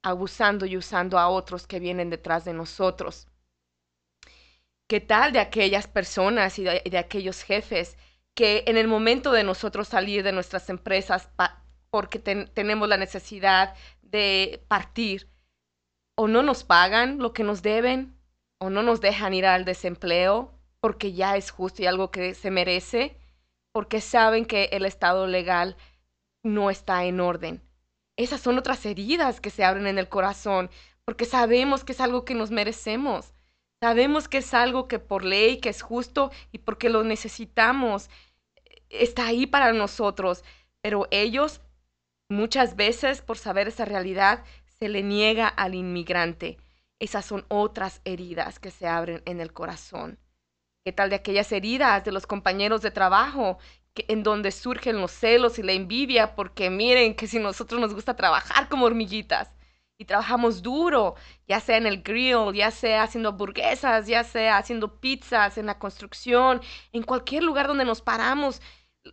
abusando 0.03 0.67
y 0.67 0.77
usando 0.77 1.19
a 1.19 1.29
otros 1.29 1.67
que 1.67 1.81
vienen 1.81 2.11
detrás 2.11 2.45
de 2.45 2.53
nosotros. 2.53 3.29
¿Qué 4.89 5.01
tal 5.01 5.33
de 5.33 5.41
aquellas 5.41 5.89
personas 5.89 6.59
y 6.59 6.65
de, 6.65 6.99
aquellos 6.99 7.43
jefes 7.43 7.97
que 8.35 8.63
en 8.67 8.77
el 8.77 8.87
momento 8.87 9.33
de 9.33 9.43
nosotros 9.43 9.89
salir 9.89 10.23
de 10.23 10.33
nuestras 10.33 10.69
empresas 10.71 11.29
porque 11.91 12.19
tenemos 12.19 12.89
la 12.89 12.97
necesidad 12.97 13.75
de 14.03 14.65
partir, 14.69 15.29
o 16.15 16.29
no 16.29 16.43
nos 16.43 16.63
pagan 16.63 17.19
lo 17.19 17.33
que 17.33 17.43
nos 17.43 17.63
deben, 17.63 18.17
o 18.59 18.71
no 18.71 18.83
nos 18.83 19.01
dejan 19.01 19.35
ir 19.35 19.47
al 19.47 19.65
desempleo 19.65 20.53
porque 20.81 21.13
ya 21.13 21.37
es 21.37 21.51
justo 21.51 21.83
y 21.83 21.87
algo 21.87 22.11
que 22.11 22.35
se 22.35 22.51
merece, 22.51 23.19
porque 23.73 24.01
saben 24.01 24.45
que 24.45 24.65
el 24.73 24.85
estado 24.85 25.27
legal 25.27 25.77
no 26.45 26.71
está 26.71 27.05
en 27.07 27.21
orden. 27.21 27.66
Esas 28.17 28.41
son 28.41 28.59
otras 28.59 28.85
heridas 28.87 29.41
que 29.41 29.51
se 29.51 29.65
abren 29.65 29.87
en 29.87 29.99
el 29.99 30.09
corazón, 30.09 30.71
porque 31.05 31.25
sabemos 31.25 31.85
que 31.85 31.93
es 31.93 32.01
algo 32.01 32.25
que 32.25 32.35
nos 32.35 32.51
merecemos. 32.51 33.35
Sabemos 33.81 34.29
que 34.29 34.39
es 34.39 34.55
algo 34.55 34.89
que 34.89 34.99
por 34.99 35.25
ley, 35.25 35.59
que 35.61 35.69
es 35.69 35.83
justo 35.83 36.31
y 36.51 36.59
porque 36.59 36.89
lo 36.89 37.05
necesitamos, 37.05 38.09
está 38.89 39.27
ahí 39.27 39.47
para 39.47 39.73
nosotros. 39.73 40.45
Pero 40.81 41.07
ellos, 41.11 41.61
muchas 42.31 42.77
veces, 42.77 43.21
por 43.21 43.37
saber 43.37 43.69
esa 43.69 43.85
realidad, 43.85 44.45
se 44.67 44.89
le 44.89 45.03
niega 45.03 45.47
al 45.47 45.75
inmigrante. 45.75 46.57
Esas 46.99 47.27
son 47.27 47.45
otras 47.49 48.01
heridas 48.05 48.59
que 48.59 48.71
se 48.71 48.87
abren 48.87 49.23
en 49.27 49.41
el 49.41 49.53
corazón. 49.53 50.19
¿Qué 50.85 50.93
tal 50.93 51.11
de 51.11 51.17
aquellas 51.17 51.53
heridas 51.53 52.05
de 52.05 52.13
los 52.13 52.27
compañeros 52.27 52.81
de 52.81 52.91
trabajo 52.91 53.59
en 54.09 54.23
donde 54.23 54.51
surgen 54.51 55.01
los 55.01 55.13
celos 55.13 55.59
y 55.59 55.63
la 55.63 55.73
envidia, 55.73 56.35
porque 56.35 56.71
miren 56.71 57.15
que 57.15 57.27
si 57.27 57.39
nosotros 57.39 57.81
nos 57.81 57.95
gusta 57.95 58.15
trabajar 58.17 58.69
como 58.69 58.87
hormiguitas 58.87 59.51
y 59.99 60.05
trabajamos 60.05 60.63
duro, 60.63 61.15
ya 61.49 61.61
sea 61.61 61.79
en 61.79 61.87
el 61.87 62.03
grill, 62.03 62.53
ya 62.55 62.71
sea 62.71 63.05
haciendo 63.05 63.31
hamburguesas, 63.31 64.07
ya 64.07 64.25
sea 64.25 64.59
haciendo 64.59 65.01
pizzas, 65.01 65.57
en 65.59 65.67
la 65.67 65.79
construcción, 65.79 66.61
en 66.93 67.03
cualquier 67.03 67.43
lugar 67.43 67.67
donde 67.67 67.85
nos 67.85 68.03
paramos, 68.03 68.61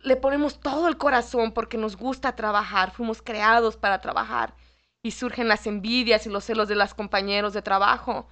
le 0.02 0.16
ponemos 0.16 0.60
todo 0.60 0.88
el 0.88 0.98
corazón 0.98 1.52
porque 1.52 1.78
nos 1.78 1.96
gusta 1.96 2.36
trabajar, 2.36 2.90
fuimos 2.90 3.22
creados 3.22 3.76
para 3.76 4.00
trabajar 4.00 4.54
y 5.02 5.12
surgen 5.12 5.48
las 5.48 5.66
envidias 5.66 6.26
y 6.26 6.30
los 6.30 6.44
celos 6.44 6.68
de 6.68 6.74
los 6.74 6.94
compañeros 6.94 7.52
de 7.52 7.62
trabajo. 7.62 8.28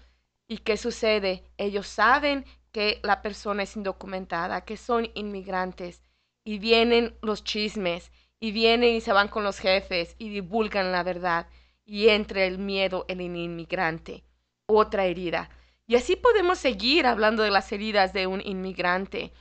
¿Y 0.49 0.59
qué 0.59 0.77
sucede? 0.77 1.45
Ellos 1.57 1.87
saben 1.87 2.45
que 2.73 3.01
la 3.03 3.23
persona 3.23 3.63
es 3.63 3.77
indocumentada, 3.77 4.65
que 4.65 4.77
son 4.77 5.11
inmigrantes 5.15 6.03
y 6.45 6.59
vienen 6.59 7.17
los 7.23 7.45
chismes 7.45 8.11
y 8.41 8.53
vienen 8.53 8.95
y 8.95 9.01
se 9.01 9.13
van 9.13 9.29
con 9.29 9.45
los 9.45 9.59
jefes 9.59 10.17
y 10.19 10.29
divulgan 10.29 10.93
la 10.93 11.03
verdad 11.03 11.47
y 11.85 12.09
entra 12.09 12.45
el 12.45 12.59
miedo 12.59 13.05
en 13.09 13.21
el 13.21 13.37
inmigrante. 13.37 14.25
Otra 14.67 15.05
herida. 15.05 15.51
Y 15.87 15.97
así 15.97 16.17
podemos 16.17 16.59
seguir 16.59 17.07
hablando 17.07 17.43
de 17.43 17.51
las 17.51 17.71
heridas 17.73 18.13
de 18.13 18.27
un 18.27 18.41
inmigrante. 18.41 19.33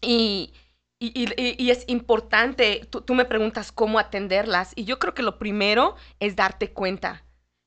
Y, 0.00 0.52
y, 0.98 1.70
es 1.70 1.84
importante, 1.88 2.86
tú, 2.90 3.00
tú 3.00 3.14
me 3.14 3.24
preguntas 3.24 3.72
cómo 3.72 3.98
atenderlas 3.98 4.72
y 4.76 4.84
yo 4.84 4.98
creo 4.98 5.14
que 5.14 5.22
lo 5.22 5.38
primero 5.38 5.96
es 6.20 6.36
darte 6.36 6.72
cuenta. 6.72 7.24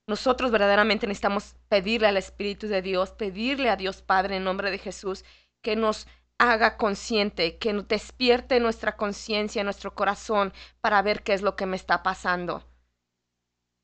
Nosotros 0.08 0.52
verdaderamente 0.52 1.08
necesitamos 1.08 1.56
pedirle 1.68 2.08
al 2.08 2.18
Espíritu 2.18 2.68
de 2.68 2.82
Dios, 2.82 3.12
pedirle 3.12 3.70
a 3.70 3.76
Dios 3.76 4.02
Padre 4.02 4.38
en 4.38 4.44
nombre 4.44 4.72
de 4.72 4.78
Jesús 4.78 5.26
que 5.62 5.76
nos 5.76 6.08
haga 6.38 6.78
consciente, 6.78 7.58
que 7.58 7.74
despierte 7.74 8.60
nuestra 8.60 8.98
conciencia, 8.98 9.64
nuestro 9.64 9.96
corazón 9.96 10.54
para 10.82 11.02
ver 11.02 11.24
qué 11.24 11.34
es 11.34 11.42
lo 11.42 11.56
que 11.56 11.66
me 11.66 11.76
está 11.76 12.04
pasando. 12.04 12.64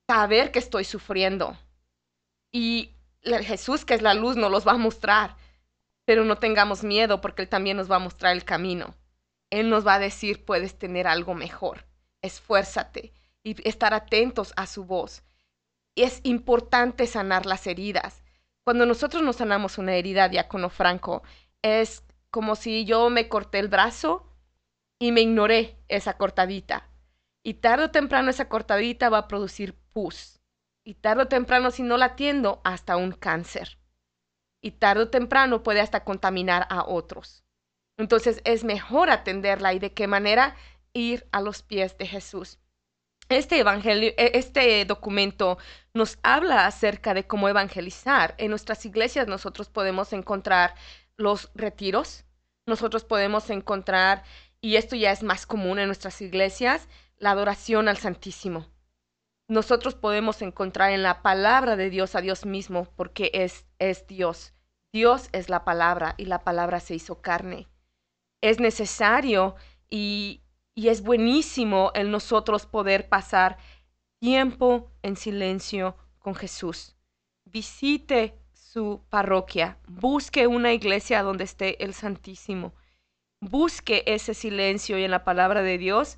Saber 0.10 0.52
que 0.52 0.60
estoy 0.60 0.84
sufriendo. 0.84 1.58
Y 2.52 2.92
Jesús, 3.24 3.86
que 3.86 3.94
es 3.94 4.02
la 4.02 4.14
luz, 4.14 4.36
nos 4.36 4.52
los 4.52 4.68
va 4.68 4.74
a 4.74 4.78
mostrar. 4.78 5.38
Pero 6.06 6.26
no 6.26 6.38
tengamos 6.38 6.84
miedo 6.84 7.22
porque 7.22 7.44
Él 7.44 7.50
también 7.50 7.78
nos 7.78 7.90
va 7.90 7.98
a 7.98 8.00
mostrar 8.00 8.34
el 8.34 8.44
camino. 8.44 8.96
Él 9.50 9.70
nos 9.70 9.86
va 9.86 9.96
a 9.96 10.00
decir, 10.00 10.44
puedes 10.44 10.78
tener 10.78 11.08
algo 11.08 11.34
mejor. 11.36 11.86
Esfuérzate 12.22 13.14
y 13.44 13.68
estar 13.68 13.94
atentos 13.94 14.54
a 14.56 14.68
su 14.68 14.86
voz. 14.86 15.24
Es 15.96 16.20
importante 16.24 17.08
sanar 17.08 17.46
las 17.46 17.68
heridas. 17.68 18.24
Cuando 18.64 18.86
nosotros 18.86 19.24
nos 19.24 19.38
sanamos 19.38 19.78
una 19.78 19.96
herida, 19.96 20.30
diácono 20.30 20.70
Franco, 20.70 21.24
es 21.62 22.04
como 22.32 22.56
si 22.56 22.86
yo 22.86 23.10
me 23.10 23.28
corté 23.28 23.60
el 23.60 23.68
brazo 23.68 24.26
y 25.00 25.12
me 25.12 25.22
ignoré 25.22 25.78
esa 25.90 26.18
cortadita. 26.18 26.88
Y 27.44 27.56
tarde 27.56 27.86
o 27.86 27.92
temprano 27.92 28.30
esa 28.30 28.48
cortadita 28.48 29.10
va 29.10 29.20
a 29.20 29.28
producir 29.28 29.76
pus. 29.94 30.40
Y 30.84 30.96
tarde 30.96 31.24
o 31.24 31.28
temprano, 31.28 31.72
si 31.72 31.84
no 31.84 31.98
la 31.98 32.06
atiendo, 32.06 32.62
hasta 32.64 32.98
un 32.98 33.12
cáncer. 33.12 33.78
Y 34.62 34.72
tarde 34.72 35.04
o 35.04 35.10
temprano 35.10 35.64
puede 35.64 35.82
hasta 35.82 36.04
contaminar 36.04 36.68
a 36.70 36.84
otros. 36.86 37.44
Entonces 37.98 38.42
es 38.46 38.64
mejor 38.64 39.10
atenderla 39.10 39.74
y 39.74 39.80
de 39.80 39.94
qué 39.94 40.08
manera 40.08 40.56
ir 40.94 41.28
a 41.32 41.42
los 41.42 41.62
pies 41.62 41.98
de 41.98 42.08
Jesús. 42.08 42.60
Este 43.30 43.60
evangelio, 43.60 44.12
e, 44.18 44.32
este 44.36 44.84
documento 44.86 45.58
nos 45.94 46.20
habla 46.22 46.66
acerca 46.66 47.14
de 47.14 47.26
cómo 47.26 47.48
evangelizar. 47.48 48.36
En 48.38 48.50
nuestras 48.50 48.86
iglesias 48.86 49.28
nosotros 49.28 49.70
podemos 49.70 50.14
encontrar 50.14 50.76
los 51.22 51.52
retiros. 51.56 52.26
Nosotros 52.68 53.04
podemos 53.04 53.50
encontrar, 53.50 54.24
y 54.60 54.76
esto 54.76 54.96
ya 54.96 55.12
es 55.12 55.24
más 55.24 55.46
común 55.46 55.80
en 55.80 55.88
nuestras 55.88 56.22
iglesias, 56.22 56.88
la 57.18 57.32
adoración 57.32 57.88
al 57.88 57.98
Santísimo. 57.98 58.68
Nosotros 59.48 59.96
podemos 59.96 60.42
encontrar 60.42 60.92
en 60.92 61.04
la 61.04 61.22
palabra 61.22 61.76
de 61.76 61.90
Dios 61.90 62.16
a 62.16 62.22
Dios 62.22 62.46
mismo, 62.46 62.88
porque 62.96 63.32
es, 63.34 63.66
es 63.80 64.08
Dios. 64.08 64.54
Dios 64.94 65.30
es 65.32 65.50
la 65.50 65.64
palabra 65.64 66.16
y 66.18 66.26
la 66.26 66.44
palabra 66.44 66.80
se 66.80 66.96
hizo 66.96 67.22
carne. 67.22 67.68
Es 68.42 68.60
necesario 68.60 69.56
y, 69.90 70.42
y 70.74 70.90
es 70.90 71.02
buenísimo 71.02 71.92
el 71.96 72.12
nosotros 72.12 72.66
poder 72.66 73.08
pasar 73.08 73.58
tiempo 74.20 74.92
en 75.02 75.16
silencio 75.16 75.98
con 76.20 76.36
Jesús. 76.36 76.96
Visite 77.46 78.41
su 78.72 79.02
parroquia, 79.10 79.78
busque 79.86 80.48
una 80.48 80.72
iglesia 80.72 81.24
donde 81.24 81.44
esté 81.44 81.84
el 81.84 81.94
Santísimo, 81.94 82.74
busque 83.42 84.04
ese 84.06 84.34
silencio 84.34 84.98
y 84.98 85.04
en 85.04 85.12
la 85.12 85.26
palabra 85.26 85.62
de 85.62 85.78
Dios 85.78 86.18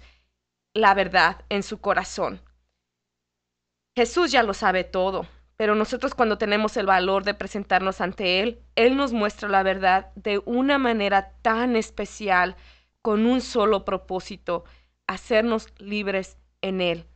la 0.75 0.93
verdad 0.93 1.45
en 1.49 1.63
su 1.63 1.79
corazón. 1.81 2.41
Jesús 3.95 4.31
ya 4.31 4.43
lo 4.43 4.53
sabe 4.53 4.83
todo, 4.83 5.25
pero 5.57 5.73
nosotros 5.73 6.13
cuando 6.13 6.37
tenemos 6.37 6.77
el 6.77 6.85
valor 6.85 7.23
de 7.23 7.33
presentarnos 7.33 8.01
ante 8.01 8.41
Él, 8.41 8.61
Él 8.75 8.97
nos 8.97 9.13
muestra 9.13 9.49
la 9.49 9.63
verdad 9.63 10.11
de 10.13 10.39
una 10.45 10.77
manera 10.77 11.33
tan 11.41 11.75
especial, 11.75 12.55
con 13.01 13.25
un 13.25 13.41
solo 13.41 13.83
propósito, 13.83 14.63
hacernos 15.07 15.69
libres 15.79 16.37
en 16.61 16.81
Él. 16.81 17.07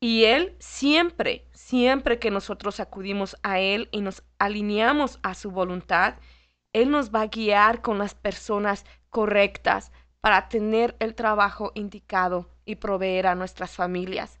Y 0.00 0.24
Él 0.24 0.56
siempre, 0.60 1.48
siempre 1.52 2.18
que 2.18 2.30
nosotros 2.30 2.78
acudimos 2.80 3.36
a 3.42 3.58
Él 3.58 3.88
y 3.90 4.00
nos 4.00 4.22
alineamos 4.38 5.18
a 5.22 5.34
su 5.34 5.50
voluntad, 5.50 6.14
Él 6.72 6.90
nos 6.90 7.12
va 7.12 7.22
a 7.22 7.26
guiar 7.26 7.82
con 7.82 7.98
las 7.98 8.14
personas 8.14 8.84
correctas 9.10 9.90
para 10.20 10.48
tener 10.48 10.96
el 11.00 11.14
trabajo 11.14 11.72
indicado 11.74 12.48
y 12.64 12.76
proveer 12.76 13.26
a 13.26 13.34
nuestras 13.34 13.72
familias. 13.74 14.40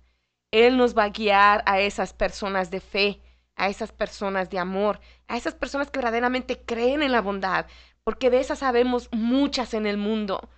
Él 0.50 0.76
nos 0.76 0.96
va 0.96 1.04
a 1.04 1.10
guiar 1.10 1.62
a 1.66 1.80
esas 1.80 2.12
personas 2.12 2.70
de 2.70 2.80
fe, 2.80 3.20
a 3.56 3.68
esas 3.68 3.92
personas 3.92 4.50
de 4.50 4.58
amor, 4.58 5.00
a 5.26 5.36
esas 5.36 5.54
personas 5.54 5.90
que 5.90 5.98
verdaderamente 5.98 6.62
creen 6.64 7.02
en 7.02 7.12
la 7.12 7.20
bondad, 7.20 7.66
porque 8.04 8.30
de 8.30 8.40
esas 8.40 8.60
sabemos 8.60 9.08
muchas 9.12 9.74
en 9.74 9.86
el 9.86 9.98
mundo, 9.98 10.48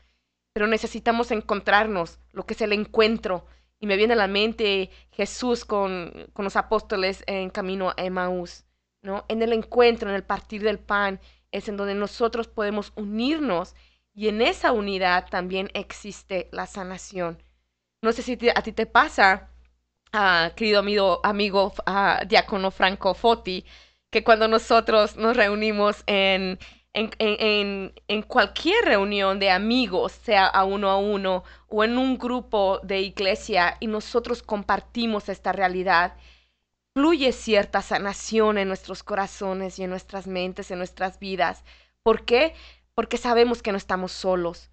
pero 0.53 0.67
necesitamos 0.67 1.31
encontrarnos, 1.31 2.21
lo 2.33 2.47
que 2.47 2.55
es 2.55 2.61
el 2.61 2.73
encuentro, 2.73 3.47
y 3.81 3.87
me 3.87 3.97
viene 3.97 4.13
a 4.13 4.17
la 4.17 4.29
mente 4.29 4.91
Jesús 5.11 5.65
con, 5.65 6.29
con 6.35 6.45
los 6.45 6.57
apóstoles 6.57 7.25
en 7.27 7.51
camino 7.51 7.91
a 7.91 8.05
Emmaús, 8.05 8.65
¿no? 9.03 9.25
En 9.29 9.43
el 9.43 9.53
encuentro, 9.55 10.11
en 10.11 10.15
el 10.15 10.23
partir 10.23 10.63
del 10.63 10.79
pan, 10.79 11.19
es 11.51 11.69
en 11.69 11.77
donde 11.77 11.95
nosotros 11.95 12.47
podemos 12.47 12.93
unirnos 12.97 13.75
Y 14.15 14.29
en 14.29 14.43
esa 14.43 14.73
unidad 14.73 15.29
también 15.31 15.71
existe 15.73 16.49
la 16.53 16.67
sanación. 16.67 17.43
No 18.03 18.13
sé 18.13 18.23
si 18.23 18.37
a 18.55 18.63
ti 18.63 18.73
te 18.73 18.87
pasa, 18.87 19.51
ah, 20.13 20.53
querido 20.57 20.81
amigo, 20.81 21.21
amigo 21.23 21.73
ah, 21.87 22.23
diácono 22.27 22.71
Franco 22.71 23.15
Foti, 23.15 23.65
que 24.11 24.25
cuando 24.25 24.49
nosotros 24.49 25.17
nos 25.17 25.37
reunimos 25.37 26.03
en, 26.07 26.59
en- 26.95 27.11
en- 27.19 27.95
en 28.09 28.23
cualquier 28.23 28.85
reunión 28.85 29.39
de 29.39 29.51
amigos, 29.51 30.13
sea 30.13 30.47
a 30.47 30.65
uno 30.65 30.91
a 30.91 30.97
uno 30.99 31.45
o 31.69 31.85
en 31.85 31.99
un 31.99 32.19
grupo 32.19 32.81
de 32.83 33.01
iglesia, 33.01 33.77
y 33.81 33.87
nosotros 33.87 34.43
compartimos 34.43 35.29
esta 35.29 35.53
realidad, 35.53 36.17
fluye 36.95 37.33
cierta 37.33 37.83
sanación 37.83 38.59
en 38.59 38.69
nuestros 38.69 39.03
corazones 39.03 39.79
y 39.79 39.85
en 39.85 39.91
nuestras 39.91 40.27
mentes, 40.27 40.71
en 40.71 40.79
nuestras 40.79 41.19
vidas. 41.21 41.65
¿Por 42.03 42.25
qué? 42.25 42.55
Porque 42.95 43.17
sabemos 43.17 43.63
que 43.63 43.73
no 43.73 43.79
estamos 43.79 44.13
solos, 44.13 44.71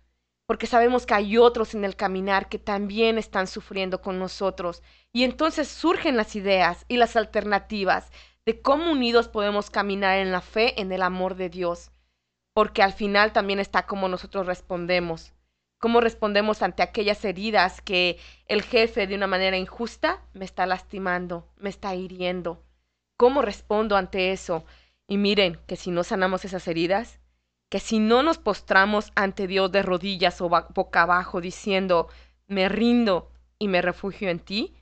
porque 0.47 0.65
sabemos 0.65 1.05
que 1.05 1.13
hay 1.13 1.38
otros 1.38 1.76
en 1.76 1.86
el 1.86 1.95
caminar 1.95 2.49
que 2.49 2.57
también 2.57 3.18
están 3.18 3.47
sufriendo 3.47 4.01
con 4.01 4.18
nosotros. 4.18 4.82
Y 5.13 5.24
entonces 5.24 5.68
surgen 5.68 6.18
las 6.18 6.36
ideas 6.36 6.86
y 6.88 6.97
las 6.97 7.15
alternativas 7.15 8.11
de 8.45 8.61
cómo 8.61 8.91
unidos 8.91 9.28
podemos 9.28 9.70
caminar 9.70 10.18
en 10.18 10.32
la 10.32 10.41
fe, 10.41 10.82
en 10.82 10.91
el 10.91 11.03
amor 11.03 11.36
de 11.36 11.49
Dios. 11.49 11.91
Porque 12.58 12.82
al 12.82 12.91
final 12.91 13.34
también 13.34 13.60
está 13.60 13.86
cómo 13.86 14.10
nosotros 14.10 14.47
respondemos. 14.47 15.32
Cómo 15.78 16.01
respondemos 16.01 16.64
ante 16.64 16.82
aquellas 16.82 17.24
heridas 17.24 17.82
que 17.82 18.18
el 18.47 18.64
jefe 18.64 19.05
de 19.05 19.14
una 19.14 19.28
manera 19.28 19.58
injusta 19.58 20.24
me 20.34 20.43
está 20.43 20.66
lastimando, 20.66 21.47
me 21.58 21.70
está 21.70 21.93
hiriendo. 21.93 22.64
¿Cómo 23.16 23.43
respondo 23.43 23.95
ante 23.95 24.32
eso? 24.32 24.66
Y 25.08 25.18
miren 25.18 25.60
que 25.68 25.76
si 25.76 25.91
no 25.91 26.03
sanamos 26.03 26.45
esas 26.45 26.68
heridas, 26.68 27.20
que 27.70 27.80
si 27.80 27.99
no 27.99 28.24
nos 28.24 28.39
postramos 28.39 29.12
ante 29.14 29.45
Dios 29.45 29.72
de 29.72 29.84
rodillas 29.84 30.41
o 30.41 30.49
boca 30.49 31.03
abajo 31.03 31.41
diciendo, 31.41 32.08
me 32.47 32.70
rindo 32.70 33.32
y 33.60 33.68
me 33.68 33.84
refugio 33.84 34.32
en 34.32 34.39
ti, 34.39 34.74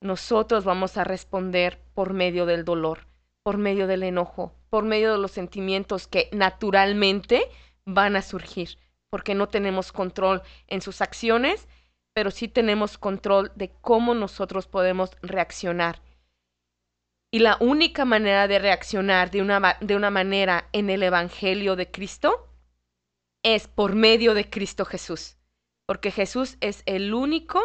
nosotros 0.00 0.62
vamos 0.62 0.96
a 0.96 1.02
responder 1.02 1.82
por 1.92 2.12
medio 2.12 2.46
del 2.46 2.64
dolor, 2.64 3.08
por 3.42 3.58
medio 3.58 3.88
del 3.88 4.04
enojo, 4.04 4.54
por 4.76 4.84
medio 4.84 5.12
de 5.12 5.18
los 5.18 5.30
sentimientos 5.30 6.06
que 6.06 6.28
naturalmente 6.32 7.48
van 7.86 8.14
a 8.14 8.20
surgir, 8.20 8.76
porque 9.08 9.34
no 9.34 9.48
tenemos 9.48 9.90
control 9.90 10.42
en 10.66 10.82
sus 10.82 11.00
acciones, 11.00 11.66
pero 12.12 12.30
sí 12.30 12.46
tenemos 12.46 12.98
control 12.98 13.50
de 13.54 13.70
cómo 13.80 14.12
nosotros 14.12 14.66
podemos 14.66 15.16
reaccionar. 15.22 16.02
Y 17.30 17.38
la 17.38 17.56
única 17.58 18.04
manera 18.04 18.48
de 18.48 18.58
reaccionar 18.58 19.30
de 19.30 19.40
una, 19.40 19.78
de 19.80 19.96
una 19.96 20.10
manera 20.10 20.68
en 20.72 20.90
el 20.90 21.02
Evangelio 21.02 21.74
de 21.74 21.90
Cristo 21.90 22.46
es 23.42 23.68
por 23.68 23.94
medio 23.94 24.34
de 24.34 24.50
Cristo 24.50 24.84
Jesús, 24.84 25.38
porque 25.86 26.10
Jesús 26.10 26.58
es 26.60 26.82
el 26.84 27.14
único 27.14 27.62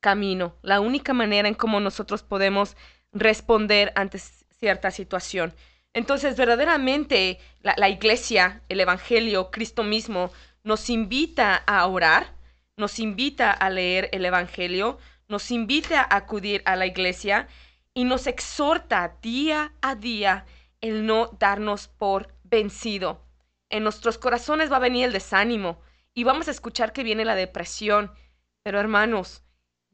camino, 0.00 0.56
la 0.62 0.80
única 0.80 1.12
manera 1.12 1.46
en 1.46 1.54
cómo 1.54 1.78
nosotros 1.78 2.22
podemos 2.22 2.74
responder 3.12 3.92
ante 3.96 4.18
cierta 4.18 4.90
situación. 4.90 5.52
Entonces, 5.94 6.36
verdaderamente, 6.36 7.38
la, 7.62 7.88
iglesia, 7.88 8.62
el 8.68 8.80
Evangelio, 8.80 9.50
Cristo 9.50 9.82
mismo, 9.82 10.30
nos 10.62 10.90
invita 10.90 11.56
a 11.56 11.86
orar, 11.86 12.34
nos 12.76 12.98
invita 12.98 13.50
a 13.50 13.70
leer 13.70 14.08
el 14.12 14.24
Evangelio, 14.24 14.98
nos 15.28 15.50
invita 15.50 16.00
a 16.02 16.16
acudir 16.16 16.62
a 16.64 16.76
la 16.76 16.86
iglesia 16.86 17.48
y 17.94 18.04
nos 18.04 18.26
exhorta 18.26 19.16
día 19.22 19.72
a 19.80 19.94
día 19.94 20.46
el 20.80 21.06
no 21.06 21.36
darnos 21.38 21.88
por 21.88 22.34
vencido. 22.44 23.24
En 23.70 23.82
nuestros 23.82 24.18
corazones 24.18 24.70
va 24.70 24.76
a 24.76 24.80
venir 24.80 25.04
el 25.04 25.12
desánimo 25.12 25.80
y 26.14 26.24
vamos 26.24 26.48
a 26.48 26.52
escuchar 26.52 26.92
que 26.92 27.02
viene 27.02 27.24
la 27.24 27.34
depresión. 27.34 28.12
Pero 28.62 28.80
hermanos, 28.80 29.42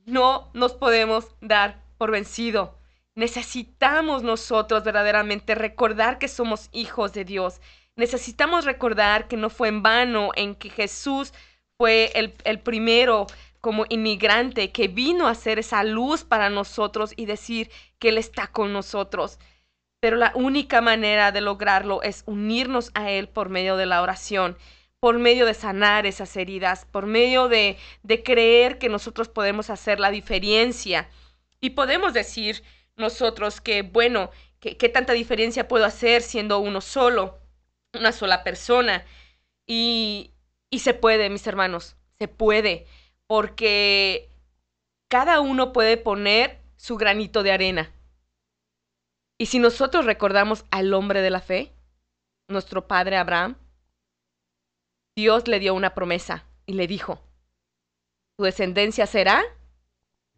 no 0.05 0.51
nos 0.55 0.75
podemos 0.75 1.35
dar 1.41 1.83
por 1.99 2.11
vencido. 2.11 2.79
Necesitamos 3.17 4.23
nosotros 4.25 4.83
verdaderamente 4.83 5.55
recordar 5.55 6.19
que 6.19 6.29
somos 6.29 6.69
hijos 6.73 7.13
de 7.13 7.25
Dios. 7.25 7.61
Necesitamos 7.97 8.65
recordar 8.65 9.29
que 9.29 9.37
no 9.37 9.51
fue 9.51 9.69
en 9.69 9.83
vano 9.83 10.31
en 10.35 10.57
que 10.57 10.69
Jesús 10.69 11.33
fue 11.79 12.11
el, 12.15 12.35
el 12.45 12.59
primero 12.59 13.27
como 13.61 13.87
inmigrante 13.89 14.73
que 14.73 14.89
vino 14.89 15.29
a 15.29 15.35
ser 15.35 15.59
esa 15.59 15.85
luz 15.85 16.25
para 16.25 16.51
nosotros 16.51 17.13
y 17.17 17.27
decir 17.27 17.71
que 17.99 18.11
Él 18.11 18.19
está 18.19 18.49
con 18.49 18.73
nosotros. 18.73 19.39
Pero 20.01 20.17
la 20.17 20.33
única 20.35 20.81
manera 20.81 21.33
de 21.33 21.41
lograrlo 21.41 22.03
es 22.03 22.25
unirnos 22.27 22.91
a 22.95 23.11
Él 23.11 23.29
por 23.29 23.49
medio 23.49 23.77
de 23.77 23.87
la 23.87 24.03
oración, 24.03 24.59
por 25.01 25.19
medio 25.19 25.47
de 25.47 25.55
sanar 25.55 26.05
esas 26.05 26.37
heridas, 26.37 26.85
por 26.85 27.07
medio 27.07 27.49
de, 27.49 27.79
de 28.03 28.23
creer 28.23 28.79
que 28.79 28.89
nosotros 28.89 29.29
podemos 29.29 29.71
hacer 29.71 30.01
la 30.01 30.11
diferencia. 30.11 31.09
Y 31.61 31.71
podemos 31.71 32.13
decir 32.13 32.63
nosotros 32.97 33.61
que, 33.61 33.83
bueno, 33.83 34.31
que- 34.61 34.77
¿qué 34.77 34.89
tanta 34.89 35.13
diferencia 35.13 35.69
puedo 35.69 35.85
hacer 35.85 36.23
siendo 36.23 36.59
uno 36.59 36.81
solo, 36.81 37.39
una 37.95 38.13
sola 38.13 38.45
persona? 38.45 39.05
Y, 39.67 40.33
y 40.71 40.81
se 40.81 40.95
puede, 40.95 41.31
mis 41.31 41.47
hermanos, 41.47 41.97
se 42.19 42.29
puede, 42.29 42.87
porque 43.27 44.31
cada 45.09 45.41
uno 45.41 45.73
puede 45.73 45.97
poner 45.97 46.61
su 46.77 46.97
granito 46.97 47.43
de 47.43 47.53
arena. 47.53 47.93
Y 49.39 49.47
si 49.47 49.59
nosotros 49.59 50.05
recordamos 50.05 50.65
al 50.71 50.93
hombre 50.95 51.21
de 51.21 51.31
la 51.31 51.41
fe, 51.41 51.73
nuestro 52.49 52.87
padre 52.87 53.17
Abraham, 53.17 53.57
Dios 55.17 55.49
le 55.49 55.59
dio 55.61 55.75
una 55.75 55.95
promesa 55.95 56.45
y 56.67 56.75
le 56.75 56.87
dijo, 56.87 57.21
tu 58.37 58.45
descendencia 58.45 59.07
será 59.07 59.43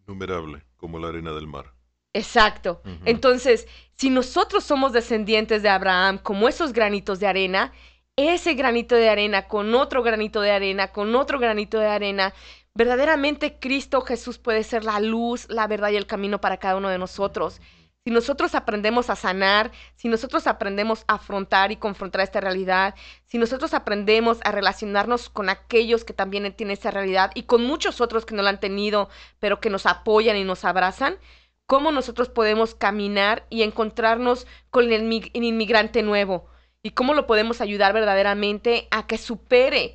Innumerable, 0.07 0.63
como 0.77 0.99
la 0.99 1.09
arena 1.09 1.33
del 1.33 1.47
mar. 1.47 1.76
Exacto. 2.17 2.83
Entonces, 3.05 3.67
si 3.97 4.11
nosotros 4.11 4.64
somos 4.64 4.93
descendientes 4.93 5.62
de 5.62 5.69
Abraham, 5.69 6.19
como 6.19 6.49
esos 6.49 6.73
granitos 6.73 7.21
de 7.21 7.27
arena, 7.27 7.73
ese 8.17 8.55
granito 8.55 8.95
de 8.95 9.09
arena 9.09 9.47
con 9.49 9.75
otro 9.75 10.03
granito 10.03 10.41
de 10.41 10.51
arena, 10.51 10.89
con 10.89 11.14
otro 11.14 11.39
granito 11.39 11.79
de 11.79 11.89
arena, 11.89 12.35
verdaderamente 12.75 13.59
Cristo 13.59 14.01
Jesús 14.01 14.39
puede 14.39 14.62
ser 14.62 14.85
la 14.85 15.01
luz, 15.01 15.47
la 15.49 15.67
verdad 15.67 15.91
y 15.91 15.97
el 15.97 16.07
camino 16.07 16.41
para 16.41 16.59
cada 16.59 16.77
uno 16.77 16.89
de 16.89 16.99
nosotros. 16.99 17.61
Si 18.05 18.12
nosotros 18.12 18.55
aprendemos 18.55 19.11
a 19.11 19.17
sanar, 19.17 19.73
si 19.97 20.09
nosotros 20.09 20.47
aprendemos 20.47 21.05
a 21.09 21.14
afrontar 21.14 21.73
y 21.73 21.77
confrontar 21.77 22.21
esta 22.21 22.41
realidad, 22.41 22.95
si 23.25 23.37
nosotros 23.37 23.75
aprendemos 23.75 24.39
a 24.45 24.53
relacionarnos 24.53 25.29
con 25.29 25.49
aquellos 25.49 26.05
que 26.05 26.12
también 26.12 26.55
tienen 26.55 26.75
esa 26.75 26.93
realidad 26.93 27.33
y 27.35 27.43
con 27.43 27.64
muchos 27.64 28.01
otros 28.01 28.25
que 28.25 28.37
no 28.37 28.43
la 28.43 28.51
han 28.51 28.61
tenido, 28.61 29.09
pero 29.41 29.59
que 29.61 29.71
nos 29.71 29.87
apoyan 29.87 30.37
y 30.37 30.45
nos 30.45 30.64
abrazan, 30.64 31.19
cómo 31.67 31.93
nosotros 31.93 32.29
podemos 32.29 32.75
caminar 32.75 33.47
y 33.51 33.62
encontrarnos 33.62 34.47
con 34.71 34.93
el, 34.93 35.03
mi- 35.05 35.31
el 35.35 35.45
inmigrante 35.45 36.03
nuevo 36.03 36.47
y 36.83 36.91
cómo 36.91 37.14
lo 37.14 37.27
podemos 37.27 37.61
ayudar 37.61 37.93
verdaderamente 37.93 38.89
a 38.91 39.07
que 39.07 39.19
supere 39.19 39.95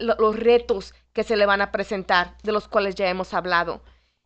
los 0.00 0.36
retos 0.36 0.94
que 1.12 1.24
se 1.24 1.36
le 1.36 1.46
van 1.46 1.60
a 1.60 1.72
presentar, 1.72 2.36
de 2.42 2.52
los 2.52 2.68
cuales 2.68 2.94
ya 2.94 3.08
hemos 3.08 3.34
hablado. 3.34 3.82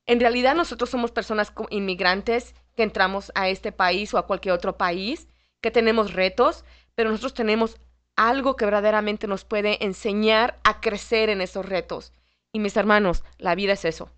En 0.06 0.20
realidad 0.20 0.54
nosotros 0.54 0.90
somos 0.90 1.10
personas 1.12 1.52
inmigrantes 1.70 2.54
que 2.76 2.82
entramos 2.82 3.32
a 3.34 3.48
este 3.48 3.72
país 3.72 4.12
o 4.12 4.18
a 4.18 4.26
cualquier 4.26 4.54
otro 4.54 4.76
país, 4.76 5.28
que 5.60 5.70
tenemos 5.70 6.12
retos, 6.12 6.64
pero 6.94 7.10
nosotros 7.10 7.34
tenemos 7.34 7.80
algo 8.16 8.56
que 8.56 8.64
verdaderamente 8.64 9.26
nos 9.26 9.44
puede 9.44 9.82
enseñar 9.84 10.58
a 10.64 10.80
crecer 10.80 11.30
en 11.30 11.40
esos 11.40 11.64
retos. 11.66 12.12
Y 12.52 12.58
mis 12.58 12.76
hermanos, 12.76 13.24
la 13.38 13.54
vida 13.54 13.72
es 13.74 13.84
eso, 13.84 14.10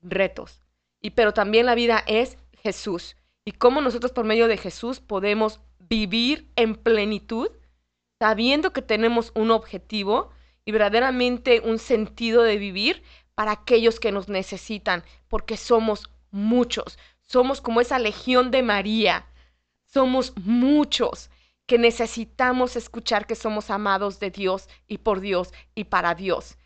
retos. 0.00 0.62
Y 1.00 1.10
pero 1.10 1.32
también 1.32 1.66
la 1.66 1.74
vida 1.74 2.02
es 2.06 2.38
Jesús. 2.62 3.16
Y 3.44 3.52
cómo 3.52 3.80
nosotros 3.80 4.12
por 4.12 4.24
medio 4.24 4.48
de 4.48 4.56
Jesús 4.56 5.00
podemos 5.00 5.60
vivir 5.78 6.50
en 6.56 6.74
plenitud, 6.74 7.50
sabiendo 8.18 8.72
que 8.72 8.82
tenemos 8.82 9.32
un 9.34 9.50
objetivo 9.50 10.30
y 10.64 10.72
verdaderamente 10.72 11.60
un 11.60 11.78
sentido 11.78 12.42
de 12.42 12.58
vivir 12.58 13.02
para 13.34 13.52
aquellos 13.52 14.00
que 14.00 14.12
nos 14.12 14.28
necesitan, 14.28 15.04
porque 15.28 15.56
somos 15.56 16.10
muchos. 16.30 16.98
Somos 17.20 17.60
como 17.60 17.80
esa 17.80 17.98
legión 17.98 18.50
de 18.50 18.62
María. 18.62 19.26
Somos 19.86 20.34
muchos 20.36 21.30
que 21.66 21.78
necesitamos 21.78 22.76
escuchar 22.76 23.26
que 23.26 23.34
somos 23.34 23.70
amados 23.70 24.18
de 24.20 24.30
Dios 24.30 24.68
y 24.86 24.98
por 24.98 25.20
Dios 25.20 25.52
y 25.74 25.84
para 25.84 26.14
Dios. 26.14 26.58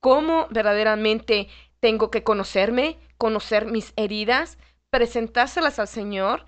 ¿Cómo 0.00 0.48
verdaderamente 0.50 1.48
tengo 1.80 2.10
que 2.10 2.22
conocerme, 2.22 2.98
conocer 3.18 3.66
mis 3.66 3.92
heridas, 3.96 4.58
presentárselas 4.90 5.78
al 5.78 5.88
Señor, 5.88 6.46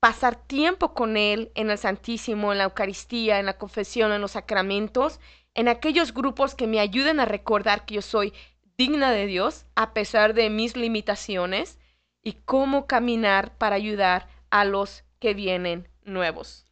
pasar 0.00 0.36
tiempo 0.36 0.92
con 0.92 1.16
Él 1.16 1.50
en 1.54 1.70
el 1.70 1.78
Santísimo, 1.78 2.52
en 2.52 2.58
la 2.58 2.64
Eucaristía, 2.64 3.38
en 3.38 3.46
la 3.46 3.56
confesión, 3.56 4.12
en 4.12 4.20
los 4.20 4.32
sacramentos, 4.32 5.20
en 5.54 5.68
aquellos 5.68 6.12
grupos 6.12 6.54
que 6.54 6.66
me 6.66 6.80
ayuden 6.80 7.20
a 7.20 7.24
recordar 7.24 7.86
que 7.86 7.94
yo 7.94 8.02
soy 8.02 8.34
digna 8.76 9.12
de 9.12 9.26
Dios 9.26 9.66
a 9.76 9.94
pesar 9.94 10.34
de 10.34 10.50
mis 10.50 10.76
limitaciones 10.76 11.78
y 12.22 12.32
cómo 12.44 12.86
caminar 12.86 13.56
para 13.56 13.76
ayudar 13.76 14.28
a 14.50 14.64
los 14.64 15.04
que 15.20 15.34
vienen 15.34 15.88
nuevos. 16.02 16.66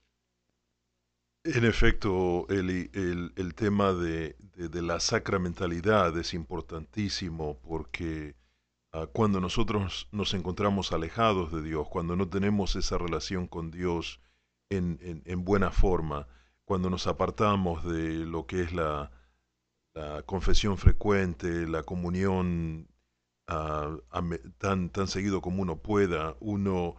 En 1.45 1.65
efecto, 1.65 2.47
Eli, 2.49 2.91
el, 2.95 3.33
el 3.37 3.55
tema 3.55 3.93
de, 3.93 4.37
de- 4.57 4.83
la 4.83 5.01
sacramentalidad 5.01 6.17
es 6.19 6.35
importantísimo 6.35 7.59
porque 7.63 8.37
ah, 8.93 9.07
cuando 9.13 9.41
nosotros 9.41 10.09
nos 10.13 10.35
encontramos 10.35 10.93
alejados 10.93 11.53
de 11.53 11.63
Dios, 11.63 11.89
cuando 11.89 12.17
no 12.17 12.29
tenemos 12.29 12.77
esa 12.77 12.99
relación 12.99 13.49
con 13.49 13.71
Dios 13.73 14.21
en, 14.71 14.99
en- 15.03 15.23
en 15.27 15.45
buena 15.45 15.71
forma, 15.73 16.29
cuando 16.65 16.91
nos 16.91 17.07
apartamos 17.09 17.85
de 17.85 18.25
lo 18.27 18.47
que 18.47 18.63
es 18.63 18.73
la, 18.73 19.11
la 19.95 20.23
confesión 20.23 20.79
frecuente, 20.79 21.67
la 21.69 21.83
comunión 21.83 22.89
ah, 23.49 23.97
tan, 24.59 24.91
tan 24.91 25.09
seguido 25.09 25.41
como 25.43 25.63
uno 25.63 25.79
pueda, 25.83 26.37
uno 26.41 26.97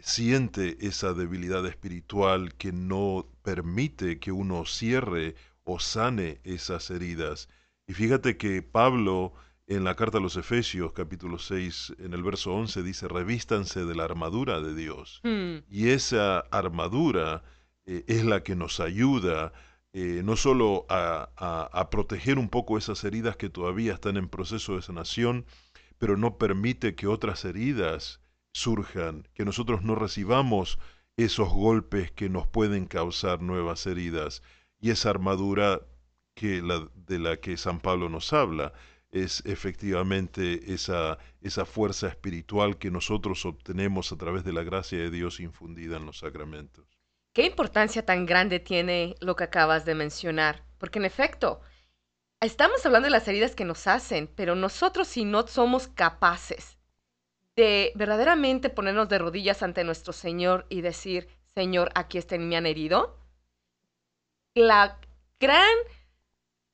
siente 0.00 0.76
esa 0.86 1.14
debilidad 1.14 1.64
espiritual 1.66 2.54
que 2.54 2.72
no 2.72 3.26
permite 3.42 4.18
que 4.18 4.32
uno 4.32 4.64
cierre 4.66 5.34
o 5.64 5.78
sane 5.80 6.40
esas 6.44 6.90
heridas. 6.90 7.48
Y 7.86 7.94
fíjate 7.94 8.36
que 8.36 8.62
Pablo 8.62 9.32
en 9.66 9.84
la 9.84 9.96
carta 9.96 10.18
a 10.18 10.20
los 10.20 10.36
Efesios 10.36 10.92
capítulo 10.92 11.38
6 11.38 11.94
en 11.98 12.14
el 12.14 12.22
verso 12.22 12.54
11 12.54 12.82
dice, 12.82 13.06
revístanse 13.08 13.84
de 13.84 13.94
la 13.94 14.04
armadura 14.04 14.60
de 14.60 14.74
Dios. 14.74 15.20
Hmm. 15.24 15.58
Y 15.70 15.88
esa 15.88 16.38
armadura 16.40 17.42
eh, 17.86 18.04
es 18.06 18.24
la 18.24 18.42
que 18.42 18.56
nos 18.56 18.80
ayuda 18.80 19.52
eh, 19.94 20.20
no 20.24 20.36
solo 20.36 20.86
a, 20.90 21.30
a- 21.36 21.68
a 21.72 21.90
proteger 21.90 22.38
un 22.38 22.48
poco 22.50 22.76
esas 22.78 23.04
heridas 23.04 23.36
que 23.36 23.48
todavía 23.50 23.94
están 23.94 24.16
en 24.18 24.28
proceso 24.28 24.76
de 24.76 24.82
sanación, 24.82 25.44
pero 25.98 26.16
no 26.16 26.36
permite 26.38 26.94
que 26.94 27.06
otras 27.06 27.44
heridas 27.46 28.20
surjan, 28.52 29.26
que 29.34 29.44
nosotros 29.44 29.82
no 29.82 29.94
recibamos 29.94 30.78
esos 31.16 31.48
golpes 31.48 32.12
que 32.12 32.28
nos 32.28 32.46
pueden 32.46 32.86
causar 32.86 33.42
nuevas 33.42 33.86
heridas. 33.86 34.42
Y 34.80 34.90
esa 34.90 35.10
armadura 35.10 35.80
que 36.34 36.62
de 36.94 37.18
la 37.18 37.36
que 37.38 37.56
San 37.56 37.80
Pablo 37.80 38.08
nos 38.08 38.32
habla 38.32 38.72
es 39.10 39.42
efectivamente 39.44 40.72
esa, 40.72 41.18
esa 41.40 41.64
fuerza 41.64 42.08
espiritual 42.08 42.78
que 42.78 42.90
nosotros 42.90 43.44
obtenemos 43.46 44.12
a 44.12 44.16
través 44.16 44.44
de 44.44 44.52
la 44.52 44.62
gracia 44.62 44.98
de 44.98 45.10
Dios 45.10 45.40
infundida 45.40 45.96
en 45.96 46.06
los 46.06 46.18
sacramentos. 46.18 46.86
¿Qué 47.32 47.46
importancia 47.46 48.04
tan 48.04 48.26
grande 48.26 48.60
tiene 48.60 49.16
lo 49.20 49.34
que 49.34 49.44
acabas 49.44 49.84
de 49.84 49.94
mencionar? 49.94 50.64
Porque 50.78 50.98
en 50.98 51.04
efecto, 51.04 51.60
estamos 52.40 52.84
hablando 52.86 53.06
de 53.06 53.12
las 53.12 53.26
heridas 53.26 53.56
que 53.56 53.64
nos 53.64 53.86
hacen, 53.86 54.30
pero 54.36 54.54
nosotros 54.54 55.08
si 55.08 55.24
no 55.24 55.46
somos 55.48 55.88
capaces 55.88 56.77
de 57.58 57.90
verdaderamente 57.96 58.70
ponernos 58.70 59.08
de 59.08 59.18
rodillas 59.18 59.64
ante 59.64 59.82
nuestro 59.82 60.12
Señor 60.12 60.64
y 60.68 60.80
decir, 60.80 61.28
Señor, 61.56 61.90
aquí 61.96 62.16
está 62.16 62.38
me 62.38 62.56
han 62.56 62.66
herido, 62.66 63.18
la 64.54 65.00
gran 65.40 65.76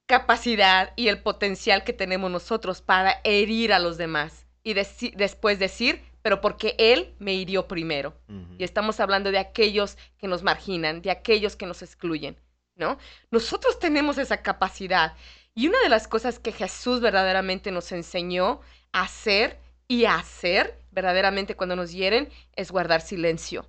capacidad 0.07 0.93
y 0.95 1.09
el 1.09 1.23
potencial 1.23 1.85
que 1.85 1.95
tenemos 1.95 2.31
nosotros 2.31 2.83
para 2.83 3.23
herir 3.25 3.73
a 3.73 3.79
los 3.79 3.97
demás 3.97 4.47
y 4.63 4.75
deci- 4.75 5.15
después 5.17 5.59
decir, 5.59 6.03
pero 6.21 6.43
porque 6.43 6.75
Él 6.79 7.15
me 7.19 7.33
hirió 7.33 7.67
primero. 7.67 8.13
Y 8.59 8.65
estamos 8.65 9.01
hablando 9.01 9.31
de 9.31 9.39
aquellos 9.39 9.97
que 10.19 10.29
nos 10.29 10.43
marginan, 10.43 11.01
de 11.01 11.11
aquellos 11.11 11.57
que 11.57 11.65
nos 11.65 11.81
excluyen, 11.81 12.37
¿no? 12.77 12.99
Nosotros 13.31 13.79
tenemos 13.79 14.19
esa 14.19 14.43
capacidad. 14.43 15.17
Y 15.55 15.69
una 15.69 15.81
de 15.81 15.89
las 15.89 16.09
cosas 16.09 16.39
que 16.39 16.53
Jesús 16.53 17.01
verdaderamente 17.01 17.71
nos 17.71 17.91
enseñó 17.91 18.61
a 18.93 19.03
hacer 19.05 19.64
y 19.89 20.05
hacer 20.07 20.81
verdaderamente 20.91 21.57
cuando 21.57 21.77
nos 21.77 21.93
hieren 21.93 22.31
es 22.57 22.71
guardar 22.71 23.01
silencio. 23.01 23.69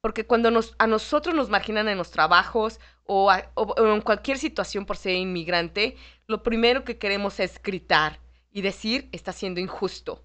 Porque 0.00 0.26
cuando 0.26 0.50
nos, 0.50 0.74
a 0.78 0.86
nosotros 0.86 1.34
nos 1.34 1.48
marginan 1.48 1.88
en 1.88 1.98
los 1.98 2.10
trabajos 2.10 2.78
o, 3.04 3.32
en 3.32 4.00
cualquier 4.02 4.38
situación 4.38 4.86
por 4.86 4.96
ser 4.96 5.14
inmigrante, 5.14 5.96
lo 6.26 6.42
primero 6.42 6.84
que 6.84 6.98
queremos 6.98 7.40
es 7.40 7.60
gritar 7.62 8.20
y 8.52 8.62
decir 8.62 9.08
está 9.12 9.32
siendo 9.32 9.60
injusto. 9.60 10.24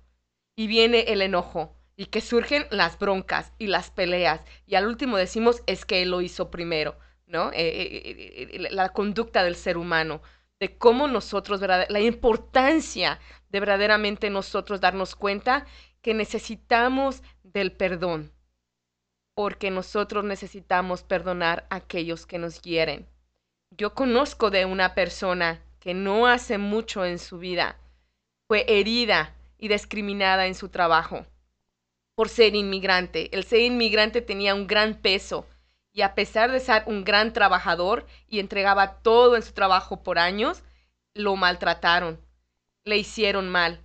Y 0.55 0.67
viene 0.67 1.05
el 1.07 1.21
enojo 1.21 1.75
y 1.95 2.07
que 2.07 2.21
surgen 2.21 2.67
las 2.69 2.99
broncas 2.99 3.53
y 3.57 3.67
las 3.67 3.89
peleas. 3.89 4.41
Y 4.65 4.75
al 4.75 4.87
último 4.87 5.17
decimos 5.17 5.63
es 5.65 5.85
que 5.85 6.01
él 6.01 6.11
lo 6.11 6.21
hizo 6.21 6.51
primero, 6.51 6.97
¿no? 7.25 7.51
Eh, 7.51 7.55
eh, 7.55 8.49
eh, 8.51 8.67
la 8.71 8.89
conducta 8.89 9.43
del 9.43 9.55
ser 9.55 9.77
humano, 9.77 10.21
de 10.61 10.77
cómo 10.77 11.07
nosotros. 11.07 11.59
La 11.59 11.99
importancia 11.99 13.19
de 13.49 13.59
verdaderamente 13.59 14.29
nosotros 14.29 14.79
darnos 14.79 15.15
cuenta 15.15 15.65
que 16.01 16.13
necesitamos 16.13 17.23
del 17.43 17.71
perdón, 17.71 18.31
porque 19.33 19.71
nosotros 19.71 20.23
necesitamos 20.23 21.03
perdonar 21.03 21.65
a 21.69 21.77
aquellos 21.77 22.25
que 22.27 22.37
nos 22.37 22.61
hieren. 22.61 23.07
Yo 23.71 23.95
conozco 23.95 24.51
de 24.51 24.65
una 24.65 24.93
persona 24.93 25.61
que 25.79 25.95
no 25.95 26.27
hace 26.27 26.59
mucho 26.59 27.05
en 27.05 27.17
su 27.17 27.39
vida, 27.39 27.77
fue 28.47 28.65
herida 28.67 29.35
y 29.57 29.67
discriminada 29.67 30.45
en 30.45 30.53
su 30.53 30.69
trabajo 30.69 31.25
por 32.13 32.29
ser 32.29 32.53
inmigrante. 32.53 33.35
El 33.35 33.45
ser 33.45 33.61
inmigrante 33.61 34.21
tenía 34.21 34.53
un 34.53 34.67
gran 34.67 35.01
peso 35.01 35.47
y 35.93 36.01
a 36.01 36.15
pesar 36.15 36.51
de 36.51 36.59
ser 36.59 36.83
un 36.85 37.03
gran 37.03 37.33
trabajador 37.33 38.05
y 38.27 38.39
entregaba 38.39 39.01
todo 39.01 39.35
en 39.35 39.43
su 39.43 39.53
trabajo 39.53 40.03
por 40.03 40.19
años, 40.19 40.63
lo 41.13 41.35
maltrataron, 41.35 42.21
le 42.85 42.97
hicieron 42.97 43.49
mal. 43.49 43.83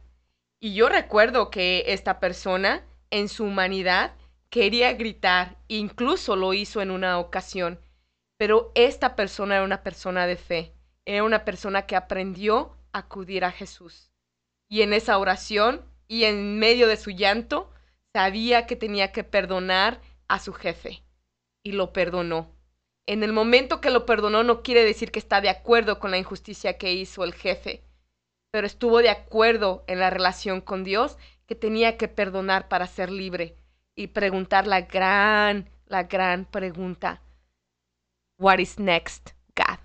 Y 0.61 0.75
yo 0.75 0.89
recuerdo 0.89 1.51
que 1.51 1.85
esta 1.89 2.21
persona, 2.21 2.85
en 3.11 3.29
su 3.29 3.45
humanidad, 3.45 4.15
quería 4.51 4.93
gritar, 4.95 5.59
incluso 5.69 6.37
lo 6.37 6.55
hizo 6.55 6.81
en 6.81 6.91
una 6.91 7.19
ocasión, 7.19 7.81
pero 8.39 8.71
esta 8.75 9.17
persona 9.17 9.57
era 9.57 9.65
una 9.65 9.83
persona 9.83 10.27
de 10.27 10.37
fe, 10.37 10.73
era 11.05 11.25
una 11.25 11.45
persona 11.45 11.83
que 11.87 11.97
aprendió 11.97 12.77
a 12.93 13.01
acudir 13.01 13.45
a 13.45 13.51
Jesús. 13.51 14.13
Y 14.69 14.83
en 14.83 14.93
esa 14.93 15.19
oración 15.19 15.85
y 16.09 16.25
en 16.25 16.59
medio 16.59 16.89
de 16.89 16.97
su 16.97 17.11
llanto, 17.11 17.71
sabía 18.13 18.67
que 18.67 18.77
tenía 18.77 19.13
que 19.13 19.25
perdonar 19.25 20.01
a 20.29 20.39
su 20.39 20.53
jefe 20.53 21.06
y 21.67 21.73
lo 21.73 21.93
perdonó. 21.93 22.55
En 23.07 23.25
el 23.25 23.33
momento 23.33 23.81
que 23.81 23.91
lo 23.91 24.07
perdonó 24.07 24.45
no 24.45 24.63
quiere 24.63 24.85
decir 24.85 25.11
que 25.11 25.19
está 25.19 25.41
de 25.41 25.49
acuerdo 25.49 25.99
con 25.99 26.13
la 26.13 26.17
injusticia 26.17 26.79
que 26.79 26.93
hizo 26.93 27.25
el 27.25 27.35
jefe, 27.35 27.83
pero 28.53 28.69
estuvo 28.69 28.99
de 28.99 29.11
acuerdo 29.11 29.83
en 29.89 29.99
la 29.99 30.09
relación 30.09 30.61
con 30.61 30.85
Dios 30.85 31.19
que 31.45 31.57
tenía 31.57 31.97
que 31.97 32.07
perdonar 32.07 32.69
para 32.69 32.87
ser 32.87 33.11
libre 33.11 33.57
y 33.97 34.07
preguntar 34.07 34.69
la 34.69 34.83
gran, 34.83 35.69
la 35.87 36.05
gran 36.05 36.45
pregunta. 36.45 37.21
What 38.39 38.59
is 38.59 38.79
next, 38.79 39.31
God? 39.57 39.81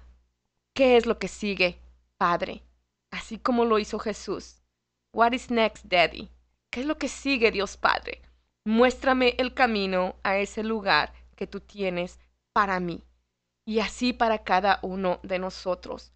¿Qué 0.75 0.97
es 0.97 1.07
lo 1.07 1.17
que 1.17 1.27
sigue, 1.27 1.79
Padre? 2.19 2.61
Así 3.09 3.39
como 3.39 3.65
lo 3.65 3.79
hizo 3.79 3.97
Jesús. 3.97 4.61
What 5.13 5.31
is 5.31 5.49
next, 5.49 5.85
Daddy? 5.85 6.29
¿Qué 6.69 6.81
es 6.81 6.85
lo 6.85 6.99
que 6.99 7.07
sigue, 7.07 7.49
Dios 7.49 7.75
Padre? 7.75 8.21
Muéstrame 8.65 9.33
el 9.39 9.55
camino 9.55 10.15
a 10.21 10.37
ese 10.37 10.63
lugar 10.63 11.11
que 11.41 11.47
tú 11.47 11.59
tienes 11.59 12.19
para 12.53 12.79
mí 12.79 13.03
y 13.65 13.79
así 13.79 14.13
para 14.13 14.43
cada 14.43 14.77
uno 14.83 15.19
de 15.23 15.39
nosotros. 15.39 16.13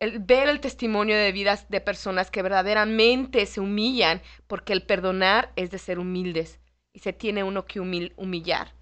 El 0.00 0.18
ver 0.20 0.48
el 0.48 0.60
testimonio 0.60 1.14
de 1.14 1.30
vidas 1.30 1.68
de 1.68 1.82
personas 1.82 2.30
que 2.30 2.40
verdaderamente 2.40 3.44
se 3.44 3.60
humillan, 3.60 4.22
porque 4.46 4.72
el 4.72 4.86
perdonar 4.86 5.52
es 5.56 5.70
de 5.70 5.76
ser 5.76 5.98
humildes 5.98 6.58
y 6.94 7.00
se 7.00 7.12
tiene 7.12 7.44
uno 7.44 7.66
que 7.66 7.82
humil- 7.82 8.14
humillar. 8.16 8.74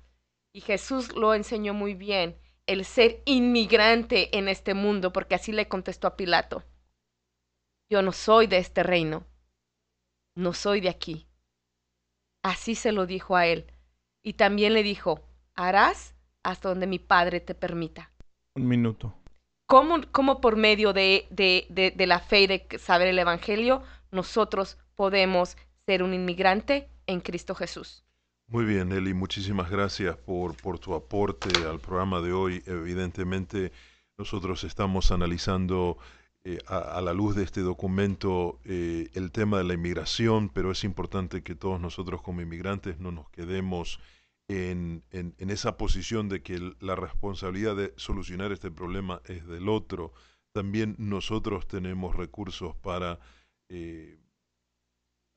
Y 0.54 0.60
Jesús 0.60 1.16
lo 1.16 1.34
enseñó 1.34 1.74
muy 1.74 1.94
bien, 1.94 2.38
el 2.66 2.84
ser 2.84 3.20
inmigrante 3.24 4.38
en 4.38 4.46
este 4.46 4.74
mundo, 4.74 5.12
porque 5.12 5.34
así 5.34 5.50
le 5.50 5.66
contestó 5.66 6.06
a 6.06 6.16
Pilato. 6.16 6.62
Yo 7.90 8.00
no 8.02 8.12
soy 8.12 8.46
de 8.46 8.58
este 8.58 8.84
reino, 8.84 9.26
no 10.36 10.52
soy 10.52 10.80
de 10.80 10.88
aquí. 10.88 11.26
Así 12.44 12.76
se 12.76 12.92
lo 12.92 13.06
dijo 13.06 13.34
a 13.34 13.48
él. 13.48 13.72
Y 14.22 14.34
también 14.34 14.74
le 14.74 14.82
dijo, 14.82 15.29
harás 15.54 16.14
hasta 16.42 16.68
donde 16.68 16.86
mi 16.86 16.98
Padre 16.98 17.40
te 17.40 17.54
permita. 17.54 18.10
Un 18.54 18.66
minuto. 18.66 19.14
¿Cómo, 19.66 20.00
cómo 20.10 20.40
por 20.40 20.56
medio 20.56 20.92
de, 20.92 21.26
de, 21.30 21.66
de, 21.68 21.92
de 21.92 22.06
la 22.06 22.18
fe 22.18 22.42
y 22.42 22.46
de 22.46 22.66
saber 22.78 23.08
el 23.08 23.18
Evangelio 23.18 23.82
nosotros 24.10 24.78
podemos 24.96 25.56
ser 25.86 26.02
un 26.02 26.14
inmigrante 26.14 26.88
en 27.06 27.20
Cristo 27.20 27.54
Jesús? 27.54 28.04
Muy 28.48 28.64
bien, 28.64 28.90
Eli, 28.90 29.14
muchísimas 29.14 29.70
gracias 29.70 30.16
por, 30.16 30.56
por 30.56 30.80
tu 30.80 30.94
aporte 30.94 31.50
al 31.68 31.78
programa 31.78 32.20
de 32.20 32.32
hoy. 32.32 32.62
Evidentemente, 32.66 33.70
nosotros 34.18 34.64
estamos 34.64 35.12
analizando 35.12 35.98
eh, 36.42 36.58
a, 36.66 36.78
a 36.78 37.00
la 37.00 37.12
luz 37.12 37.36
de 37.36 37.44
este 37.44 37.60
documento 37.60 38.58
eh, 38.64 39.08
el 39.14 39.30
tema 39.30 39.58
de 39.58 39.64
la 39.64 39.74
inmigración, 39.74 40.48
pero 40.48 40.72
es 40.72 40.82
importante 40.82 41.42
que 41.44 41.54
todos 41.54 41.80
nosotros 41.80 42.22
como 42.22 42.40
inmigrantes 42.40 42.98
no 42.98 43.12
nos 43.12 43.30
quedemos 43.30 44.00
en, 44.50 45.04
esa 45.38 45.76
posición 45.76 46.28
de 46.28 46.42
que 46.42 46.74
la 46.80 46.96
responsabilidad 46.96 47.76
de 47.76 47.94
solucionar 47.96 48.50
este 48.50 48.70
problema 48.70 49.22
es 49.26 49.46
del 49.46 49.68
otro. 49.68 50.12
También 50.52 50.96
nosotros 50.98 51.68
tenemos 51.68 52.16
recursos 52.16 52.74
para 52.76 53.20
eh, 53.68 54.18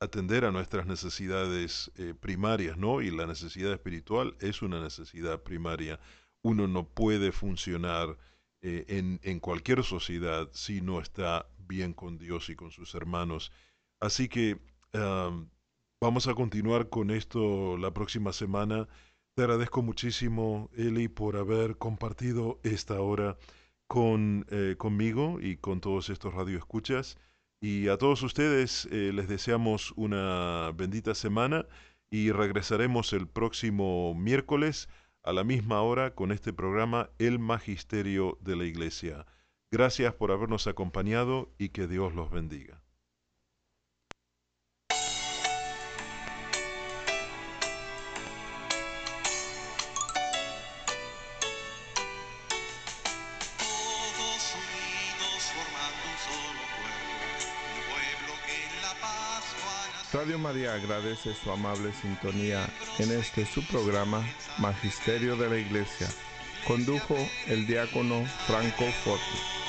atender 0.00 0.44
a 0.44 0.50
nuestras 0.50 0.86
necesidades 0.86 1.92
eh, 1.96 2.14
primarias, 2.18 2.76
¿no? 2.76 3.02
Y 3.02 3.12
la 3.12 3.26
necesidad 3.26 3.72
espiritual 3.72 4.36
es 4.40 4.62
una 4.62 4.82
necesidad 4.82 5.42
primaria. 5.42 6.00
uno 6.42 6.66
no 6.66 6.86
puede 6.86 7.30
funcionar 7.32 8.18
eh, 8.62 8.84
en, 9.22 9.40
cualquier 9.40 9.84
sociedad 9.84 10.48
si 10.52 10.80
no 10.80 11.00
está 11.00 11.46
bien 11.58 11.94
con 11.94 12.18
Dios 12.18 12.48
y 12.50 12.56
con 12.56 12.72
sus 12.72 12.94
hermanos. 12.94 13.52
Así 14.00 14.28
que 14.28 14.58
vamos 16.04 16.28
a 16.28 16.34
continuar 16.34 16.90
con 16.90 17.10
esto 17.10 17.78
la 17.78 17.94
próxima 17.94 18.34
semana. 18.34 18.88
Te 19.34 19.42
agradezco 19.44 19.80
muchísimo, 19.80 20.68
Eli, 20.76 21.08
por 21.08 21.38
haber 21.38 21.78
compartido 21.78 22.60
esta 22.62 23.00
hora 23.00 23.38
con, 23.86 24.44
eh, 24.50 24.74
conmigo 24.76 25.38
y 25.40 25.56
con 25.56 25.80
todos 25.80 26.10
estos 26.10 26.34
radioescuchas. 26.34 27.16
Y 27.58 27.88
a 27.88 27.96
todos 27.96 28.22
ustedes 28.22 28.86
eh, 28.92 29.12
les 29.14 29.28
deseamos 29.28 29.94
una 29.96 30.72
bendita 30.76 31.14
semana 31.14 31.64
y 32.10 32.32
regresaremos 32.32 33.14
el 33.14 33.26
próximo 33.26 34.14
miércoles 34.14 34.90
a 35.22 35.32
la 35.32 35.42
misma 35.42 35.80
hora 35.80 36.14
con 36.14 36.32
este 36.32 36.52
programa 36.52 37.08
El 37.18 37.38
Magisterio 37.38 38.36
de 38.42 38.56
la 38.56 38.66
Iglesia. 38.66 39.24
Gracias 39.72 40.12
por 40.12 40.32
habernos 40.32 40.66
acompañado 40.66 41.50
y 41.56 41.70
que 41.70 41.88
Dios 41.88 42.14
los 42.14 42.30
bendiga. 42.30 42.83
Radio 60.14 60.38
María 60.38 60.74
agradece 60.74 61.34
su 61.34 61.50
amable 61.50 61.92
sintonía 61.92 62.68
en 63.00 63.10
este 63.10 63.44
su 63.44 63.66
programa 63.66 64.24
Magisterio 64.58 65.34
de 65.34 65.50
la 65.50 65.58
Iglesia. 65.58 66.06
Condujo 66.68 67.16
el 67.48 67.66
diácono 67.66 68.24
Franco 68.46 68.84
Forti. 69.02 69.63